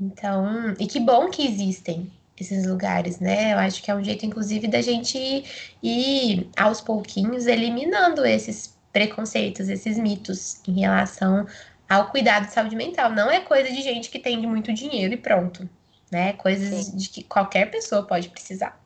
Então, 0.00 0.74
e 0.78 0.86
que 0.86 1.00
bom 1.00 1.30
que 1.30 1.46
existem 1.46 2.10
esses 2.38 2.66
lugares, 2.66 3.18
né? 3.18 3.54
Eu 3.54 3.58
acho 3.58 3.82
que 3.82 3.90
é 3.90 3.94
um 3.94 4.04
jeito, 4.04 4.26
inclusive, 4.26 4.68
da 4.68 4.82
gente 4.82 5.44
ir 5.82 6.50
aos 6.56 6.80
pouquinhos 6.80 7.46
eliminando 7.46 8.24
esses 8.24 8.76
preconceitos, 8.92 9.68
esses 9.68 9.98
mitos 9.98 10.60
em 10.68 10.80
relação 10.80 11.46
ao 11.88 12.10
cuidado 12.10 12.46
de 12.46 12.52
saúde 12.52 12.76
mental. 12.76 13.10
Não 13.10 13.30
é 13.30 13.40
coisa 13.40 13.70
de 13.70 13.82
gente 13.82 14.10
que 14.10 14.18
tem 14.18 14.46
muito 14.46 14.72
dinheiro 14.72 15.14
e 15.14 15.16
pronto, 15.16 15.68
né? 16.10 16.34
Coisas 16.34 16.86
Sim. 16.86 16.96
de 16.96 17.08
que 17.08 17.22
qualquer 17.22 17.70
pessoa 17.70 18.06
pode 18.06 18.28
precisar. 18.28 18.78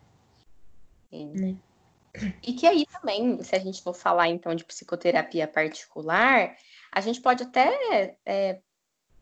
Sim. 1.10 1.32
Né? 1.34 1.56
E 2.42 2.52
que 2.52 2.66
aí 2.66 2.86
também, 2.86 3.42
se 3.42 3.54
a 3.54 3.58
gente 3.58 3.82
for 3.82 3.94
falar 3.94 4.28
então 4.28 4.54
de 4.54 4.64
psicoterapia 4.64 5.46
particular, 5.46 6.56
a 6.92 7.00
gente 7.00 7.20
pode 7.20 7.44
até 7.44 8.16
é, 8.26 8.58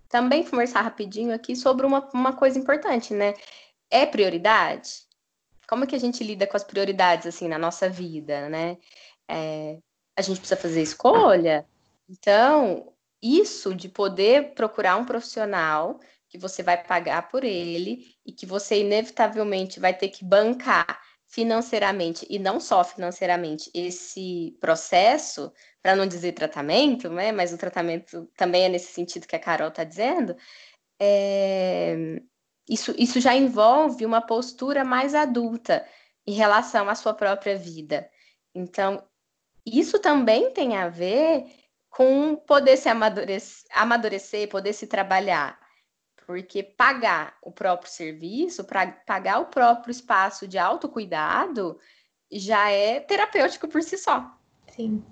também 0.09 0.45
conversar 0.45 0.83
rapidinho 0.83 1.35
aqui 1.35 1.55
sobre 1.55 1.87
uma, 1.87 2.09
uma 2.15 2.33
coisa 2.33 2.59
importante, 2.59 3.13
né? 3.13 3.35
É 3.91 4.07
prioridade? 4.07 5.07
Como 5.69 5.87
que 5.87 5.95
a 5.95 6.01
gente 6.01 6.25
lida 6.25 6.47
com 6.47 6.57
as 6.57 6.65
prioridades 6.65 7.27
assim 7.27 7.49
na 7.49 7.59
nossa 7.59 7.89
vida, 7.89 8.49
né? 8.49 8.79
É, 9.29 9.79
a 10.17 10.23
gente 10.23 10.39
precisa 10.41 10.61
fazer 10.61 10.83
escolha. 10.83 11.67
Então, 12.09 12.93
isso 13.23 13.75
de 13.75 13.89
poder 13.89 14.55
procurar 14.55 14.97
um 14.97 15.05
profissional 15.05 16.01
que 16.29 16.39
você 16.39 16.63
vai 16.63 16.83
pagar 16.83 17.29
por 17.29 17.45
ele 17.45 18.17
e 18.25 18.33
que 18.33 18.47
você 18.47 18.81
inevitavelmente 18.81 19.81
vai 19.81 19.95
ter 19.95 20.09
que 20.09 20.25
bancar 20.25 21.01
financeiramente 21.29 22.27
e 22.29 22.39
não 22.39 22.59
só 22.59 22.83
financeiramente 22.83 23.71
esse 23.75 24.57
processo, 24.61 25.53
para 25.83 25.95
não 25.95 26.07
dizer 26.07 26.33
tratamento, 26.33 27.11
né? 27.11 27.31
Mas 27.33 27.53
o 27.53 27.59
tratamento 27.59 28.27
também 28.37 28.65
é 28.65 28.69
nesse 28.69 28.93
sentido 28.93 29.27
que 29.27 29.37
a 29.37 29.41
Carol 29.41 29.69
está 29.69 29.85
dizendo. 29.85 30.35
É... 30.99 32.21
Isso, 32.69 32.95
isso 32.99 33.21
já 33.21 33.35
envolve 33.35 34.05
uma 34.05 34.21
postura 34.21 34.85
mais 34.85 35.15
adulta 35.15 35.87
em 36.27 36.33
relação 36.33 36.89
à 36.89 36.95
sua 36.95 37.15
própria 37.15 37.57
vida. 37.57 38.11
Então, 38.55 39.03
isso 39.65 39.99
também 39.99 40.51
tem 40.53 40.77
a 40.77 40.89
ver 40.89 41.45
com 41.91 42.37
poder 42.37 42.77
se 42.77 42.89
amadurecer, 42.89 43.67
amadurecer 43.73 44.49
poder 44.49 44.73
se 44.73 44.87
trabalhar. 44.87 45.59
Porque 46.29 46.63
pagar 46.63 47.39
o 47.41 47.51
próprio 47.51 47.91
serviço, 47.91 48.63
para 48.63 48.87
pagar 48.87 49.39
o 49.39 49.47
próprio 49.47 49.91
espaço 49.91 50.47
de 50.47 50.59
autocuidado, 50.59 51.81
já 52.31 52.71
é 52.71 53.01
terapêutico 53.01 53.67
por 53.67 53.83
si 53.83 53.97
só. 53.97 54.31
Sim. 54.77 55.03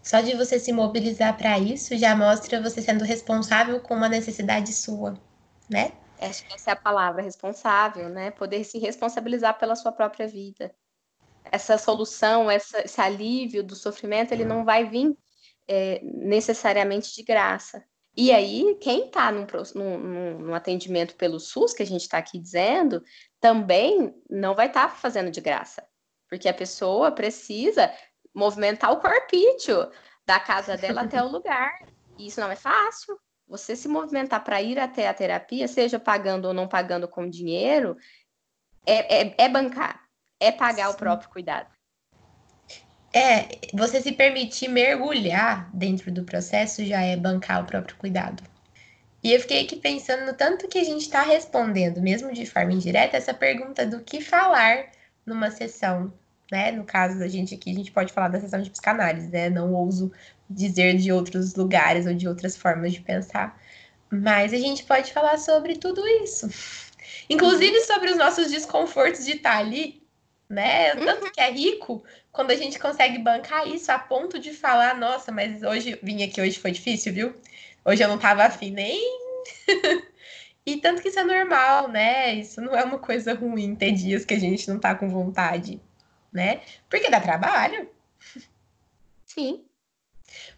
Só 0.00 0.20
de 0.20 0.36
você 0.36 0.60
se 0.60 0.72
mobilizar 0.72 1.36
para 1.36 1.58
isso 1.58 1.98
já 1.98 2.14
mostra 2.14 2.62
você 2.62 2.80
sendo 2.80 3.04
responsável 3.04 3.80
com 3.80 3.96
uma 3.96 4.08
necessidade 4.08 4.72
sua, 4.72 5.20
né? 5.68 5.90
Acho 6.20 6.46
que 6.46 6.54
essa 6.54 6.70
é 6.70 6.72
a 6.74 6.76
palavra, 6.76 7.20
responsável, 7.20 8.08
né? 8.08 8.30
Poder 8.30 8.62
se 8.62 8.78
responsabilizar 8.78 9.58
pela 9.58 9.74
sua 9.74 9.90
própria 9.90 10.28
vida. 10.28 10.72
Essa 11.50 11.78
solução, 11.78 12.48
essa, 12.48 12.82
esse 12.82 13.00
alívio 13.00 13.64
do 13.64 13.74
sofrimento, 13.74 14.30
ele 14.30 14.44
não 14.44 14.64
vai 14.64 14.88
vir 14.88 15.18
é, 15.66 16.00
necessariamente 16.04 17.12
de 17.12 17.24
graça. 17.24 17.84
E 18.16 18.32
aí, 18.32 18.76
quem 18.80 19.06
está 19.06 19.30
num, 19.30 19.46
num, 19.74 20.38
num, 20.38 20.54
atendimento 20.54 21.14
pelo 21.14 21.38
SUS, 21.38 21.72
que 21.72 21.82
a 21.82 21.86
gente 21.86 22.02
está 22.02 22.18
aqui 22.18 22.38
dizendo, 22.38 23.02
também 23.40 24.14
não 24.28 24.54
vai 24.54 24.66
estar 24.66 24.88
tá 24.88 24.94
fazendo 24.94 25.30
de 25.30 25.40
graça. 25.40 25.86
Porque 26.28 26.48
a 26.48 26.54
pessoa 26.54 27.12
precisa 27.12 27.92
movimentar 28.34 28.92
o 28.92 29.00
corpício 29.00 29.90
da 30.26 30.38
casa 30.40 30.76
dela 30.76 31.02
até 31.02 31.22
o 31.22 31.28
lugar. 31.30 31.72
E 32.18 32.26
isso 32.26 32.40
não 32.40 32.50
é 32.50 32.56
fácil. 32.56 33.18
Você 33.48 33.74
se 33.74 33.88
movimentar 33.88 34.44
para 34.44 34.62
ir 34.62 34.78
até 34.78 35.08
a 35.08 35.14
terapia, 35.14 35.66
seja 35.66 35.98
pagando 35.98 36.46
ou 36.46 36.54
não 36.54 36.68
pagando 36.68 37.08
com 37.08 37.28
dinheiro, 37.28 37.96
é, 38.86 39.22
é, 39.22 39.34
é 39.38 39.48
bancar, 39.48 40.04
é 40.38 40.52
pagar 40.52 40.88
Sim. 40.88 40.94
o 40.94 40.96
próprio 40.96 41.30
cuidado. 41.30 41.79
É, 43.12 43.48
você 43.74 44.00
se 44.00 44.12
permitir 44.12 44.68
mergulhar 44.68 45.68
dentro 45.74 46.12
do 46.12 46.24
processo 46.24 46.84
já 46.84 47.00
é 47.02 47.16
bancar 47.16 47.62
o 47.62 47.66
próprio 47.66 47.96
cuidado. 47.96 48.42
E 49.22 49.32
eu 49.32 49.40
fiquei 49.40 49.64
aqui 49.64 49.76
pensando 49.76 50.24
no 50.24 50.34
tanto 50.34 50.68
que 50.68 50.78
a 50.78 50.84
gente 50.84 51.02
está 51.02 51.22
respondendo, 51.22 52.00
mesmo 52.00 52.32
de 52.32 52.46
forma 52.46 52.72
indireta, 52.72 53.16
essa 53.16 53.34
pergunta 53.34 53.84
do 53.84 54.00
que 54.00 54.20
falar 54.20 54.86
numa 55.26 55.50
sessão, 55.50 56.12
né? 56.50 56.72
No 56.72 56.84
caso 56.84 57.18
da 57.18 57.28
gente 57.28 57.54
aqui, 57.54 57.70
a 57.70 57.74
gente 57.74 57.92
pode 57.92 58.12
falar 58.12 58.28
da 58.28 58.40
sessão 58.40 58.62
de 58.62 58.70
psicanálise, 58.70 59.28
né? 59.28 59.50
Não 59.50 59.74
ouso 59.74 60.10
dizer 60.48 60.96
de 60.96 61.12
outros 61.12 61.54
lugares 61.54 62.06
ou 62.06 62.14
de 62.14 62.26
outras 62.26 62.56
formas 62.56 62.92
de 62.92 63.00
pensar. 63.00 63.60
Mas 64.10 64.52
a 64.52 64.56
gente 64.56 64.84
pode 64.84 65.12
falar 65.12 65.38
sobre 65.38 65.76
tudo 65.76 66.06
isso. 66.06 66.48
Inclusive 67.28 67.80
sobre 67.82 68.10
os 68.10 68.16
nossos 68.16 68.50
desconfortos 68.50 69.24
de 69.24 69.32
estar 69.32 69.58
ali, 69.58 70.02
né? 70.48 70.96
Tanto 70.96 71.26
uhum. 71.26 71.30
que 71.30 71.40
é 71.40 71.50
rico 71.50 72.02
quando 72.32 72.50
a 72.50 72.56
gente 72.56 72.78
consegue 72.78 73.18
bancar 73.18 73.66
isso 73.66 73.90
a 73.90 73.98
ponto 73.98 74.38
de 74.38 74.52
falar, 74.52 74.96
nossa, 74.96 75.32
mas 75.32 75.62
hoje 75.62 75.98
vim 76.02 76.22
aqui, 76.22 76.40
hoje 76.40 76.58
foi 76.58 76.70
difícil, 76.70 77.12
viu? 77.12 77.34
Hoje 77.84 78.02
eu 78.02 78.08
não 78.08 78.18
tava 78.18 78.44
afim 78.44 78.70
nem. 78.70 79.00
e 80.64 80.76
tanto 80.76 81.02
que 81.02 81.08
isso 81.08 81.18
é 81.18 81.24
normal, 81.24 81.88
né? 81.88 82.34
Isso 82.34 82.60
não 82.60 82.76
é 82.76 82.84
uma 82.84 82.98
coisa 82.98 83.34
ruim 83.34 83.74
ter 83.74 83.92
dias 83.92 84.24
que 84.24 84.34
a 84.34 84.38
gente 84.38 84.68
não 84.68 84.78
tá 84.78 84.94
com 84.94 85.08
vontade, 85.08 85.80
né? 86.32 86.60
Porque 86.88 87.10
dá 87.10 87.20
trabalho. 87.20 87.88
Sim. 89.26 89.64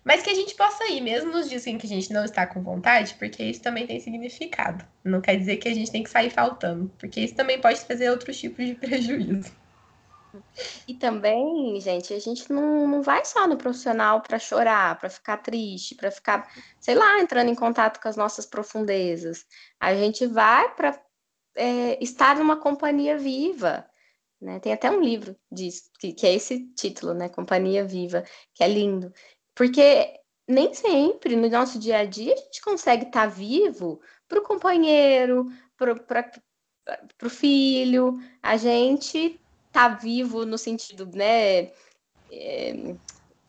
Mas 0.04 0.22
que 0.22 0.30
a 0.30 0.34
gente 0.34 0.54
possa 0.54 0.84
ir, 0.90 1.00
mesmo 1.00 1.32
nos 1.32 1.48
dias 1.48 1.66
em 1.66 1.78
que 1.78 1.86
a 1.86 1.88
gente 1.88 2.12
não 2.12 2.24
está 2.24 2.46
com 2.46 2.62
vontade, 2.62 3.14
porque 3.14 3.42
isso 3.42 3.62
também 3.62 3.86
tem 3.86 4.00
significado. 4.00 4.84
Não 5.02 5.20
quer 5.20 5.36
dizer 5.36 5.56
que 5.56 5.68
a 5.68 5.74
gente 5.74 5.90
tem 5.90 6.02
que 6.02 6.10
sair 6.10 6.28
faltando, 6.28 6.92
porque 6.98 7.20
isso 7.20 7.34
também 7.34 7.60
pode 7.60 7.82
trazer 7.84 8.10
outros 8.10 8.38
tipos 8.38 8.66
de 8.66 8.74
prejuízo. 8.76 9.61
E 10.86 10.94
também, 10.94 11.80
gente, 11.80 12.12
a 12.14 12.18
gente 12.18 12.50
não, 12.52 12.86
não 12.88 13.02
vai 13.02 13.24
só 13.24 13.46
no 13.46 13.56
profissional 13.56 14.20
para 14.20 14.38
chorar, 14.38 14.98
para 14.98 15.10
ficar 15.10 15.38
triste, 15.38 15.94
para 15.94 16.10
ficar, 16.10 16.50
sei 16.80 16.94
lá, 16.94 17.20
entrando 17.20 17.50
em 17.50 17.54
contato 17.54 18.00
com 18.00 18.08
as 18.08 18.16
nossas 18.16 18.46
profundezas. 18.46 19.44
A 19.80 19.94
gente 19.94 20.26
vai 20.26 20.74
para 20.74 21.00
é, 21.54 22.02
estar 22.02 22.36
numa 22.36 22.56
companhia 22.56 23.16
viva. 23.16 23.86
Né? 24.40 24.58
Tem 24.58 24.72
até 24.72 24.90
um 24.90 25.00
livro 25.00 25.36
disso, 25.50 25.84
que, 26.00 26.12
que 26.12 26.26
é 26.26 26.34
esse 26.34 26.66
título, 26.74 27.14
né? 27.14 27.28
Companhia 27.28 27.84
Viva, 27.84 28.24
que 28.52 28.64
é 28.64 28.68
lindo. 28.68 29.12
Porque 29.54 30.18
nem 30.48 30.74
sempre 30.74 31.36
no 31.36 31.48
nosso 31.48 31.78
dia 31.78 31.98
a 31.98 32.04
dia 32.04 32.34
a 32.34 32.36
gente 32.36 32.60
consegue 32.60 33.06
estar 33.06 33.26
vivo 33.26 34.00
para 34.26 34.40
o 34.40 34.42
companheiro, 34.42 35.46
para 35.76 35.94
o 37.24 37.30
filho. 37.30 38.18
A 38.42 38.56
gente 38.56 39.40
tá 39.72 39.88
vivo 39.88 40.44
no 40.44 40.58
sentido, 40.58 41.06
né? 41.06 41.72
É, 42.30 42.94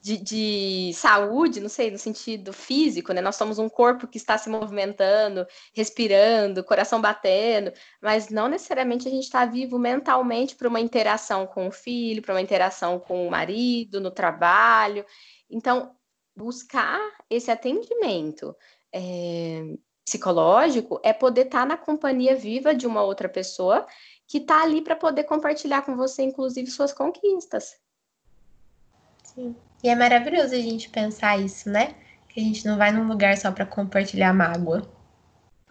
de, 0.03 0.17
de, 0.17 0.93
saúde, 0.93 1.61
não 1.61 1.69
sei, 1.69 1.89
no 1.89 1.97
sentido 1.97 2.51
físico, 2.51 3.13
né? 3.13 3.21
Nós 3.21 3.37
somos 3.37 3.57
um 3.57 3.69
corpo 3.69 4.05
que 4.05 4.17
está 4.17 4.37
se 4.37 4.49
movimentando, 4.49 5.47
respirando, 5.73 6.63
coração 6.63 6.99
batendo, 6.99 7.71
mas 8.01 8.27
não 8.29 8.49
necessariamente 8.49 9.07
a 9.07 9.11
gente 9.11 9.23
está 9.23 9.45
vivo 9.45 9.79
mentalmente 9.79 10.55
para 10.55 10.67
uma 10.67 10.81
interação 10.81 11.47
com 11.47 11.67
o 11.69 11.71
filho, 11.71 12.21
para 12.21 12.33
uma 12.33 12.41
interação 12.41 12.99
com 12.99 13.25
o 13.25 13.31
marido, 13.31 14.01
no 14.01 14.11
trabalho. 14.11 15.05
Então, 15.49 15.95
buscar 16.35 16.99
esse 17.29 17.49
atendimento 17.49 18.53
é, 18.93 19.63
psicológico 20.03 20.99
é 21.01 21.13
poder 21.13 21.45
estar 21.45 21.61
tá 21.61 21.65
na 21.65 21.77
companhia 21.77 22.35
viva 22.35 22.75
de 22.75 22.85
uma 22.85 23.03
outra 23.03 23.29
pessoa 23.29 23.85
que 24.33 24.39
está 24.39 24.63
ali 24.63 24.81
para 24.81 24.95
poder 24.95 25.25
compartilhar 25.25 25.83
com 25.83 25.95
você, 25.95 26.23
inclusive, 26.23 26.65
suas 26.71 26.91
conquistas. 26.91 27.77
Sim. 29.23 29.55
E 29.83 29.89
é 29.89 29.95
maravilhoso 29.95 30.55
a 30.55 30.57
gente 30.57 30.89
pensar 30.89 31.37
isso, 31.37 31.69
né? 31.69 31.93
Que 32.29 32.39
a 32.39 32.43
gente 32.43 32.65
não 32.65 32.75
vai 32.75 32.91
num 32.91 33.07
lugar 33.07 33.37
só 33.37 33.51
para 33.51 33.63
compartilhar 33.63 34.33
mágoa. 34.33 34.91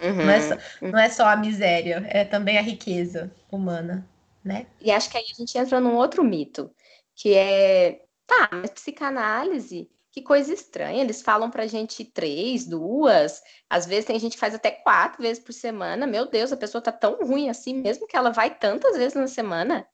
Uhum. 0.00 0.14
Não, 0.14 0.30
é 0.30 0.40
só, 0.40 0.56
não 0.80 0.98
é 1.00 1.08
só 1.08 1.26
a 1.26 1.36
miséria, 1.36 2.06
é 2.08 2.24
também 2.24 2.56
a 2.56 2.62
riqueza 2.62 3.34
humana, 3.50 4.08
né? 4.44 4.68
E 4.80 4.92
acho 4.92 5.10
que 5.10 5.18
aí 5.18 5.24
a 5.24 5.34
gente 5.34 5.58
entra 5.58 5.80
num 5.80 5.96
outro 5.96 6.22
mito, 6.22 6.70
que 7.16 7.34
é, 7.34 8.04
tá, 8.24 8.48
mas 8.52 8.70
psicanálise 8.70 9.90
que 10.12 10.20
coisa 10.20 10.52
estranha, 10.52 11.02
eles 11.02 11.22
falam 11.22 11.50
pra 11.50 11.66
gente 11.66 12.04
três, 12.04 12.66
duas, 12.66 13.42
às 13.68 13.86
vezes 13.86 14.04
tem 14.04 14.18
gente 14.18 14.34
que 14.34 14.38
faz 14.38 14.54
até 14.54 14.70
quatro 14.70 15.22
vezes 15.22 15.42
por 15.42 15.54
semana. 15.54 16.06
Meu 16.06 16.26
Deus, 16.26 16.52
a 16.52 16.56
pessoa 16.56 16.82
tá 16.82 16.92
tão 16.92 17.16
ruim 17.26 17.48
assim, 17.48 17.74
mesmo 17.74 18.06
que 18.06 18.14
ela 18.14 18.30
vai 18.30 18.54
tantas 18.54 18.94
vezes 18.94 19.14
na 19.14 19.26
semana. 19.26 19.88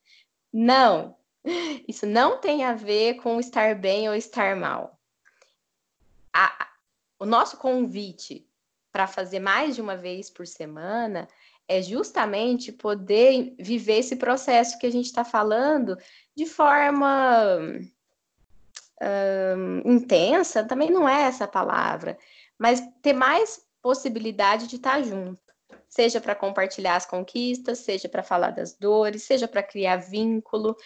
Não, 0.52 1.16
isso 1.86 2.04
não 2.04 2.40
tem 2.40 2.64
a 2.64 2.74
ver 2.74 3.14
com 3.22 3.38
estar 3.38 3.76
bem 3.76 4.08
ou 4.08 4.14
estar 4.16 4.56
mal. 4.56 4.98
A, 6.34 6.68
o 7.20 7.24
nosso 7.24 7.56
convite 7.56 8.44
para 8.90 9.06
fazer 9.06 9.38
mais 9.38 9.76
de 9.76 9.80
uma 9.80 9.96
vez 9.96 10.28
por 10.28 10.48
semana 10.48 11.28
é 11.68 11.80
justamente 11.80 12.72
poder 12.72 13.54
viver 13.56 13.98
esse 13.98 14.16
processo 14.16 14.78
que 14.80 14.86
a 14.86 14.90
gente 14.90 15.06
está 15.06 15.24
falando 15.24 15.96
de 16.34 16.44
forma 16.44 17.78
intensa, 19.84 20.64
também 20.64 20.90
não 20.90 21.08
é 21.08 21.22
essa 21.22 21.46
palavra, 21.46 22.18
mas 22.58 22.82
ter 23.02 23.12
mais 23.12 23.60
possibilidade 23.80 24.66
de 24.66 24.76
estar 24.76 25.02
junto, 25.02 25.40
seja 25.88 26.20
para 26.20 26.34
compartilhar 26.34 26.96
as 26.96 27.06
conquistas, 27.06 27.78
seja 27.78 28.08
para 28.08 28.22
falar 28.22 28.50
das 28.50 28.74
dores, 28.74 29.22
seja 29.22 29.46
para 29.46 29.62
criar 29.62 29.96
vínculo. 29.96 30.76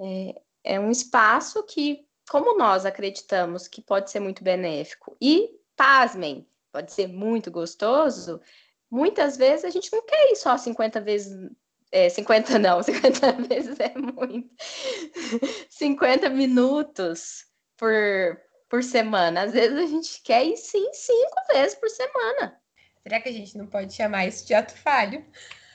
É, 0.00 0.34
é 0.64 0.80
um 0.80 0.90
espaço 0.90 1.62
que 1.64 2.06
como 2.28 2.56
nós 2.56 2.86
acreditamos 2.86 3.68
que 3.68 3.82
pode 3.82 4.10
ser 4.10 4.20
muito 4.20 4.42
benéfico 4.42 5.16
e, 5.20 5.50
pasmem, 5.76 6.46
pode 6.72 6.92
ser 6.92 7.06
muito 7.06 7.50
gostoso, 7.50 8.40
muitas 8.90 9.36
vezes 9.36 9.64
a 9.64 9.70
gente 9.70 9.92
não 9.92 10.04
quer 10.04 10.32
ir 10.32 10.36
só 10.36 10.56
50 10.56 11.00
vezes. 11.00 11.50
É, 11.92 12.08
50 12.08 12.58
não, 12.58 12.82
50 12.82 13.32
vezes 13.32 13.78
é 13.78 13.94
muito. 13.96 14.50
50 15.70 16.28
minutos 16.30 17.44
por, 17.76 18.40
por 18.68 18.82
semana. 18.82 19.42
Às 19.42 19.52
vezes 19.52 19.78
a 19.78 19.86
gente 19.86 20.22
quer 20.22 20.44
ir 20.44 20.56
sim, 20.56 20.92
cinco 20.92 21.52
vezes 21.52 21.74
por 21.74 21.88
semana. 21.88 22.58
Será 23.02 23.20
que 23.20 23.28
a 23.28 23.32
gente 23.32 23.56
não 23.58 23.66
pode 23.66 23.92
chamar 23.92 24.26
isso 24.26 24.46
de 24.46 24.54
ato 24.54 24.74
falho? 24.76 25.24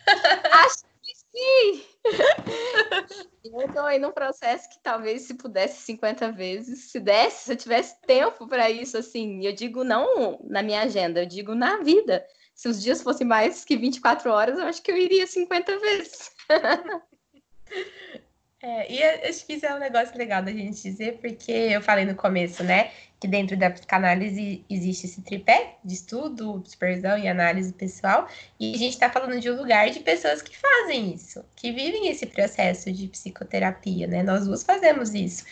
Acho 0.52 0.84
que 1.04 1.16
sim! 1.16 1.86
eu 3.43 3.62
estou 3.62 3.84
aí 3.84 4.00
num 4.00 4.12
processo 4.12 4.70
que 4.70 4.80
talvez 4.82 5.24
se 5.24 5.36
pudesse 5.36 5.82
50 5.84 6.32
vezes, 6.32 6.91
se 6.91 7.00
desse, 7.00 7.45
se 7.45 7.54
eu 7.54 7.58
tivesse 7.58 8.02
tempo 8.02 8.47
para 8.47 8.70
isso, 8.70 8.97
assim, 8.97 9.45
eu 9.45 9.54
digo 9.54 9.84
não 9.84 10.39
na 10.43 10.64
minha 10.64 10.82
agenda, 10.82 11.22
eu 11.22 11.26
digo 11.26 11.54
na 11.54 11.78
vida. 11.78 12.26
Se 12.56 12.68
os 12.68 12.82
dias 12.82 13.02
fossem 13.02 13.26
mais 13.26 13.64
que 13.64 13.78
24 13.78 14.32
horas, 14.32 14.60
eu 14.60 14.66
acho 14.66 14.82
que 14.82 14.91
eu 14.91 14.97
iria 14.97 15.26
50 15.26 15.80
vezes. 15.80 16.32
É, 18.62 18.91
e 18.91 19.01
acho 19.01 19.45
que 19.45 19.53
isso 19.53 19.66
é 19.66 19.74
um 19.74 19.80
negócio 19.80 20.18
legal 20.18 20.43
da 20.43 20.51
gente 20.51 20.82
dizer, 20.82 21.18
porque 21.22 21.51
eu 21.51 21.82
falei 21.82 22.03
no 22.03 22.14
começo, 22.14 22.62
né, 22.62 22.91
que 23.18 23.26
dentro 23.26 23.55
da 23.55 23.70
psicanálise 23.70 24.66
existe 24.70 25.05
esse 25.05 25.22
tripé 25.22 25.78
de 25.84 25.93
estudo, 25.93 26.62
supervisão 26.66 27.18
e 27.18 27.30
análise 27.30 27.72
pessoal, 27.72 28.28
e 28.60 28.76
a 28.76 28.78
gente 28.78 28.93
está 28.93 29.10
falando 29.10 29.39
de 29.39 29.49
um 29.49 29.55
lugar 29.55 29.89
de 29.89 30.01
pessoas 30.01 30.41
que 30.41 30.57
fazem 30.57 31.14
isso, 31.14 31.43
que 31.55 31.72
vivem 31.72 32.10
esse 32.10 32.26
processo 32.26 32.91
de 32.91 33.07
psicoterapia, 33.07 34.07
né? 34.07 34.24
Nós 34.24 34.45
duas 34.45 34.62
fazemos 34.64 35.14
isso. 35.14 35.45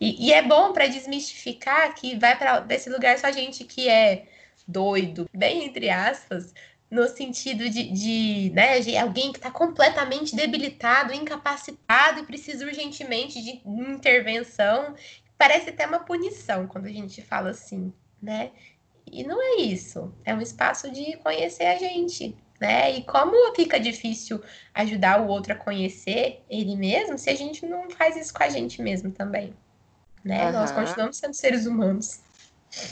E, 0.00 0.28
e 0.28 0.32
é 0.32 0.42
bom 0.42 0.72
para 0.72 0.86
desmistificar 0.86 1.94
que 1.94 2.18
vai 2.18 2.36
para 2.36 2.60
desse 2.60 2.88
lugar 2.88 3.18
só 3.18 3.30
gente 3.30 3.64
que 3.64 3.88
é 3.90 4.24
doido, 4.66 5.28
bem 5.34 5.66
entre 5.66 5.90
aspas, 5.90 6.54
no 6.94 7.08
sentido 7.08 7.68
de, 7.68 7.90
de, 7.90 8.52
né, 8.54 8.78
de 8.78 8.96
alguém 8.96 9.32
que 9.32 9.38
está 9.38 9.50
completamente 9.50 10.36
debilitado, 10.36 11.12
incapacitado 11.12 12.20
e 12.20 12.24
precisa 12.24 12.64
urgentemente 12.64 13.42
de 13.42 13.60
intervenção. 13.66 14.94
Parece 15.36 15.70
até 15.70 15.84
uma 15.86 15.98
punição 15.98 16.68
quando 16.68 16.86
a 16.86 16.92
gente 16.92 17.20
fala 17.20 17.50
assim, 17.50 17.92
né? 18.22 18.52
E 19.10 19.24
não 19.24 19.42
é 19.42 19.62
isso. 19.62 20.14
É 20.24 20.32
um 20.32 20.40
espaço 20.40 20.88
de 20.90 21.16
conhecer 21.16 21.64
a 21.64 21.76
gente, 21.76 22.36
né? 22.60 22.96
E 22.96 23.02
como 23.02 23.54
fica 23.56 23.78
difícil 23.80 24.40
ajudar 24.72 25.20
o 25.20 25.26
outro 25.26 25.52
a 25.52 25.56
conhecer 25.56 26.44
ele 26.48 26.76
mesmo 26.76 27.18
se 27.18 27.28
a 27.28 27.34
gente 27.34 27.66
não 27.66 27.90
faz 27.90 28.16
isso 28.16 28.32
com 28.32 28.44
a 28.44 28.48
gente 28.48 28.80
mesmo 28.80 29.10
também, 29.10 29.52
né? 30.24 30.46
Uhum. 30.46 30.52
Nós 30.52 30.70
continuamos 30.70 31.16
sendo 31.16 31.34
seres 31.34 31.66
humanos. 31.66 32.20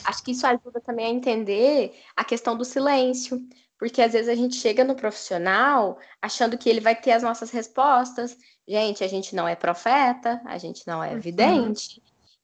Acho 0.04 0.22
que 0.24 0.32
isso 0.32 0.46
ajuda 0.46 0.80
também 0.80 1.06
a 1.06 1.10
entender 1.10 1.94
a 2.16 2.24
questão 2.24 2.56
do 2.56 2.64
silêncio, 2.64 3.40
porque 3.82 4.00
às 4.00 4.12
vezes 4.12 4.28
a 4.28 4.34
gente 4.36 4.54
chega 4.54 4.84
no 4.84 4.94
profissional 4.94 5.98
achando 6.22 6.56
que 6.56 6.70
ele 6.70 6.78
vai 6.78 6.94
ter 6.94 7.10
as 7.10 7.22
nossas 7.24 7.50
respostas. 7.50 8.36
Gente, 8.64 9.02
a 9.02 9.08
gente 9.08 9.34
não 9.34 9.48
é 9.48 9.56
profeta, 9.56 10.40
a 10.44 10.56
gente 10.56 10.86
não 10.86 11.02
é 11.02 11.14
uhum. 11.14 11.18
vidente. 11.18 12.00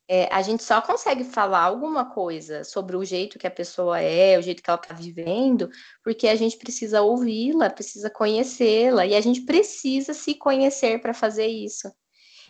É, 0.09 0.29
a 0.35 0.43
gente 0.43 0.65
só 0.65 0.83
consegue 0.83 1.23
falar 1.23 1.61
alguma 1.61 2.07
coisa 2.07 2.65
sobre 2.65 2.97
o 2.97 3.05
jeito 3.05 3.39
que 3.39 3.47
a 3.47 3.53
pessoa 3.53 4.01
é, 4.01 4.37
o 4.37 4.43
jeito 4.43 4.61
que 4.61 4.69
ela 4.69 4.81
está 4.83 4.93
vivendo, 4.93 5.71
porque 6.03 6.27
a 6.27 6.35
gente 6.35 6.57
precisa 6.57 7.03
ouvi-la, 7.03 7.71
precisa 7.71 8.11
conhecê-la, 8.11 9.07
e 9.07 9.15
a 9.15 9.21
gente 9.21 9.43
precisa 9.43 10.15
se 10.15 10.35
conhecer 10.35 11.01
para 11.01 11.15
fazer 11.15 11.47
isso. 11.47 11.89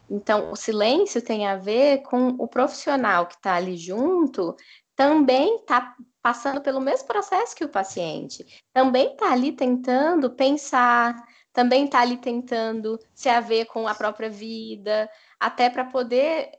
Então, 0.09 0.51
o 0.51 0.57
silêncio 0.57 1.21
tem 1.21 1.47
a 1.47 1.57
ver 1.57 1.99
com 2.05 2.29
o 2.39 2.49
profissional 2.49 3.27
que 3.27 3.35
está 3.35 3.57
ali 3.57 3.77
junto 3.77 4.57
também 4.99 5.55
está 5.55 5.95
passando 6.23 6.61
pelo 6.61 6.81
mesmo 6.81 7.07
processo 7.07 7.55
que 7.55 7.65
o 7.65 7.69
paciente, 7.69 8.65
também 8.73 9.13
está 9.13 9.33
ali 9.33 9.53
tentando 9.53 10.31
pensar, 10.31 11.15
também 11.53 11.87
está 11.87 12.01
ali 12.01 12.17
tentando 12.17 12.99
se 13.15 13.29
haver 13.29 13.67
com 13.67 13.89
a 13.89 13.95
própria 13.95 14.31
vida, 14.31 15.11
até 15.41 15.71
para 15.71 15.85
poder 15.85 16.51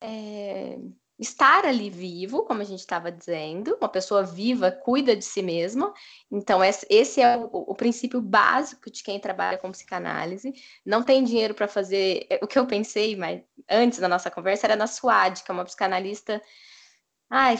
é, 0.00 0.78
estar 1.18 1.64
ali 1.66 1.90
vivo, 1.90 2.44
como 2.44 2.62
a 2.62 2.64
gente 2.64 2.78
estava 2.78 3.10
dizendo, 3.10 3.76
uma 3.80 3.88
pessoa 3.88 4.22
viva 4.22 4.70
cuida 4.70 5.16
de 5.16 5.24
si 5.24 5.42
mesma. 5.42 5.92
Então, 6.30 6.60
esse 6.64 7.20
é 7.20 7.36
o, 7.36 7.48
o 7.52 7.74
princípio 7.74 8.20
básico 8.20 8.90
de 8.90 9.02
quem 9.02 9.18
trabalha 9.18 9.58
com 9.58 9.72
psicanálise. 9.72 10.52
Não 10.86 11.02
tem 11.02 11.24
dinheiro 11.24 11.54
para 11.54 11.66
fazer. 11.66 12.26
É, 12.30 12.38
o 12.42 12.46
que 12.46 12.58
eu 12.58 12.66
pensei, 12.66 13.16
mas 13.16 13.42
antes 13.68 13.98
da 13.98 14.08
nossa 14.08 14.30
conversa, 14.30 14.66
era 14.66 14.76
na 14.76 14.86
Suad, 14.86 15.42
que 15.42 15.50
é 15.50 15.54
uma 15.54 15.64
psicanalista. 15.64 16.40
Ai, 17.28 17.58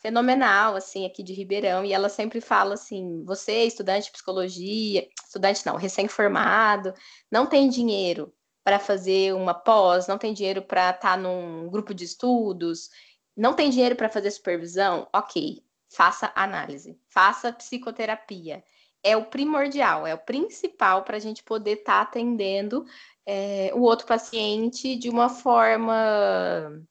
fenomenal, 0.00 0.76
assim, 0.76 1.06
aqui 1.06 1.22
de 1.22 1.32
Ribeirão, 1.32 1.84
e 1.84 1.92
ela 1.92 2.08
sempre 2.08 2.40
fala 2.40 2.74
assim: 2.74 3.24
você, 3.24 3.64
estudante 3.64 4.06
de 4.06 4.12
psicologia, 4.12 5.08
estudante 5.24 5.64
não, 5.66 5.76
recém-formado, 5.76 6.94
não 7.30 7.46
tem 7.46 7.68
dinheiro 7.68 8.32
para 8.64 8.78
fazer 8.78 9.34
uma 9.34 9.54
pós, 9.54 10.06
não 10.06 10.18
tem 10.18 10.34
dinheiro 10.34 10.62
para 10.62 10.90
estar 10.90 11.12
tá 11.12 11.16
num 11.16 11.68
grupo 11.70 11.94
de 11.94 12.04
estudos, 12.04 12.90
não 13.36 13.54
tem 13.54 13.70
dinheiro 13.70 13.96
para 13.96 14.10
fazer 14.10 14.30
supervisão, 14.30 15.08
ok, 15.14 15.62
faça 15.88 16.32
análise, 16.34 16.98
faça 17.08 17.52
psicoterapia. 17.52 18.62
É 19.02 19.16
o 19.16 19.26
primordial, 19.26 20.06
é 20.06 20.14
o 20.14 20.18
principal 20.18 21.04
para 21.04 21.16
a 21.16 21.20
gente 21.20 21.42
poder 21.44 21.78
estar 21.78 21.94
tá 21.94 22.00
atendendo 22.02 22.84
é, 23.24 23.70
o 23.74 23.80
outro 23.80 24.06
paciente 24.06 24.96
de 24.96 25.08
uma 25.08 25.28
forma 25.28 26.82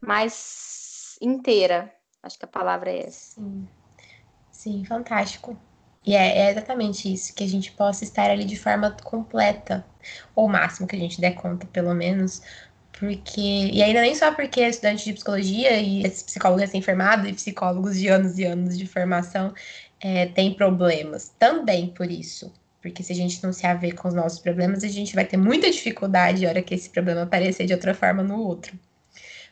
mais 0.00 0.83
inteira. 1.20 1.92
Acho 2.22 2.38
que 2.38 2.44
a 2.44 2.48
palavra 2.48 2.90
é 2.90 3.06
essa. 3.06 3.40
Sim, 3.40 3.68
Sim 4.50 4.84
fantástico. 4.84 5.56
E 6.06 6.14
é, 6.14 6.38
é, 6.38 6.50
exatamente 6.50 7.12
isso, 7.12 7.34
que 7.34 7.42
a 7.44 7.48
gente 7.48 7.72
possa 7.72 8.04
estar 8.04 8.30
ali 8.30 8.44
de 8.44 8.56
forma 8.56 8.90
completa, 9.02 9.84
ou 10.34 10.48
máximo 10.48 10.86
que 10.86 10.96
a 10.96 10.98
gente 10.98 11.20
der 11.20 11.34
conta, 11.34 11.66
pelo 11.66 11.94
menos. 11.94 12.42
Porque. 12.98 13.40
E 13.40 13.82
ainda 13.82 14.02
nem 14.02 14.14
só 14.14 14.32
porque 14.32 14.60
é 14.60 14.68
estudante 14.68 15.04
de 15.04 15.14
psicologia 15.14 15.80
e 15.80 16.08
psicólogo 16.08 16.60
recém-formado 16.60 17.26
e 17.26 17.32
psicólogos 17.32 17.98
de 17.98 18.08
anos 18.08 18.38
e 18.38 18.44
anos 18.44 18.78
de 18.78 18.86
formação 18.86 19.54
é, 20.00 20.26
tem 20.26 20.54
problemas. 20.54 21.34
Também 21.38 21.88
por 21.88 22.10
isso. 22.10 22.52
Porque 22.82 23.02
se 23.02 23.12
a 23.12 23.16
gente 23.16 23.42
não 23.42 23.52
se 23.52 23.66
haver 23.66 23.94
com 23.94 24.08
os 24.08 24.14
nossos 24.14 24.38
problemas, 24.38 24.84
a 24.84 24.88
gente 24.88 25.14
vai 25.14 25.24
ter 25.24 25.38
muita 25.38 25.70
dificuldade 25.70 26.42
na 26.42 26.50
hora 26.50 26.62
que 26.62 26.74
esse 26.74 26.90
problema 26.90 27.22
aparecer 27.22 27.66
de 27.66 27.72
outra 27.72 27.94
forma 27.94 28.22
no 28.22 28.38
outro. 28.38 28.78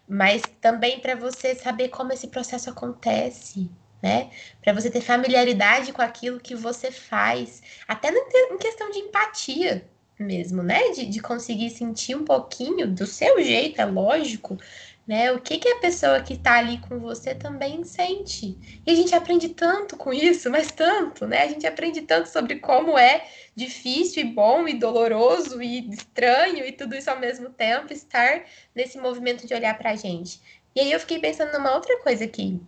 Mas 0.09 0.43
também 0.61 1.01
para 1.01 1.15
você 1.15 1.55
saber 1.55 1.89
como 1.89 2.13
esse 2.13 2.29
processo 2.29 2.71
acontece, 2.71 3.71
né? 4.03 4.31
Para 4.63 4.73
você 4.73 4.91
ter 4.91 5.01
familiaridade 5.01 5.93
com 5.93 6.03
aquilo 6.03 6.41
que 6.41 6.55
você 6.55 6.91
faz, 6.91 7.63
até 7.87 8.11
em 8.11 8.59
questão 8.59 8.91
de 8.91 8.99
empatia 8.99 9.89
mesmo, 10.19 10.63
né? 10.63 10.91
De, 10.91 11.07
de 11.07 11.21
conseguir 11.21 11.71
sentir 11.71 12.15
um 12.17 12.25
pouquinho 12.25 12.87
do 12.87 13.07
seu 13.07 13.43
jeito, 13.43 13.81
é 13.81 13.85
lógico, 13.85 14.59
né? 15.07 15.33
O 15.33 15.41
que, 15.41 15.59
que 15.59 15.69
a 15.69 15.79
pessoa 15.79 16.21
que 16.21 16.35
está 16.35 16.59
ali 16.59 16.79
com 16.79 16.99
você 16.99 17.35
também 17.35 17.85
sente. 17.85 18.57
E 18.87 18.91
a 18.91 18.95
gente 18.95 19.15
aprende 19.15 19.49
tanto 19.51 19.97
com 19.97 20.13
isso, 20.13 20.51
mas 20.51 20.71
tanto, 20.71 21.27
né? 21.27 21.43
A 21.43 21.49
gente 21.49 21.67
aprende 21.67 22.03
tanto 22.03 22.29
sobre 22.29 22.57
como 22.57 22.97
é 22.99 23.25
difícil 23.55 24.23
e 24.23 24.33
bom 24.33 24.69
e 24.69 24.75
doloroso 24.75 25.63
e 25.63 25.91
estranho 25.91 26.65
e 26.65 26.73
tudo 26.73 26.95
isso 26.95 27.11
ao 27.11 27.19
mesmo 27.19 27.51
tempo 27.51 27.93
estar 27.93 28.45
nesse 28.75 28.99
movimento 28.99 29.47
de 29.47 29.55
olhar 29.55 29.77
para 29.77 29.91
a 29.91 29.97
gente. 29.97 30.41
E 30.75 30.81
aí 30.81 30.93
eu 30.93 31.01
fiquei 31.01 31.19
pensando 31.19 31.53
numa 31.53 31.75
outra 31.75 31.99
coisa 32.01 32.25
aqui, 32.25 32.61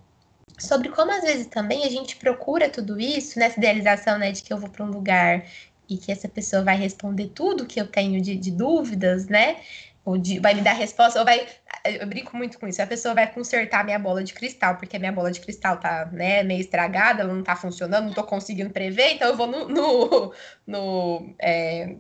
sobre 0.58 0.88
como 0.90 1.10
às 1.10 1.22
vezes 1.22 1.46
também 1.46 1.84
a 1.84 1.88
gente 1.88 2.16
procura 2.16 2.68
tudo 2.68 3.00
isso, 3.00 3.38
nessa 3.38 3.58
idealização, 3.58 4.18
né, 4.18 4.30
de 4.30 4.42
que 4.42 4.52
eu 4.52 4.58
vou 4.58 4.68
para 4.68 4.84
um 4.84 4.90
lugar 4.90 5.44
e 5.88 5.96
que 5.96 6.12
essa 6.12 6.28
pessoa 6.28 6.62
vai 6.62 6.76
responder 6.76 7.28
tudo 7.34 7.66
que 7.66 7.80
eu 7.80 7.86
tenho 7.86 8.20
de, 8.20 8.36
de 8.36 8.50
dúvidas, 8.50 9.26
né? 9.26 9.60
Ou 10.04 10.18
de, 10.18 10.38
vai 10.38 10.54
me 10.54 10.62
dar 10.62 10.72
resposta, 10.72 11.18
ou 11.18 11.24
vai. 11.24 11.46
Eu 11.84 12.06
brinco 12.06 12.36
muito 12.36 12.58
com 12.58 12.66
isso. 12.66 12.80
A 12.80 12.86
pessoa 12.86 13.14
vai 13.14 13.30
consertar 13.30 13.84
minha 13.84 13.98
bola 13.98 14.24
de 14.24 14.32
cristal, 14.32 14.76
porque 14.76 14.96
a 14.96 14.98
minha 14.98 15.12
bola 15.12 15.30
de 15.30 15.40
cristal 15.40 15.78
tá, 15.78 16.06
né, 16.06 16.42
meio 16.42 16.60
estragada, 16.60 17.22
ela 17.22 17.32
não 17.32 17.42
tá 17.42 17.54
funcionando, 17.54 18.06
não 18.06 18.14
tô 18.14 18.24
conseguindo 18.24 18.70
prever, 18.70 19.14
então 19.14 19.28
eu 19.28 19.36
vou 19.36 19.46
no. 19.46 19.68
no, 19.68 20.34
no 20.66 21.34
é, 21.38 21.96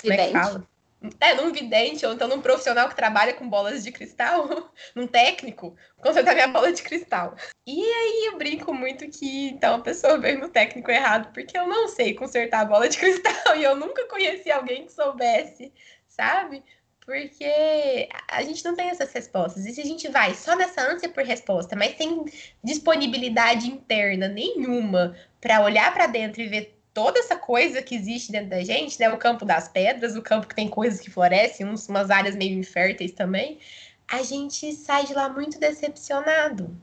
como 0.00 0.12
é 0.12 0.26
que 0.26 0.32
fala? 0.32 0.70
é, 1.18 1.34
num 1.34 1.52
vidente, 1.52 2.04
ou 2.04 2.12
então 2.12 2.28
num 2.28 2.42
profissional 2.42 2.88
que 2.88 2.96
trabalha 2.96 3.32
com 3.32 3.48
bolas 3.48 3.82
de 3.82 3.90
cristal, 3.90 4.70
num 4.94 5.06
técnico, 5.06 5.74
consertar 5.96 6.34
minha 6.34 6.48
bola 6.48 6.72
de 6.72 6.82
cristal. 6.82 7.34
E 7.66 7.82
aí 7.82 8.26
eu 8.26 8.36
brinco 8.36 8.74
muito 8.74 9.08
que 9.08 9.48
então 9.48 9.76
a 9.76 9.80
pessoa 9.80 10.18
veio 10.18 10.38
no 10.38 10.48
técnico 10.48 10.90
errado, 10.90 11.32
porque 11.32 11.56
eu 11.56 11.66
não 11.66 11.88
sei 11.88 12.14
consertar 12.14 12.60
a 12.60 12.64
bola 12.66 12.88
de 12.88 12.98
cristal 12.98 13.56
e 13.56 13.64
eu 13.64 13.76
nunca 13.76 14.06
conheci 14.08 14.50
alguém 14.50 14.84
que 14.84 14.92
soubesse, 14.92 15.72
sabe? 16.06 16.62
Porque 17.10 18.08
a 18.28 18.40
gente 18.44 18.64
não 18.64 18.76
tem 18.76 18.88
essas 18.88 19.12
respostas. 19.12 19.66
E 19.66 19.72
se 19.72 19.80
a 19.80 19.84
gente 19.84 20.06
vai 20.06 20.32
só 20.32 20.54
nessa 20.54 20.80
ânsia 20.80 21.08
por 21.08 21.24
resposta, 21.24 21.74
mas 21.74 21.96
sem 21.96 22.24
disponibilidade 22.62 23.66
interna 23.66 24.28
nenhuma 24.28 25.16
para 25.40 25.60
olhar 25.60 25.92
para 25.92 26.06
dentro 26.06 26.40
e 26.40 26.46
ver 26.46 26.80
toda 26.94 27.18
essa 27.18 27.34
coisa 27.34 27.82
que 27.82 27.96
existe 27.96 28.30
dentro 28.30 28.50
da 28.50 28.62
gente, 28.62 29.00
né? 29.00 29.10
O 29.10 29.18
campo 29.18 29.44
das 29.44 29.68
pedras, 29.68 30.14
o 30.14 30.22
campo 30.22 30.46
que 30.46 30.54
tem 30.54 30.68
coisas 30.68 31.00
que 31.00 31.10
florescem, 31.10 31.66
uns, 31.66 31.88
umas 31.88 32.12
áreas 32.12 32.36
meio 32.36 32.56
inférteis 32.56 33.10
também. 33.10 33.58
a 34.06 34.22
gente 34.22 34.72
sai 34.72 35.04
de 35.04 35.12
lá 35.12 35.28
muito 35.28 35.58
decepcionado, 35.58 36.80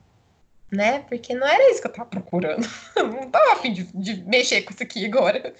né? 0.69 0.99
Porque 1.07 1.33
não 1.33 1.47
era 1.47 1.71
isso 1.71 1.79
que 1.79 1.87
eu 1.87 1.93
tava 1.93 2.09
procurando. 2.09 2.67
Não 2.97 3.31
tava 3.31 3.53
afim 3.53 3.71
de, 3.71 3.83
de 3.93 4.21
mexer 4.25 4.63
com 4.63 4.73
isso 4.73 4.83
aqui 4.83 5.05
agora. 5.05 5.55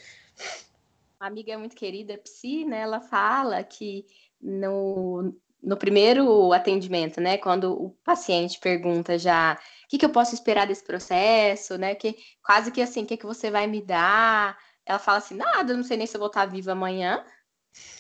Uma 1.22 1.28
amiga 1.28 1.58
muito 1.58 1.76
querida, 1.76 2.18
Psi, 2.18 2.66
né? 2.66 2.82
Ela 2.82 3.00
fala 3.00 3.64
que 3.64 4.06
no, 4.42 5.34
no 5.62 5.78
primeiro 5.78 6.54
atendimento, 6.54 7.20
né? 7.20 7.38
Quando 7.38 7.74
o 7.74 7.90
paciente 8.04 8.60
pergunta 8.60 9.18
já 9.18 9.58
o 9.86 9.88
que, 9.90 9.98
que 9.98 10.06
eu 10.06 10.12
posso 10.12 10.34
esperar 10.34 10.68
desse 10.68 10.84
processo, 10.84 11.78
né? 11.78 11.96
Que 11.96 12.16
quase 12.44 12.72
que 12.72 12.82
assim, 12.82 13.04
o 13.04 13.06
que, 13.06 13.18
que 13.18 13.26
você 13.26 13.50
vai 13.50 13.68
me 13.68 13.82
dar? 13.82 14.58
Ela 14.86 15.00
fala 15.00 15.18
assim, 15.18 15.36
nada, 15.36 15.76
não 15.76 15.84
sei 15.84 15.98
nem 15.98 16.08
se 16.08 16.16
eu 16.16 16.20
vou 16.20 16.28
estar 16.28 16.46
viva 16.46 16.72
amanhã. 16.72 17.24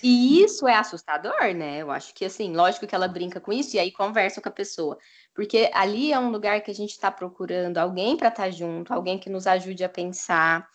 E 0.01 0.43
isso 0.43 0.67
é 0.67 0.75
assustador, 0.75 1.53
né? 1.55 1.79
Eu 1.79 1.91
acho 1.91 2.13
que, 2.13 2.25
assim, 2.25 2.55
lógico 2.55 2.87
que 2.87 2.95
ela 2.95 3.07
brinca 3.07 3.39
com 3.39 3.51
isso 3.51 3.75
e 3.75 3.79
aí 3.79 3.91
conversa 3.91 4.41
com 4.41 4.49
a 4.49 4.51
pessoa. 4.51 4.97
Porque 5.33 5.69
ali 5.73 6.11
é 6.11 6.19
um 6.19 6.31
lugar 6.31 6.61
que 6.61 6.71
a 6.71 6.73
gente 6.73 6.91
está 6.91 7.11
procurando 7.11 7.77
alguém 7.77 8.17
para 8.17 8.29
estar 8.29 8.43
tá 8.43 8.49
junto, 8.49 8.93
alguém 8.93 9.19
que 9.19 9.29
nos 9.29 9.47
ajude 9.47 9.83
a 9.83 9.89
pensar. 9.89 10.67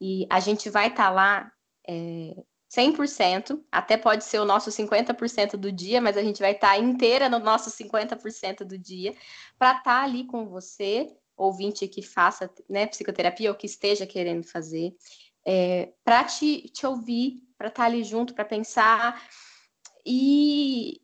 E 0.00 0.26
a 0.30 0.40
gente 0.40 0.70
vai 0.70 0.88
estar 0.88 1.04
tá 1.04 1.10
lá 1.10 1.52
é, 1.88 2.34
100%, 2.76 3.60
até 3.70 3.96
pode 3.96 4.24
ser 4.24 4.38
o 4.40 4.44
nosso 4.44 4.70
50% 4.70 5.56
do 5.56 5.70
dia, 5.70 6.00
mas 6.00 6.16
a 6.16 6.22
gente 6.22 6.40
vai 6.40 6.52
estar 6.52 6.70
tá 6.70 6.78
inteira 6.78 7.28
no 7.28 7.38
nosso 7.38 7.70
50% 7.70 8.64
do 8.64 8.76
dia, 8.76 9.14
para 9.58 9.70
estar 9.70 9.82
tá 9.82 10.02
ali 10.02 10.24
com 10.24 10.46
você, 10.46 11.14
ouvinte 11.36 11.86
que 11.88 12.02
faça 12.02 12.50
né, 12.68 12.86
psicoterapia 12.86 13.50
ou 13.50 13.56
que 13.56 13.66
esteja 13.66 14.06
querendo 14.06 14.44
fazer, 14.44 14.94
é, 15.44 15.92
para 16.04 16.24
te, 16.24 16.68
te 16.68 16.86
ouvir, 16.86 17.42
para 17.56 17.68
estar 17.68 17.82
tá 17.82 17.86
ali 17.86 18.02
junto, 18.02 18.34
para 18.34 18.44
pensar. 18.44 19.22
E, 20.04 21.00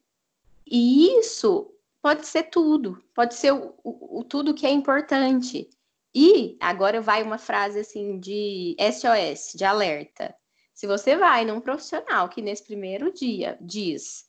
e 0.66 1.18
isso 1.18 1.72
pode 2.02 2.26
ser 2.26 2.44
tudo, 2.44 3.02
pode 3.14 3.34
ser 3.34 3.52
o, 3.52 3.74
o, 3.84 4.20
o, 4.20 4.24
tudo 4.24 4.54
que 4.54 4.66
é 4.66 4.70
importante. 4.70 5.68
E 6.14 6.56
agora 6.58 7.00
vai 7.00 7.22
uma 7.22 7.38
frase 7.38 7.80
assim 7.80 8.18
de 8.18 8.76
SOS, 8.78 9.52
de 9.54 9.64
alerta. 9.64 10.34
Se 10.80 10.86
você 10.86 11.14
vai 11.14 11.44
num 11.44 11.60
profissional 11.60 12.26
que 12.30 12.40
nesse 12.40 12.64
primeiro 12.64 13.12
dia 13.12 13.58
diz, 13.60 14.24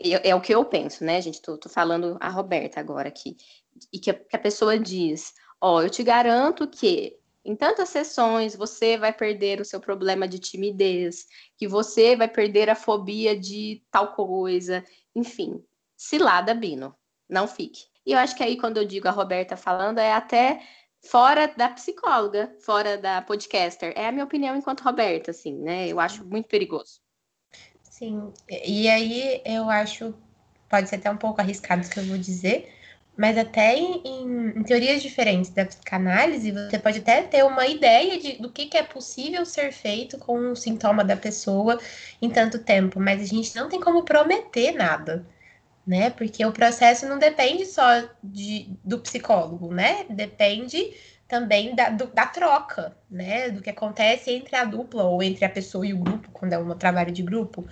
é, 0.00 0.30
é 0.30 0.34
o 0.34 0.40
que 0.40 0.54
eu 0.54 0.64
penso, 0.64 1.04
né, 1.04 1.20
gente? 1.20 1.42
Tô, 1.42 1.58
tô, 1.58 1.68
falando 1.68 2.16
a 2.20 2.30
Roberta 2.30 2.80
agora 2.80 3.10
aqui, 3.10 3.36
e 3.92 3.98
que 3.98 4.10
a, 4.10 4.14
que 4.14 4.34
a 4.34 4.38
pessoa 4.38 4.78
diz: 4.78 5.34
Ó, 5.60 5.76
oh, 5.76 5.82
eu 5.82 5.90
te 5.90 6.02
garanto 6.02 6.66
que 6.66 7.18
em 7.44 7.54
tantas 7.54 7.90
sessões 7.90 8.56
você 8.56 8.96
vai 8.96 9.12
perder 9.12 9.60
o 9.60 9.64
seu 9.64 9.78
problema 9.78 10.26
de 10.26 10.38
timidez, 10.38 11.26
que 11.54 11.68
você 11.68 12.16
vai 12.16 12.28
perder 12.28 12.70
a 12.70 12.74
fobia 12.74 13.38
de 13.38 13.82
tal 13.90 14.14
coisa, 14.14 14.82
enfim, 15.14 15.62
cilada, 15.94 16.54
Bino, 16.54 16.96
não 17.28 17.46
fique. 17.46 17.88
E 18.06 18.12
eu 18.12 18.18
acho 18.18 18.34
que 18.34 18.42
aí, 18.42 18.56
quando 18.56 18.78
eu 18.78 18.86
digo 18.86 19.06
a 19.06 19.10
Roberta 19.10 19.54
falando, 19.54 19.98
é 19.98 20.14
até 20.14 20.62
fora 21.02 21.52
da 21.56 21.68
psicóloga, 21.70 22.54
fora 22.60 22.98
da 22.98 23.22
podcaster. 23.22 23.92
É 23.96 24.06
a 24.06 24.12
minha 24.12 24.24
opinião 24.24 24.56
enquanto 24.56 24.82
Roberta, 24.82 25.30
assim, 25.30 25.54
né? 25.54 25.88
Eu 25.88 26.00
acho 26.00 26.24
muito 26.24 26.48
perigoso. 26.48 27.00
Sim, 27.82 28.32
e 28.48 28.88
aí 28.88 29.42
eu 29.44 29.68
acho, 29.68 30.14
pode 30.68 30.88
ser 30.88 30.96
até 30.96 31.10
um 31.10 31.16
pouco 31.16 31.40
arriscado 31.40 31.84
o 31.84 31.90
que 31.90 31.98
eu 31.98 32.04
vou 32.04 32.18
dizer, 32.18 32.72
mas 33.16 33.36
até 33.36 33.76
em, 33.76 34.00
em, 34.04 34.58
em, 34.58 34.62
teorias 34.62 35.02
diferentes 35.02 35.50
da 35.50 35.66
psicanálise, 35.66 36.52
você 36.52 36.78
pode 36.78 37.00
até 37.00 37.22
ter 37.22 37.44
uma 37.44 37.66
ideia 37.66 38.16
de, 38.20 38.40
do 38.40 38.52
que, 38.52 38.66
que 38.66 38.76
é 38.76 38.84
possível 38.84 39.44
ser 39.44 39.72
feito 39.72 40.16
com 40.18 40.52
o 40.52 40.56
sintoma 40.56 41.02
da 41.02 41.16
pessoa 41.16 41.80
em 42.22 42.30
tanto 42.30 42.60
tempo, 42.60 43.00
mas 43.00 43.20
a 43.20 43.24
gente 43.24 43.56
não 43.56 43.68
tem 43.68 43.80
como 43.80 44.04
prometer 44.04 44.72
nada 44.72 45.26
né? 45.88 46.10
Porque 46.10 46.44
o 46.44 46.52
processo 46.52 47.08
não 47.08 47.18
depende 47.18 47.64
só 47.64 47.82
de, 48.22 48.70
do 48.84 48.98
psicólogo, 48.98 49.72
né? 49.72 50.04
Depende 50.10 50.92
também 51.26 51.74
da, 51.74 51.88
do, 51.88 52.08
da 52.08 52.26
troca, 52.26 52.94
né? 53.10 53.48
Do 53.48 53.62
que 53.62 53.70
acontece 53.70 54.30
entre 54.30 54.54
a 54.54 54.66
dupla 54.66 55.04
ou 55.04 55.22
entre 55.22 55.46
a 55.46 55.48
pessoa 55.48 55.86
e 55.86 55.94
o 55.94 55.98
grupo, 55.98 56.28
quando 56.30 56.52
é 56.52 56.58
um 56.58 56.76
trabalho 56.76 57.10
de 57.10 57.22
grupo, 57.22 57.66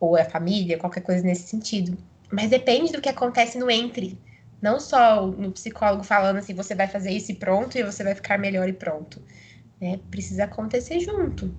ou 0.00 0.16
a 0.16 0.24
família, 0.24 0.78
qualquer 0.78 1.02
coisa 1.02 1.22
nesse 1.22 1.46
sentido. 1.46 1.96
Mas 2.28 2.50
depende 2.50 2.90
do 2.90 3.00
que 3.00 3.08
acontece 3.08 3.56
no 3.56 3.70
entre. 3.70 4.18
Não 4.60 4.80
só 4.80 5.24
no 5.24 5.52
psicólogo 5.52 6.02
falando 6.02 6.38
assim, 6.38 6.54
você 6.54 6.74
vai 6.74 6.88
fazer 6.88 7.12
isso 7.12 7.30
e 7.30 7.36
pronto, 7.36 7.78
e 7.78 7.84
você 7.84 8.02
vai 8.02 8.16
ficar 8.16 8.36
melhor 8.36 8.68
e 8.68 8.72
pronto. 8.72 9.22
Né? 9.80 10.00
Precisa 10.10 10.44
acontecer 10.44 10.98
junto. 10.98 11.54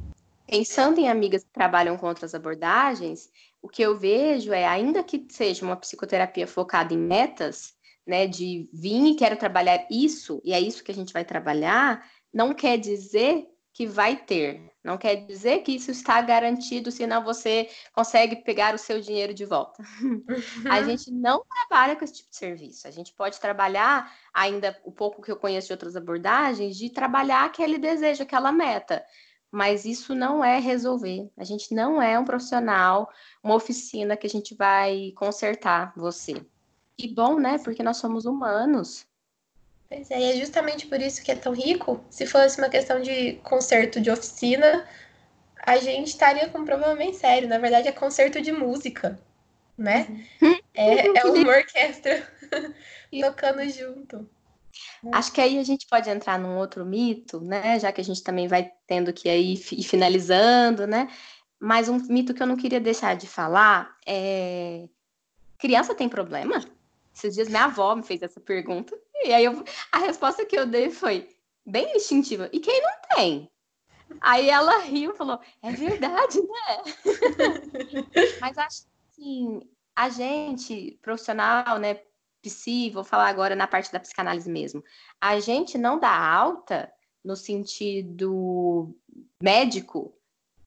Pensando 0.51 0.99
em 0.99 1.07
amigas 1.07 1.45
que 1.45 1.49
trabalham 1.49 1.95
com 1.97 2.05
outras 2.05 2.35
abordagens, 2.35 3.29
o 3.61 3.69
que 3.69 3.81
eu 3.81 3.97
vejo 3.97 4.51
é, 4.51 4.67
ainda 4.67 5.01
que 5.01 5.25
seja 5.29 5.63
uma 5.63 5.77
psicoterapia 5.77 6.45
focada 6.45 6.93
em 6.93 6.97
metas, 6.97 7.73
né, 8.05 8.27
de 8.27 8.69
vir 8.73 9.11
e 9.11 9.15
quero 9.15 9.37
trabalhar 9.37 9.87
isso, 9.89 10.41
e 10.43 10.51
é 10.51 10.59
isso 10.59 10.83
que 10.83 10.91
a 10.91 10.93
gente 10.93 11.13
vai 11.13 11.23
trabalhar, 11.23 12.05
não 12.33 12.53
quer 12.53 12.77
dizer 12.77 13.47
que 13.73 13.87
vai 13.87 14.17
ter, 14.17 14.69
não 14.83 14.97
quer 14.97 15.25
dizer 15.25 15.59
que 15.59 15.71
isso 15.71 15.89
está 15.89 16.21
garantido, 16.21 16.91
senão 16.91 17.23
você 17.23 17.69
consegue 17.93 18.43
pegar 18.43 18.75
o 18.75 18.77
seu 18.77 18.99
dinheiro 18.99 19.33
de 19.33 19.45
volta. 19.45 19.81
Uhum. 20.01 20.25
A 20.69 20.83
gente 20.83 21.09
não 21.11 21.45
trabalha 21.45 21.95
com 21.95 22.03
esse 22.03 22.15
tipo 22.15 22.29
de 22.29 22.35
serviço. 22.35 22.85
A 22.89 22.91
gente 22.91 23.13
pode 23.13 23.39
trabalhar, 23.39 24.13
ainda 24.33 24.77
o 24.83 24.91
pouco 24.91 25.21
que 25.21 25.31
eu 25.31 25.37
conheço 25.37 25.67
de 25.67 25.73
outras 25.73 25.95
abordagens, 25.95 26.75
de 26.75 26.89
trabalhar 26.89 27.45
aquele 27.45 27.77
desejo, 27.77 28.23
aquela 28.23 28.51
meta 28.51 29.01
mas 29.51 29.83
isso 29.83 30.15
não 30.15 30.43
é 30.43 30.59
resolver. 30.59 31.29
A 31.37 31.43
gente 31.43 31.75
não 31.75 32.01
é 32.01 32.17
um 32.17 32.23
profissional, 32.23 33.11
uma 33.43 33.55
oficina 33.55 34.15
que 34.15 34.25
a 34.25 34.29
gente 34.29 34.55
vai 34.55 35.11
consertar 35.15 35.91
você. 35.95 36.41
E 36.97 37.07
bom, 37.07 37.37
né? 37.37 37.57
Porque 37.57 37.83
nós 37.83 37.97
somos 37.97 38.25
humanos. 38.25 39.05
Pois 39.89 40.09
é, 40.09 40.19
e 40.19 40.31
é 40.31 40.35
justamente 40.37 40.87
por 40.87 41.01
isso 41.01 41.21
que 41.21 41.31
é 41.31 41.35
tão 41.35 41.51
rico. 41.51 42.01
Se 42.09 42.25
fosse 42.25 42.57
uma 42.59 42.69
questão 42.69 43.01
de 43.01 43.33
concerto 43.43 43.99
de 43.99 44.09
oficina, 44.09 44.87
a 45.57 45.77
gente 45.77 46.07
estaria 46.07 46.47
com 46.47 46.59
um 46.59 46.65
problema 46.65 46.95
bem 46.95 47.13
sério. 47.13 47.49
Na 47.49 47.57
verdade, 47.57 47.89
é 47.89 47.91
concerto 47.91 48.41
de 48.41 48.53
música, 48.53 49.19
né? 49.77 50.07
Uhum. 50.41 50.59
É, 50.73 51.07
é 51.07 51.25
uma 51.25 51.49
orquestra 51.49 52.25
tocando 53.21 53.67
junto. 53.69 54.29
Acho 55.11 55.31
que 55.31 55.41
aí 55.41 55.57
a 55.57 55.63
gente 55.63 55.87
pode 55.87 56.09
entrar 56.09 56.39
num 56.39 56.57
outro 56.57 56.85
mito, 56.85 57.39
né? 57.41 57.79
Já 57.79 57.91
que 57.91 58.01
a 58.01 58.03
gente 58.03 58.23
também 58.23 58.47
vai 58.47 58.71
tendo 58.87 59.13
que 59.13 59.29
aí 59.29 59.53
ir 59.53 59.83
finalizando, 59.83 60.85
né? 60.87 61.09
Mas 61.59 61.89
um 61.89 61.97
mito 62.07 62.33
que 62.33 62.41
eu 62.41 62.47
não 62.47 62.55
queria 62.55 62.79
deixar 62.79 63.15
de 63.15 63.27
falar 63.27 63.95
é 64.05 64.87
criança 65.57 65.93
tem 65.93 66.09
problema? 66.09 66.63
Esses 67.13 67.35
dias 67.35 67.47
minha 67.47 67.65
avó 67.65 67.95
me 67.95 68.03
fez 68.03 68.21
essa 68.21 68.39
pergunta 68.39 68.97
e 69.23 69.33
aí 69.33 69.45
eu... 69.45 69.63
a 69.91 69.99
resposta 69.99 70.45
que 70.45 70.57
eu 70.57 70.65
dei 70.65 70.89
foi 70.89 71.29
bem 71.65 71.95
instintiva. 71.95 72.49
E 72.51 72.59
quem 72.59 72.81
não 72.81 73.15
tem? 73.15 73.51
Aí 74.19 74.49
ela 74.49 74.79
riu 74.79 75.13
e 75.13 75.17
falou: 75.17 75.39
é 75.61 75.71
verdade, 75.71 76.39
né? 76.41 76.83
Mas 78.41 78.57
acho 78.57 78.81
que 78.81 78.89
assim, 79.21 79.61
a 79.95 80.09
gente, 80.09 80.99
profissional, 81.01 81.77
né, 81.77 82.01
psi, 82.41 82.89
vou 82.89 83.03
falar 83.03 83.27
agora 83.27 83.55
na 83.55 83.67
parte 83.67 83.91
da 83.91 83.99
psicanálise 83.99 84.49
mesmo. 84.49 84.83
A 85.19 85.39
gente 85.39 85.77
não 85.77 85.99
dá 85.99 86.11
alta 86.11 86.91
no 87.23 87.35
sentido 87.35 88.95
médico, 89.41 90.13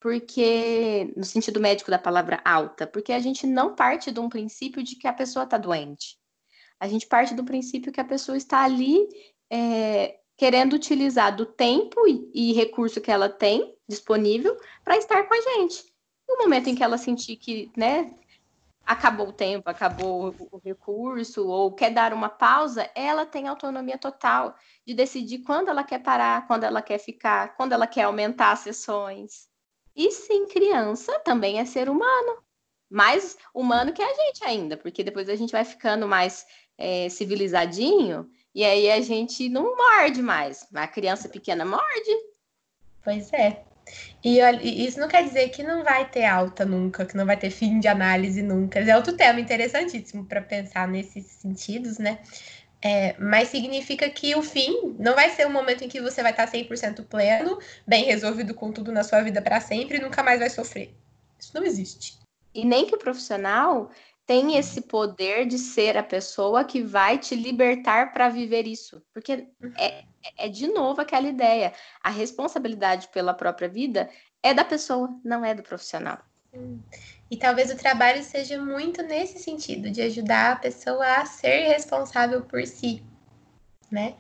porque 0.00 1.12
no 1.16 1.24
sentido 1.24 1.60
médico 1.60 1.90
da 1.90 1.98
palavra 1.98 2.40
alta, 2.44 2.86
porque 2.86 3.12
a 3.12 3.18
gente 3.18 3.46
não 3.46 3.74
parte 3.74 4.10
de 4.10 4.20
um 4.20 4.28
princípio 4.28 4.82
de 4.82 4.96
que 4.96 5.08
a 5.08 5.12
pessoa 5.12 5.44
está 5.44 5.58
doente. 5.58 6.18
A 6.78 6.86
gente 6.86 7.06
parte 7.06 7.34
do 7.34 7.44
princípio 7.44 7.92
que 7.92 8.00
a 8.00 8.04
pessoa 8.04 8.36
está 8.36 8.62
ali 8.62 9.08
é, 9.50 10.18
querendo 10.36 10.74
utilizar 10.74 11.34
do 11.34 11.46
tempo 11.46 12.06
e, 12.06 12.30
e 12.34 12.52
recurso 12.52 13.00
que 13.00 13.10
ela 13.10 13.28
tem 13.28 13.74
disponível 13.88 14.56
para 14.84 14.96
estar 14.96 15.22
com 15.24 15.34
a 15.34 15.40
gente. 15.40 15.84
No 16.28 16.38
momento 16.38 16.68
em 16.68 16.74
que 16.74 16.82
ela 16.82 16.98
sentir 16.98 17.36
que, 17.36 17.70
né, 17.76 18.14
acabou 18.86 19.28
o 19.28 19.32
tempo, 19.32 19.68
acabou 19.68 20.34
o 20.50 20.58
recurso, 20.58 21.48
ou 21.48 21.72
quer 21.72 21.90
dar 21.90 22.12
uma 22.12 22.28
pausa, 22.28 22.90
ela 22.94 23.24
tem 23.24 23.48
autonomia 23.48 23.96
total 23.96 24.54
de 24.86 24.94
decidir 24.94 25.38
quando 25.38 25.68
ela 25.68 25.82
quer 25.82 26.02
parar, 26.02 26.46
quando 26.46 26.64
ela 26.64 26.82
quer 26.82 26.98
ficar, 26.98 27.56
quando 27.56 27.72
ela 27.72 27.86
quer 27.86 28.02
aumentar 28.02 28.52
as 28.52 28.60
sessões. 28.60 29.48
E 29.96 30.10
sim, 30.10 30.46
criança 30.46 31.18
também 31.20 31.58
é 31.58 31.64
ser 31.64 31.88
humano. 31.88 32.42
Mais 32.90 33.36
humano 33.54 33.92
que 33.92 34.02
a 34.02 34.14
gente 34.14 34.44
ainda, 34.44 34.76
porque 34.76 35.02
depois 35.02 35.28
a 35.28 35.34
gente 35.34 35.52
vai 35.52 35.64
ficando 35.64 36.06
mais 36.06 36.46
é, 36.76 37.08
civilizadinho 37.08 38.30
e 38.54 38.64
aí 38.64 38.90
a 38.90 39.00
gente 39.00 39.48
não 39.48 39.76
morde 39.76 40.20
mais. 40.22 40.68
A 40.74 40.86
criança 40.86 41.28
pequena 41.28 41.64
morde. 41.64 42.10
Pois 43.02 43.32
é. 43.32 43.64
E, 44.22 44.38
isso 44.86 44.98
não 44.98 45.08
quer 45.08 45.24
dizer 45.24 45.48
que 45.50 45.62
não 45.62 45.84
vai 45.84 46.08
ter 46.08 46.24
alta 46.24 46.64
nunca, 46.64 47.04
que 47.04 47.16
não 47.16 47.26
vai 47.26 47.36
ter 47.36 47.50
fim 47.50 47.78
de 47.78 47.88
análise 47.88 48.42
nunca. 48.42 48.78
É 48.80 48.96
outro 48.96 49.16
tema 49.16 49.40
interessantíssimo 49.40 50.24
para 50.24 50.40
pensar 50.40 50.88
nesses 50.88 51.26
sentidos, 51.26 51.98
né? 51.98 52.18
É, 52.80 53.14
mas 53.18 53.48
significa 53.48 54.08
que 54.10 54.34
o 54.34 54.42
fim 54.42 54.94
não 54.98 55.14
vai 55.14 55.30
ser 55.30 55.46
o 55.46 55.50
momento 55.50 55.84
em 55.84 55.88
que 55.88 56.02
você 56.02 56.22
vai 56.22 56.32
estar 56.32 56.46
100% 56.46 57.06
pleno, 57.06 57.58
bem 57.86 58.04
resolvido 58.04 58.54
com 58.54 58.70
tudo 58.70 58.92
na 58.92 59.02
sua 59.02 59.22
vida 59.22 59.40
para 59.40 59.60
sempre 59.60 59.96
e 59.96 60.00
nunca 60.00 60.22
mais 60.22 60.38
vai 60.38 60.50
sofrer. 60.50 60.94
Isso 61.38 61.52
não 61.54 61.64
existe. 61.64 62.18
E 62.54 62.64
nem 62.64 62.86
que 62.86 62.94
o 62.94 62.98
profissional 62.98 63.90
tem 64.26 64.56
esse 64.56 64.80
poder 64.82 65.46
de 65.46 65.58
ser 65.58 65.96
a 65.96 66.02
pessoa 66.02 66.64
que 66.64 66.82
vai 66.82 67.18
te 67.18 67.34
libertar 67.34 68.12
para 68.12 68.28
viver 68.28 68.66
isso. 68.66 69.02
Porque 69.12 69.46
é, 69.78 70.04
é, 70.38 70.48
de 70.48 70.66
novo 70.68 71.00
aquela 71.00 71.28
ideia. 71.28 71.72
A 72.02 72.10
responsabilidade 72.10 73.08
pela 73.08 73.34
própria 73.34 73.68
vida 73.68 74.08
é 74.42 74.54
da 74.54 74.64
pessoa, 74.64 75.08
não 75.22 75.44
é 75.44 75.54
do 75.54 75.62
profissional. 75.62 76.18
E 77.30 77.36
talvez 77.36 77.70
o 77.70 77.76
trabalho 77.76 78.22
seja 78.22 78.62
muito 78.62 79.02
nesse 79.02 79.38
sentido, 79.38 79.90
de 79.90 80.00
ajudar 80.02 80.52
a 80.52 80.56
pessoa 80.56 81.04
a 81.04 81.26
ser 81.26 81.68
responsável 81.68 82.42
por 82.42 82.64
si, 82.66 83.02
né? 83.90 84.14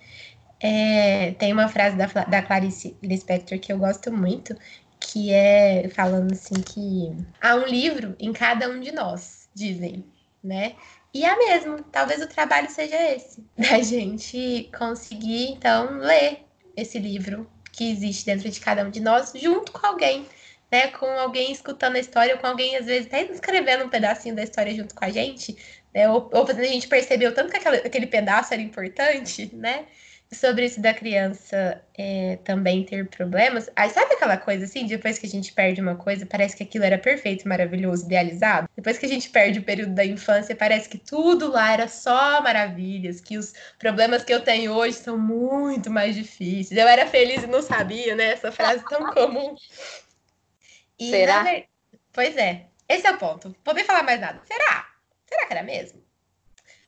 É, 0.60 1.32
tem 1.32 1.52
uma 1.52 1.68
frase 1.68 1.96
da, 1.96 2.06
da 2.06 2.42
Clarice 2.42 2.96
Lispector 3.02 3.58
que 3.58 3.72
eu 3.72 3.78
gosto 3.78 4.10
muito, 4.10 4.56
que 4.98 5.32
é 5.32 5.88
falando 5.90 6.32
assim 6.32 6.54
que 6.54 7.14
há 7.40 7.54
um 7.54 7.66
livro 7.66 8.16
em 8.18 8.32
cada 8.32 8.68
um 8.68 8.80
de 8.80 8.90
nós, 8.90 9.43
dizem, 9.54 10.04
né? 10.42 10.74
E 11.12 11.24
é 11.24 11.36
mesmo, 11.36 11.82
talvez 11.84 12.20
o 12.20 12.26
trabalho 12.26 12.68
seja 12.68 12.96
esse, 13.14 13.44
da 13.56 13.80
gente 13.80 14.70
conseguir 14.76 15.52
então 15.52 15.98
ler 15.98 16.40
esse 16.76 16.98
livro 16.98 17.48
que 17.72 17.90
existe 17.90 18.26
dentro 18.26 18.48
de 18.48 18.60
cada 18.60 18.84
um 18.84 18.90
de 18.90 19.00
nós 19.00 19.32
junto 19.34 19.72
com 19.72 19.86
alguém, 19.86 20.26
né? 20.70 20.88
Com 20.88 21.06
alguém 21.06 21.52
escutando 21.52 21.96
a 21.96 22.00
história, 22.00 22.34
ou 22.34 22.40
com 22.40 22.46
alguém 22.46 22.76
às 22.76 22.86
vezes 22.86 23.06
até 23.06 23.22
escrevendo 23.22 23.84
um 23.84 23.88
pedacinho 23.88 24.34
da 24.34 24.42
história 24.42 24.74
junto 24.74 24.94
com 24.94 25.04
a 25.04 25.10
gente, 25.10 25.56
né? 25.94 26.08
Ou, 26.10 26.28
ou 26.32 26.46
fazendo 26.46 26.64
a 26.64 26.68
gente 26.68 26.88
perceber 26.88 27.28
o 27.28 27.34
tanto 27.34 27.50
que 27.50 27.56
aquele, 27.56 27.76
aquele 27.76 28.06
pedaço 28.06 28.52
era 28.52 28.62
importante, 28.62 29.54
né? 29.54 29.86
Sobre 30.34 30.66
isso 30.66 30.80
da 30.80 30.92
criança 30.92 31.82
é, 31.96 32.36
também 32.44 32.84
ter 32.84 33.08
problemas. 33.08 33.70
Aí 33.74 33.88
sabe 33.90 34.14
aquela 34.14 34.36
coisa 34.36 34.64
assim, 34.64 34.86
depois 34.86 35.18
que 35.18 35.26
a 35.26 35.28
gente 35.28 35.52
perde 35.52 35.80
uma 35.80 35.96
coisa, 35.96 36.26
parece 36.26 36.56
que 36.56 36.62
aquilo 36.62 36.84
era 36.84 36.98
perfeito, 36.98 37.48
maravilhoso, 37.48 38.04
idealizado. 38.04 38.68
Depois 38.76 38.98
que 38.98 39.06
a 39.06 39.08
gente 39.08 39.30
perde 39.30 39.58
o 39.60 39.62
período 39.62 39.94
da 39.94 40.04
infância, 40.04 40.54
parece 40.54 40.88
que 40.88 40.98
tudo 40.98 41.50
lá 41.50 41.72
era 41.72 41.88
só 41.88 42.42
maravilhas, 42.42 43.20
que 43.20 43.38
os 43.38 43.54
problemas 43.78 44.22
que 44.22 44.34
eu 44.34 44.40
tenho 44.40 44.72
hoje 44.72 44.96
são 44.96 45.16
muito 45.16 45.90
mais 45.90 46.14
difíceis. 46.14 46.78
Eu 46.78 46.86
era 46.86 47.06
feliz 47.06 47.42
e 47.42 47.46
não 47.46 47.62
sabia, 47.62 48.14
né? 48.14 48.32
Essa 48.32 48.52
frase 48.52 48.84
tão 48.88 49.06
comum. 49.14 49.54
E, 50.98 51.10
Será? 51.10 51.42
Ver... 51.42 51.66
Pois 52.12 52.36
é, 52.36 52.66
esse 52.88 53.06
é 53.06 53.10
o 53.12 53.18
ponto. 53.18 53.56
Vou 53.64 53.74
nem 53.74 53.84
falar 53.84 54.02
mais 54.02 54.20
nada. 54.20 54.40
Será? 54.44 54.86
Será 55.26 55.46
que 55.46 55.52
era 55.52 55.62
mesmo? 55.62 56.03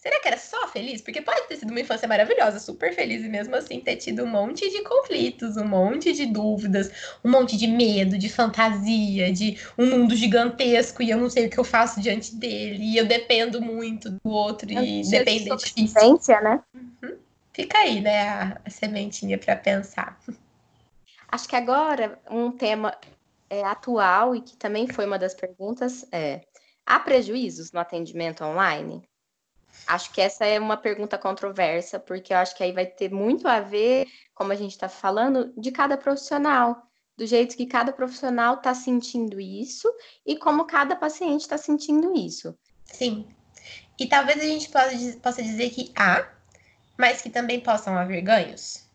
Será 0.07 0.20
que 0.20 0.28
era 0.28 0.38
só 0.38 0.68
feliz? 0.68 1.02
Porque 1.02 1.20
pode 1.20 1.48
ter 1.48 1.57
sido 1.57 1.72
uma 1.72 1.80
infância 1.80 2.07
maravilhosa, 2.07 2.61
super 2.61 2.94
feliz, 2.94 3.24
e 3.24 3.28
mesmo 3.28 3.57
assim 3.57 3.80
ter 3.80 3.96
tido 3.96 4.22
um 4.22 4.26
monte 4.28 4.70
de 4.70 4.84
conflitos, 4.84 5.57
um 5.57 5.66
monte 5.66 6.12
de 6.12 6.26
dúvidas, 6.26 6.92
um 7.24 7.30
monte 7.32 7.57
de 7.57 7.66
medo, 7.66 8.16
de 8.16 8.28
fantasia, 8.28 9.32
de 9.32 9.59
um 9.76 9.90
mundo 9.90 10.14
gigantesco 10.14 11.02
e 11.02 11.11
eu 11.11 11.18
não 11.18 11.28
sei 11.28 11.46
o 11.46 11.50
que 11.50 11.59
eu 11.59 11.64
faço 11.64 12.00
diante 12.00 12.36
dele, 12.36 12.84
e 12.84 12.96
eu 12.96 13.04
dependo 13.04 13.61
muito 13.61 14.09
do 14.09 14.30
outro 14.30 14.70
e 14.70 15.02
depende 15.11 15.50
é 15.50 15.57
difícil. 15.57 16.40
né? 16.40 16.62
Uhum. 16.72 17.16
Fica 17.52 17.76
aí, 17.78 18.00
né, 18.00 18.28
a, 18.28 18.61
a 18.64 18.70
sementinha 18.70 19.36
para 19.36 19.57
pensar. 19.57 20.16
Acho 21.26 21.48
que 21.48 21.57
agora 21.57 22.16
um 22.30 22.52
tema 22.52 22.96
é, 23.50 23.64
atual 23.64 24.36
e 24.36 24.40
que 24.40 24.57
também 24.57 24.86
foi 24.86 25.04
uma 25.04 25.18
das 25.18 25.34
perguntas 25.34 26.07
é: 26.12 26.42
há 26.86 27.00
prejuízos 27.00 27.72
no 27.72 27.80
atendimento 27.80 28.44
online? 28.44 29.02
Acho 29.87 30.12
que 30.12 30.20
essa 30.20 30.45
é 30.45 30.59
uma 30.59 30.76
pergunta 30.76 31.16
controversa, 31.16 31.99
porque 31.99 32.32
eu 32.32 32.39
acho 32.39 32.57
que 32.57 32.62
aí 32.64 32.72
vai 32.72 32.87
ter 32.87 33.11
muito 33.11 33.47
a 33.47 33.61
ver, 33.61 34.07
como 34.34 34.53
a 34.53 34.57
gente 34.57 34.72
está 34.72 34.89
falando, 34.89 35.53
de 35.57 35.70
cada 35.70 35.97
profissional, 35.97 36.82
do 37.16 37.26
jeito 37.26 37.57
que 37.57 37.66
cada 37.66 37.93
profissional 37.93 38.55
está 38.55 38.74
sentindo 38.74 39.41
isso 39.41 39.91
e 40.24 40.37
como 40.37 40.66
cada 40.66 40.97
paciente 40.97 41.43
está 41.43 41.57
sentindo 41.57 42.16
isso. 42.16 42.57
Sim. 42.84 43.26
E 43.99 44.07
talvez 44.07 44.39
a 44.41 44.45
gente 44.45 44.68
possa, 44.68 45.18
possa 45.22 45.43
dizer 45.43 45.70
que 45.70 45.93
há, 45.97 46.28
mas 46.99 47.22
que 47.22 47.30
também 47.30 47.61
possam 47.61 47.97
haver 47.97 48.20
ganhos. 48.22 48.87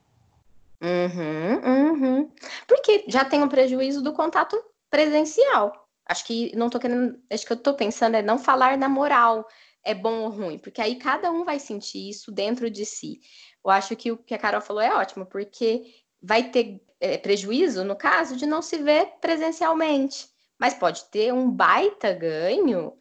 Uhum, 0.82 1.92
uhum. 1.92 2.32
Porque 2.68 3.06
já 3.08 3.24
tem 3.24 3.42
um 3.42 3.48
prejuízo 3.48 4.02
do 4.02 4.14
contato 4.14 4.62
presencial. 4.89 5.88
Acho 6.06 6.26
que 6.26 6.56
não 6.56 6.70
tô 6.70 6.80
querendo. 6.80 7.20
Acho 7.32 7.46
que 7.46 7.54
eu 7.54 7.58
tô 7.58 7.74
pensando 7.74 8.16
é 8.16 8.22
não 8.22 8.38
falar 8.38 8.78
na 8.78 8.89
moral 8.89 9.48
é 9.84 9.94
bom 9.94 10.22
ou 10.22 10.30
ruim, 10.30 10.58
porque 10.58 10.82
aí 10.82 10.96
cada 10.96 11.32
um 11.32 11.44
vai 11.44 11.60
sentir 11.60 12.10
isso 12.10 12.32
dentro 12.32 12.70
de 12.70 12.86
si. 12.86 13.20
Eu 13.64 13.72
acho 13.72 13.96
que 13.96 14.12
o 14.12 14.18
que 14.18 14.34
a 14.34 14.38
Carol 14.38 14.62
falou 14.62 14.82
é 14.82 14.94
ótimo, 14.94 15.26
porque 15.26 16.04
vai 16.22 16.50
ter 16.50 16.82
é, 17.00 17.18
prejuízo 17.18 17.84
no 17.84 17.96
caso 17.96 18.36
de 18.36 18.46
não 18.46 18.62
se 18.62 18.78
ver 18.78 19.08
presencialmente, 19.20 20.28
mas 20.60 20.74
pode 20.74 21.06
ter 21.06 21.34
um 21.34 21.50
baita 21.50 22.14
ganho 22.14 22.94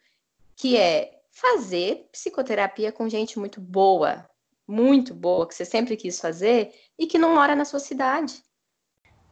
que 0.56 0.76
é 0.76 1.20
fazer 1.30 2.08
psicoterapia 2.10 2.92
com 2.92 3.08
gente 3.08 3.38
muito 3.38 3.60
boa, 3.60 4.28
muito 4.66 5.14
boa, 5.14 5.46
que 5.46 5.54
você 5.54 5.64
sempre 5.64 5.96
quis 5.96 6.20
fazer 6.20 6.72
e 6.98 7.06
que 7.06 7.18
não 7.18 7.34
mora 7.34 7.54
na 7.54 7.64
sua 7.64 7.80
cidade. 7.80 8.42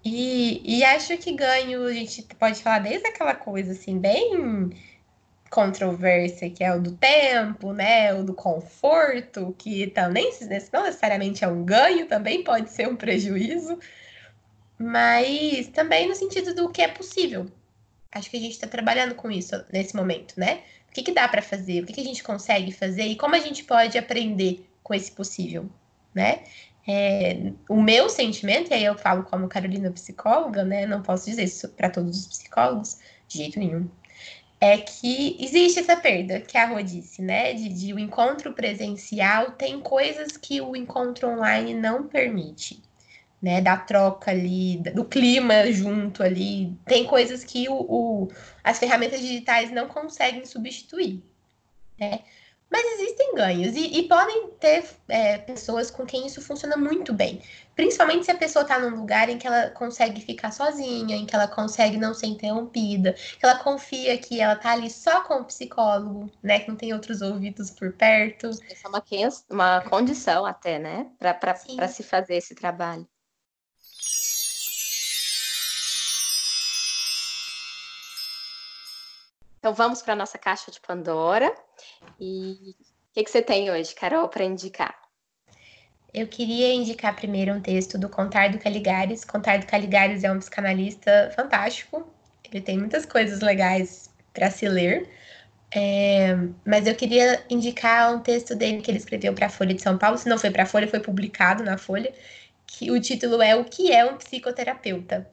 E, 0.04 0.78
e 0.78 0.84
acho 0.84 1.16
que 1.18 1.32
ganho, 1.32 1.84
a 1.84 1.92
gente 1.92 2.22
pode 2.38 2.62
falar 2.62 2.78
desde 2.78 3.06
aquela 3.08 3.34
coisa 3.34 3.72
assim, 3.72 3.98
bem 3.98 4.70
controvérsia, 5.50 6.50
que 6.50 6.62
é 6.62 6.74
o 6.74 6.80
do 6.80 6.92
tempo, 6.92 7.72
né? 7.72 8.14
O 8.14 8.22
do 8.22 8.34
conforto, 8.34 9.54
que 9.58 9.86
também 9.88 10.30
não 10.72 10.84
necessariamente 10.84 11.44
é 11.44 11.48
um 11.48 11.64
ganho, 11.64 12.06
também 12.06 12.44
pode 12.44 12.70
ser 12.70 12.88
um 12.88 12.96
prejuízo, 12.96 13.78
mas 14.78 15.68
também 15.68 16.08
no 16.08 16.14
sentido 16.14 16.54
do 16.54 16.70
que 16.70 16.82
é 16.82 16.88
possível. 16.88 17.46
Acho 18.12 18.30
que 18.30 18.36
a 18.36 18.40
gente 18.40 18.52
está 18.52 18.66
trabalhando 18.66 19.14
com 19.14 19.30
isso 19.30 19.64
nesse 19.72 19.94
momento, 19.94 20.34
né? 20.38 20.62
O 20.90 20.92
que, 20.92 21.02
que 21.02 21.12
dá 21.12 21.28
para 21.28 21.42
fazer? 21.42 21.82
O 21.82 21.86
que, 21.86 21.92
que 21.92 22.00
a 22.00 22.04
gente 22.04 22.22
consegue 22.22 22.72
fazer 22.72 23.04
e 23.04 23.16
como 23.16 23.34
a 23.34 23.38
gente 23.38 23.64
pode 23.64 23.98
aprender 23.98 24.66
com 24.82 24.94
esse 24.94 25.12
possível, 25.12 25.68
né? 26.14 26.44
É, 26.86 27.52
o 27.68 27.82
meu 27.82 28.08
sentimento, 28.08 28.70
e 28.70 28.74
aí 28.74 28.84
eu 28.84 28.96
falo 28.96 29.22
como 29.24 29.46
Carolina 29.46 29.90
psicóloga, 29.90 30.64
né? 30.64 30.86
Não 30.86 31.02
posso 31.02 31.26
dizer 31.26 31.44
isso 31.44 31.68
para 31.70 31.90
todos 31.90 32.18
os 32.18 32.26
psicólogos, 32.26 32.98
de 33.28 33.38
jeito 33.38 33.58
nenhum 33.58 33.88
é 34.60 34.78
que 34.78 35.36
existe 35.38 35.80
essa 35.80 35.96
perda 35.96 36.40
que 36.40 36.58
a 36.58 36.66
Rô 36.66 36.82
disse, 36.82 37.22
né? 37.22 37.52
De, 37.54 37.68
de 37.68 37.94
o 37.94 37.98
encontro 37.98 38.52
presencial 38.52 39.52
tem 39.52 39.80
coisas 39.80 40.36
que 40.36 40.60
o 40.60 40.74
encontro 40.74 41.28
online 41.28 41.74
não 41.74 42.08
permite, 42.08 42.82
né? 43.40 43.60
Da 43.60 43.76
troca 43.76 44.30
ali, 44.30 44.78
do 44.94 45.04
clima 45.04 45.70
junto 45.70 46.22
ali. 46.22 46.76
Tem 46.86 47.04
coisas 47.04 47.44
que 47.44 47.68
o, 47.68 47.74
o 47.74 48.28
as 48.64 48.78
ferramentas 48.78 49.20
digitais 49.20 49.70
não 49.70 49.86
conseguem 49.86 50.44
substituir, 50.44 51.22
né? 51.98 52.20
Mas 52.70 53.00
existem 53.00 53.34
ganhos 53.34 53.74
e, 53.74 53.98
e 53.98 54.08
podem 54.08 54.48
ter 54.60 54.84
é, 55.08 55.38
pessoas 55.38 55.90
com 55.90 56.04
quem 56.04 56.26
isso 56.26 56.40
funciona 56.42 56.76
muito 56.76 57.12
bem. 57.12 57.40
Principalmente 57.74 58.24
se 58.24 58.30
a 58.30 58.36
pessoa 58.36 58.62
está 58.62 58.78
num 58.78 58.96
lugar 58.96 59.28
em 59.28 59.38
que 59.38 59.46
ela 59.46 59.70
consegue 59.70 60.20
ficar 60.20 60.50
sozinha, 60.50 61.16
em 61.16 61.24
que 61.24 61.34
ela 61.34 61.48
consegue 61.48 61.96
não 61.96 62.12
ser 62.12 62.26
interrompida, 62.26 63.12
que 63.12 63.46
ela 63.46 63.58
confia 63.58 64.18
que 64.18 64.40
ela 64.40 64.56
tá 64.56 64.72
ali 64.72 64.90
só 64.90 65.22
com 65.22 65.34
o 65.34 65.44
psicólogo, 65.44 66.30
né? 66.42 66.60
Que 66.60 66.68
não 66.68 66.76
tem 66.76 66.92
outros 66.92 67.22
ouvidos 67.22 67.70
por 67.70 67.92
perto. 67.92 68.48
Essa 68.48 68.86
é 68.86 68.88
uma, 68.88 69.02
uma 69.50 69.80
condição 69.82 70.44
até, 70.44 70.78
né? 70.78 71.06
Para 71.18 71.88
se 71.88 72.02
fazer 72.02 72.36
esse 72.36 72.54
trabalho. 72.54 73.08
Então 79.68 79.76
vamos 79.76 80.00
para 80.00 80.14
a 80.14 80.16
nossa 80.16 80.38
caixa 80.38 80.70
de 80.70 80.80
Pandora. 80.80 81.54
E 82.18 82.74
o 83.10 83.12
que, 83.12 83.22
que 83.22 83.30
você 83.30 83.42
tem 83.42 83.70
hoje, 83.70 83.94
Carol, 83.94 84.26
para 84.26 84.42
indicar? 84.42 84.98
Eu 86.14 86.26
queria 86.26 86.72
indicar 86.72 87.14
primeiro 87.14 87.52
um 87.52 87.60
texto 87.60 87.98
do 87.98 88.08
Contardo 88.08 88.58
Caligares. 88.58 89.26
Contardo 89.26 89.66
Caligares 89.66 90.24
é 90.24 90.32
um 90.32 90.38
psicanalista 90.38 91.30
fantástico. 91.36 92.10
Ele 92.50 92.62
tem 92.62 92.78
muitas 92.78 93.04
coisas 93.04 93.42
legais 93.42 94.10
para 94.32 94.50
se 94.50 94.66
ler. 94.66 95.06
É, 95.74 96.34
mas 96.64 96.86
eu 96.86 96.94
queria 96.94 97.44
indicar 97.50 98.14
um 98.14 98.20
texto 98.20 98.54
dele 98.54 98.80
que 98.80 98.90
ele 98.90 98.96
escreveu 98.96 99.34
para 99.34 99.48
a 99.48 99.50
Folha 99.50 99.74
de 99.74 99.82
São 99.82 99.98
Paulo. 99.98 100.16
Se 100.16 100.30
não 100.30 100.38
foi 100.38 100.50
para 100.50 100.62
a 100.62 100.66
Folha, 100.66 100.88
foi 100.88 101.00
publicado 101.00 101.62
na 101.62 101.76
Folha. 101.76 102.10
Que 102.66 102.90
o 102.90 102.98
título 102.98 103.42
é 103.42 103.54
O 103.54 103.66
que 103.66 103.92
é 103.92 104.02
um 104.06 104.16
psicoterapeuta? 104.16 105.30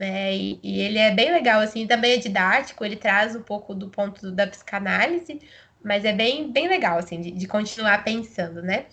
É, 0.00 0.34
e, 0.34 0.58
e, 0.62 0.80
ele 0.80 0.98
é 0.98 1.10
bem 1.14 1.30
legal, 1.30 1.60
assim, 1.60 1.86
também 1.86 2.14
é 2.14 2.16
didático, 2.16 2.82
ele 2.84 2.96
traz 2.96 3.36
um 3.36 3.42
pouco 3.42 3.74
do 3.74 3.90
ponto 3.90 4.32
da 4.32 4.46
psicanálise, 4.46 5.40
mas 5.84 6.06
é 6.06 6.12
bem, 6.12 6.50
bem 6.50 6.68
legal, 6.68 6.98
assim, 6.98 7.20
de, 7.20 7.30
de 7.30 7.46
continuar 7.46 8.02
pensando, 8.02 8.62
né? 8.62 8.86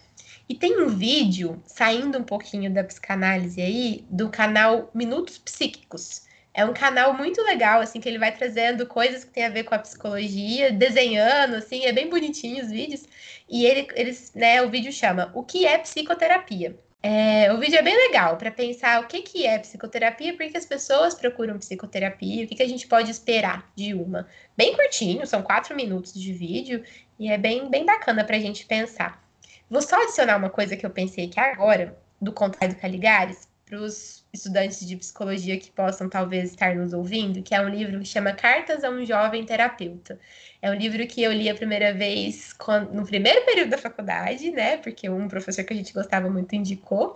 E 0.50 0.56
tem 0.56 0.82
um 0.82 0.90
vídeo, 0.90 1.62
saindo 1.66 2.18
um 2.20 2.24
pouquinho 2.24 2.74
da 2.74 2.84
psicanálise 2.84 3.62
aí, 3.62 4.06
do 4.10 4.30
canal 4.30 4.92
Minutos 4.94 5.38
Psíquicos. 5.38 6.24
É 6.54 6.66
um 6.66 6.74
canal 6.74 7.14
muito 7.14 7.42
legal, 7.42 7.82
assim, 7.82 8.02
que 8.02 8.10
ele 8.10 8.20
vai 8.20 8.36
trazendo 8.36 8.86
coisas 8.86 9.24
que 9.24 9.32
tem 9.32 9.46
a 9.46 9.50
ver 9.50 9.64
com 9.64 9.76
a 9.76 9.80
psicologia, 9.80 10.72
desenhando, 10.72 11.56
assim, 11.56 11.86
é 11.86 11.94
bem 11.94 12.10
bonitinho 12.10 12.64
os 12.64 12.70
vídeos. 12.70 13.06
E 13.50 13.66
ele, 13.66 13.88
eles, 13.96 14.34
né, 14.36 14.62
o 14.62 14.70
vídeo 14.70 14.92
chama 14.92 15.32
O 15.34 15.44
que 15.44 15.66
é 15.66 15.78
psicoterapia? 15.78 16.78
É, 17.02 17.54
o 17.54 17.60
vídeo 17.60 17.78
é 17.78 17.82
bem 17.82 17.96
legal 17.96 18.38
para 18.38 18.52
pensar 18.52 19.02
o 19.02 19.08
que, 19.08 19.22
que 19.22 19.46
é 19.46 19.60
psicoterapia, 19.60 20.36
porque 20.36 20.58
as 20.58 20.66
pessoas 20.66 21.14
procuram 21.14 21.60
psicoterapia, 21.60 22.44
o 22.44 22.48
que, 22.48 22.56
que 22.56 22.64
a 22.64 22.68
gente 22.68 22.88
pode 22.88 23.12
esperar 23.12 23.72
de 23.76 23.94
uma. 23.94 24.28
Bem 24.56 24.76
curtinho, 24.76 25.26
são 25.28 25.44
quatro 25.44 25.76
minutos 25.76 26.14
de 26.14 26.34
vídeo, 26.34 26.84
e 27.20 27.30
é 27.30 27.38
bem, 27.38 27.70
bem 27.70 27.86
bacana 27.86 28.24
para 28.24 28.36
a 28.36 28.40
gente 28.40 28.66
pensar. 28.66 29.24
Vou 29.70 29.82
só 29.82 30.02
adicionar 30.02 30.38
uma 30.38 30.50
coisa 30.50 30.76
que 30.76 30.86
eu 30.86 30.90
pensei 30.90 31.26
aqui 31.26 31.40
agora, 31.40 31.98
do 32.20 32.32
Contar 32.32 32.68
do 32.68 32.76
Caligares, 32.76 33.48
para 33.66 33.80
os 33.80 34.26
estudantes 34.38 34.86
de 34.86 34.96
psicologia 34.96 35.60
que 35.60 35.72
possam 35.72 36.10
talvez 36.10 36.52
estar 36.52 36.76
nos 36.76 36.94
ouvindo, 36.94 37.44
que 37.44 37.54
é 37.54 37.62
um 37.62 37.70
livro 37.70 38.00
que 38.00 38.06
chama 38.06 38.34
Cartas 38.34 38.84
a 38.84 38.90
um 38.90 39.06
Jovem 39.06 39.46
Terapeuta. 39.46 40.20
É 40.62 40.72
um 40.72 40.74
livro 40.74 41.06
que 41.08 41.22
eu 41.22 41.32
li 41.32 41.50
a 41.50 41.56
primeira 41.56 41.94
vez 41.94 42.56
no 42.92 43.06
primeiro 43.06 43.46
período 43.46 43.70
da 43.70 43.78
faculdade, 43.78 44.52
né? 44.52 44.78
Porque 44.78 45.10
um 45.10 45.28
professor 45.28 45.64
que 45.64 45.74
a 45.74 45.76
gente 45.76 45.94
gostava 45.94 46.30
muito 46.30 46.56
indicou. 46.56 47.16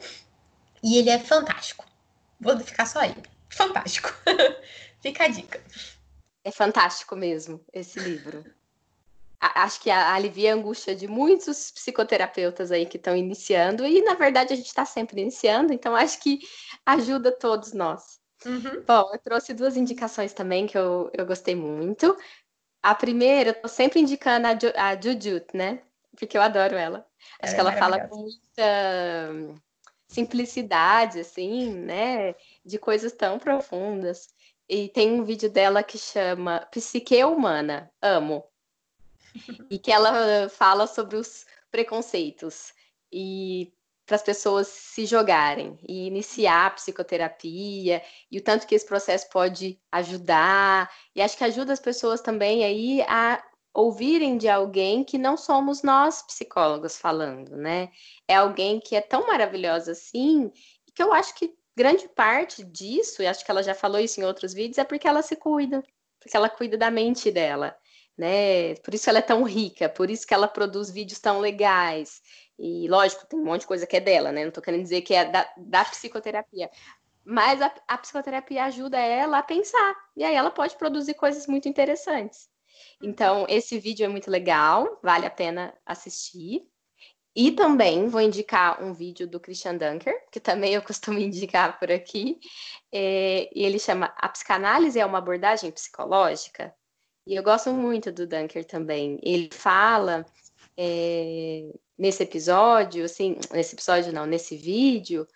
E 0.84 0.98
ele 0.98 1.10
é 1.10 1.20
fantástico. 1.20 1.86
Vou 2.40 2.60
ficar 2.60 2.86
só 2.86 3.00
aí. 3.00 3.16
Fantástico. 3.50 4.14
Fica 5.02 5.26
a 5.26 5.28
dica. 5.28 5.62
É 6.44 6.52
fantástico 6.52 7.16
mesmo 7.16 7.64
esse 7.72 8.00
livro 8.00 8.44
acho 9.42 9.82
que 9.82 9.90
alivia 9.90 10.54
a 10.54 10.56
angústia 10.56 10.96
de 10.96 11.08
muitos 11.08 11.72
psicoterapeutas 11.72 12.72
aí 12.72 12.86
que 12.86 12.98
estão 12.98 13.16
iniciando, 13.16 13.86
e 13.86 14.02
na 14.04 14.14
verdade 14.14 14.54
a 14.54 14.56
gente 14.56 14.68
está 14.68 14.86
sempre 14.86 15.20
iniciando, 15.20 15.74
então 15.74 15.96
acho 15.96 16.20
que 16.20 16.40
ajuda 16.86 17.32
todos 17.32 17.74
nós. 17.74 18.20
Uhum. 18.46 18.84
Bom, 18.86 19.10
eu 19.12 19.20
trouxe 19.20 19.54
duas 19.54 19.76
indicações 19.76 20.34
também 20.34 20.68
que 20.68 20.78
eu, 20.78 21.10
eu 21.14 21.26
gostei 21.26 21.56
muito. 21.56 22.16
A 22.84 22.94
primeira, 22.94 23.50
eu 23.50 23.62
tô 23.62 23.68
sempre 23.68 24.00
indicando 24.00 24.48
a, 24.48 24.54
Ju, 24.54 24.74
a 24.76 24.96
Jujut, 24.96 25.46
né? 25.54 25.82
Porque 26.18 26.38
eu 26.38 26.42
adoro 26.42 26.76
ela. 26.76 27.06
Acho 27.40 27.54
é 27.54 27.56
que 27.56 27.60
ela 27.60 27.74
fala 27.74 28.00
com 28.08 28.18
muita 28.18 29.62
simplicidade, 30.08 31.20
assim, 31.20 31.72
né? 31.72 32.36
De 32.66 32.80
coisas 32.80 33.12
tão 33.14 33.38
profundas. 33.38 34.30
E 34.68 34.90
tem 34.90 35.12
um 35.12 35.24
vídeo 35.24 35.50
dela 35.50 35.84
que 35.84 35.98
chama 35.98 36.68
Psique 36.72 37.24
Humana. 37.24 37.92
Amo 38.02 38.44
e 39.70 39.78
que 39.78 39.92
ela 39.92 40.50
fala 40.50 40.88
sobre 40.88 41.18
os 41.18 41.46
preconceitos 41.72 42.74
e 43.12 43.74
para 44.06 44.16
as 44.16 44.24
pessoas 44.24 44.68
se 44.68 45.06
jogarem 45.06 45.80
e 45.88 46.08
iniciar 46.08 46.66
a 46.66 46.72
psicoterapia 46.72 48.04
e 48.30 48.38
o 48.38 48.44
tanto 48.44 48.68
que 48.68 48.76
esse 48.76 48.86
processo 48.86 49.30
pode 49.30 49.80
ajudar 49.92 50.92
e 51.16 51.22
acho 51.22 51.38
que 51.38 51.44
ajuda 51.44 51.72
as 51.72 51.80
pessoas 51.80 52.20
também 52.20 52.64
aí 52.66 53.02
a 53.04 53.42
ouvirem 53.74 54.38
de 54.38 54.50
alguém 54.50 55.04
que 55.04 55.18
não 55.18 55.38
somos 55.38 55.82
nós 55.82 56.22
psicólogos 56.24 56.98
falando, 56.98 57.56
né? 57.56 57.90
É 58.28 58.36
alguém 58.36 58.82
que 58.82 58.96
é 58.96 59.02
tão 59.02 59.28
maravilhosa 59.28 59.94
assim 59.94 60.52
que 60.94 61.02
eu 61.02 61.14
acho 61.14 61.34
que 61.36 61.56
grande 61.74 62.10
parte 62.10 62.66
disso, 62.66 63.24
e 63.24 63.28
acho 63.28 63.46
que 63.46 63.50
ela 63.50 63.64
já 63.64 63.74
falou 63.74 64.00
isso 64.00 64.20
em 64.20 64.26
outros 64.26 64.54
vídeos, 64.54 64.78
é 64.78 64.84
porque 64.84 65.08
ela 65.08 65.22
se 65.22 65.38
cuida, 65.38 65.82
porque 66.20 66.36
ela 66.36 66.50
cuida 66.50 66.78
da 66.78 66.92
mente 66.92 67.32
dela 67.32 67.78
né? 68.18 68.76
Por 68.76 68.94
isso 68.94 69.10
ela 69.10 69.20
é 69.20 69.22
tão 69.22 69.44
rica, 69.44 69.90
por 69.90 70.10
isso 70.10 70.26
que 70.28 70.34
ela 70.34 70.48
produz 70.48 70.90
vídeos 70.92 71.20
tão 71.20 71.40
legais. 71.40 72.22
E 72.58 72.88
lógico, 72.88 73.26
tem 73.26 73.40
um 73.40 73.44
monte 73.44 73.62
de 73.62 73.68
coisa 73.68 73.88
que 73.88 73.98
é 73.98 74.00
dela, 74.00 74.32
né? 74.32 74.46
Não 74.46 74.52
tô 74.52 74.62
querendo 74.62 74.84
dizer 74.84 75.02
que 75.02 75.14
é 75.14 75.26
da, 75.26 75.52
da 75.58 75.86
psicoterapia. 75.86 76.70
Mas 77.24 77.62
a, 77.62 77.74
a 77.88 77.98
psicoterapia 77.98 78.66
ajuda 78.66 79.00
ela 79.00 79.40
a 79.40 79.44
pensar. 79.44 79.96
E 80.16 80.24
aí 80.24 80.36
ela 80.36 80.52
pode 80.52 80.76
produzir 80.76 81.14
coisas 81.16 81.48
muito 81.48 81.68
interessantes. 81.68 82.50
Então, 83.02 83.46
esse 83.50 83.80
vídeo 83.80 84.06
é 84.06 84.08
muito 84.08 84.30
legal, 84.30 85.00
vale 85.02 85.26
a 85.26 85.30
pena 85.32 85.74
assistir. 85.86 86.68
E 87.36 87.52
também 87.52 88.08
vou 88.08 88.20
indicar 88.20 88.84
um 88.84 88.94
vídeo 88.94 89.26
do 89.26 89.40
Christian 89.40 89.78
Dunker, 89.78 90.14
que 90.32 90.40
também 90.40 90.74
eu 90.74 90.82
costumo 90.82 91.18
indicar 91.20 91.80
por 91.80 91.92
aqui. 91.92 92.40
É, 92.92 93.50
e 93.56 93.64
ele 93.64 93.80
chama 93.80 94.14
A 94.18 94.28
Psicanálise 94.30 95.00
é 95.00 95.06
uma 95.06 95.20
abordagem 95.20 95.72
psicológica? 95.72 96.76
E 97.26 97.36
eu 97.36 97.44
gosto 97.44 97.72
muito 97.72 98.12
do 98.12 98.28
Dunker 98.28 98.66
também. 98.66 99.20
Ele 99.22 99.50
fala 99.54 100.26
é, 100.78 101.72
nesse 101.98 102.24
episódio, 102.24 103.06
assim, 103.06 103.38
nesse 103.52 103.76
episódio 103.76 104.12
não, 104.12 104.26
nesse 104.26 104.58
vídeo, 104.58 105.28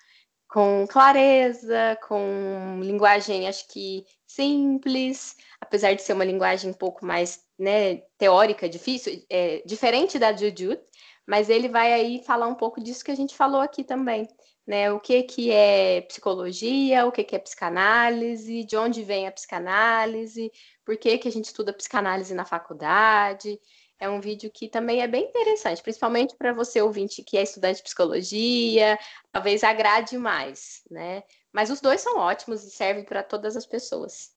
com 0.47 0.85
clareza, 0.87 1.97
com 2.07 2.79
linguagem, 2.81 3.47
acho 3.47 3.67
que 3.67 4.05
simples, 4.25 5.35
apesar 5.59 5.93
de 5.93 6.01
ser 6.01 6.13
uma 6.13 6.25
linguagem 6.25 6.71
um 6.71 6.73
pouco 6.73 7.05
mais 7.05 7.43
né, 7.57 7.97
teórica, 8.17 8.67
difícil, 8.67 9.23
é, 9.29 9.61
diferente 9.65 10.17
da 10.17 10.35
Jujut, 10.35 10.81
mas 11.27 11.49
ele 11.49 11.67
vai 11.69 11.93
aí 11.93 12.23
falar 12.23 12.47
um 12.47 12.55
pouco 12.55 12.81
disso 12.81 13.03
que 13.03 13.11
a 13.11 13.15
gente 13.15 13.35
falou 13.35 13.61
aqui 13.61 13.83
também, 13.83 14.27
né? 14.65 14.91
O 14.91 14.99
que, 14.99 15.23
que 15.23 15.51
é 15.51 16.01
psicologia, 16.01 17.05
o 17.05 17.11
que, 17.11 17.23
que 17.23 17.35
é 17.35 17.39
psicanálise, 17.39 18.63
de 18.63 18.75
onde 18.75 19.03
vem 19.03 19.27
a 19.27 19.31
psicanálise, 19.31 20.51
por 20.83 20.97
que, 20.97 21.17
que 21.17 21.27
a 21.27 21.31
gente 21.31 21.45
estuda 21.45 21.73
psicanálise 21.73 22.33
na 22.33 22.45
faculdade. 22.45 23.59
É 23.99 24.09
um 24.09 24.19
vídeo 24.19 24.51
que 24.51 24.67
também 24.67 25.01
é 25.01 25.07
bem 25.07 25.23
interessante, 25.25 25.81
principalmente 25.81 26.35
para 26.35 26.51
você 26.51 26.81
ouvinte 26.81 27.23
que 27.23 27.37
é 27.37 27.43
estudante 27.43 27.77
de 27.77 27.83
psicologia, 27.83 28.99
talvez 29.31 29.63
agrade 29.63 30.17
mais, 30.17 30.81
né? 30.91 31.23
Mas 31.53 31.69
os 31.69 31.79
dois 31.79 32.01
são 32.01 32.17
ótimos 32.17 32.63
e 32.63 32.71
servem 32.71 33.05
para 33.05 33.23
todas 33.23 33.55
as 33.55 33.65
pessoas. 33.65 34.35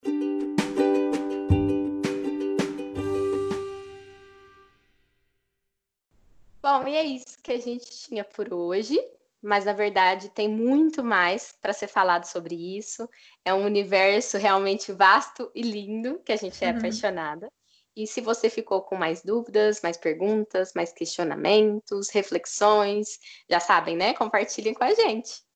Bom, 6.62 6.87
e 6.87 6.97
é 6.97 7.03
isso 7.03 7.43
que 7.43 7.51
a 7.51 7.59
gente 7.59 7.91
tinha 7.91 8.22
por 8.22 8.53
hoje 8.53 9.01
mas 9.43 9.64
na 9.64 9.72
verdade 9.72 10.30
tem 10.30 10.49
muito 10.49 11.03
mais 11.05 11.55
para 11.61 11.72
ser 11.72 11.89
falado 11.89 12.24
sobre 12.24 12.55
isso. 12.76 13.09
É 13.45 13.55
um 13.55 13.64
universo 13.64 14.36
realmente 14.36 14.93
vasto 14.93 15.51
e 15.55 15.62
lindo 15.62 16.20
que 16.24 16.32
a 16.32 16.36
gente 16.36 16.62
é 16.64 16.70
uhum. 16.70 16.78
apaixonada. 16.78 17.49
E 17.97 18.07
se 18.07 18.20
você 18.20 18.49
ficou 18.49 18.82
com 18.82 18.95
mais 18.95 19.22
dúvidas, 19.22 19.80
mais 19.82 19.97
perguntas, 19.97 20.72
mais 20.74 20.93
questionamentos, 20.93 22.11
reflexões, 22.11 23.18
já 23.51 23.59
sabem, 23.59 23.97
né? 23.97 24.14
Compartilhem 24.14 24.72
com 24.72 24.84
a 24.84 24.95
gente. 24.95 25.47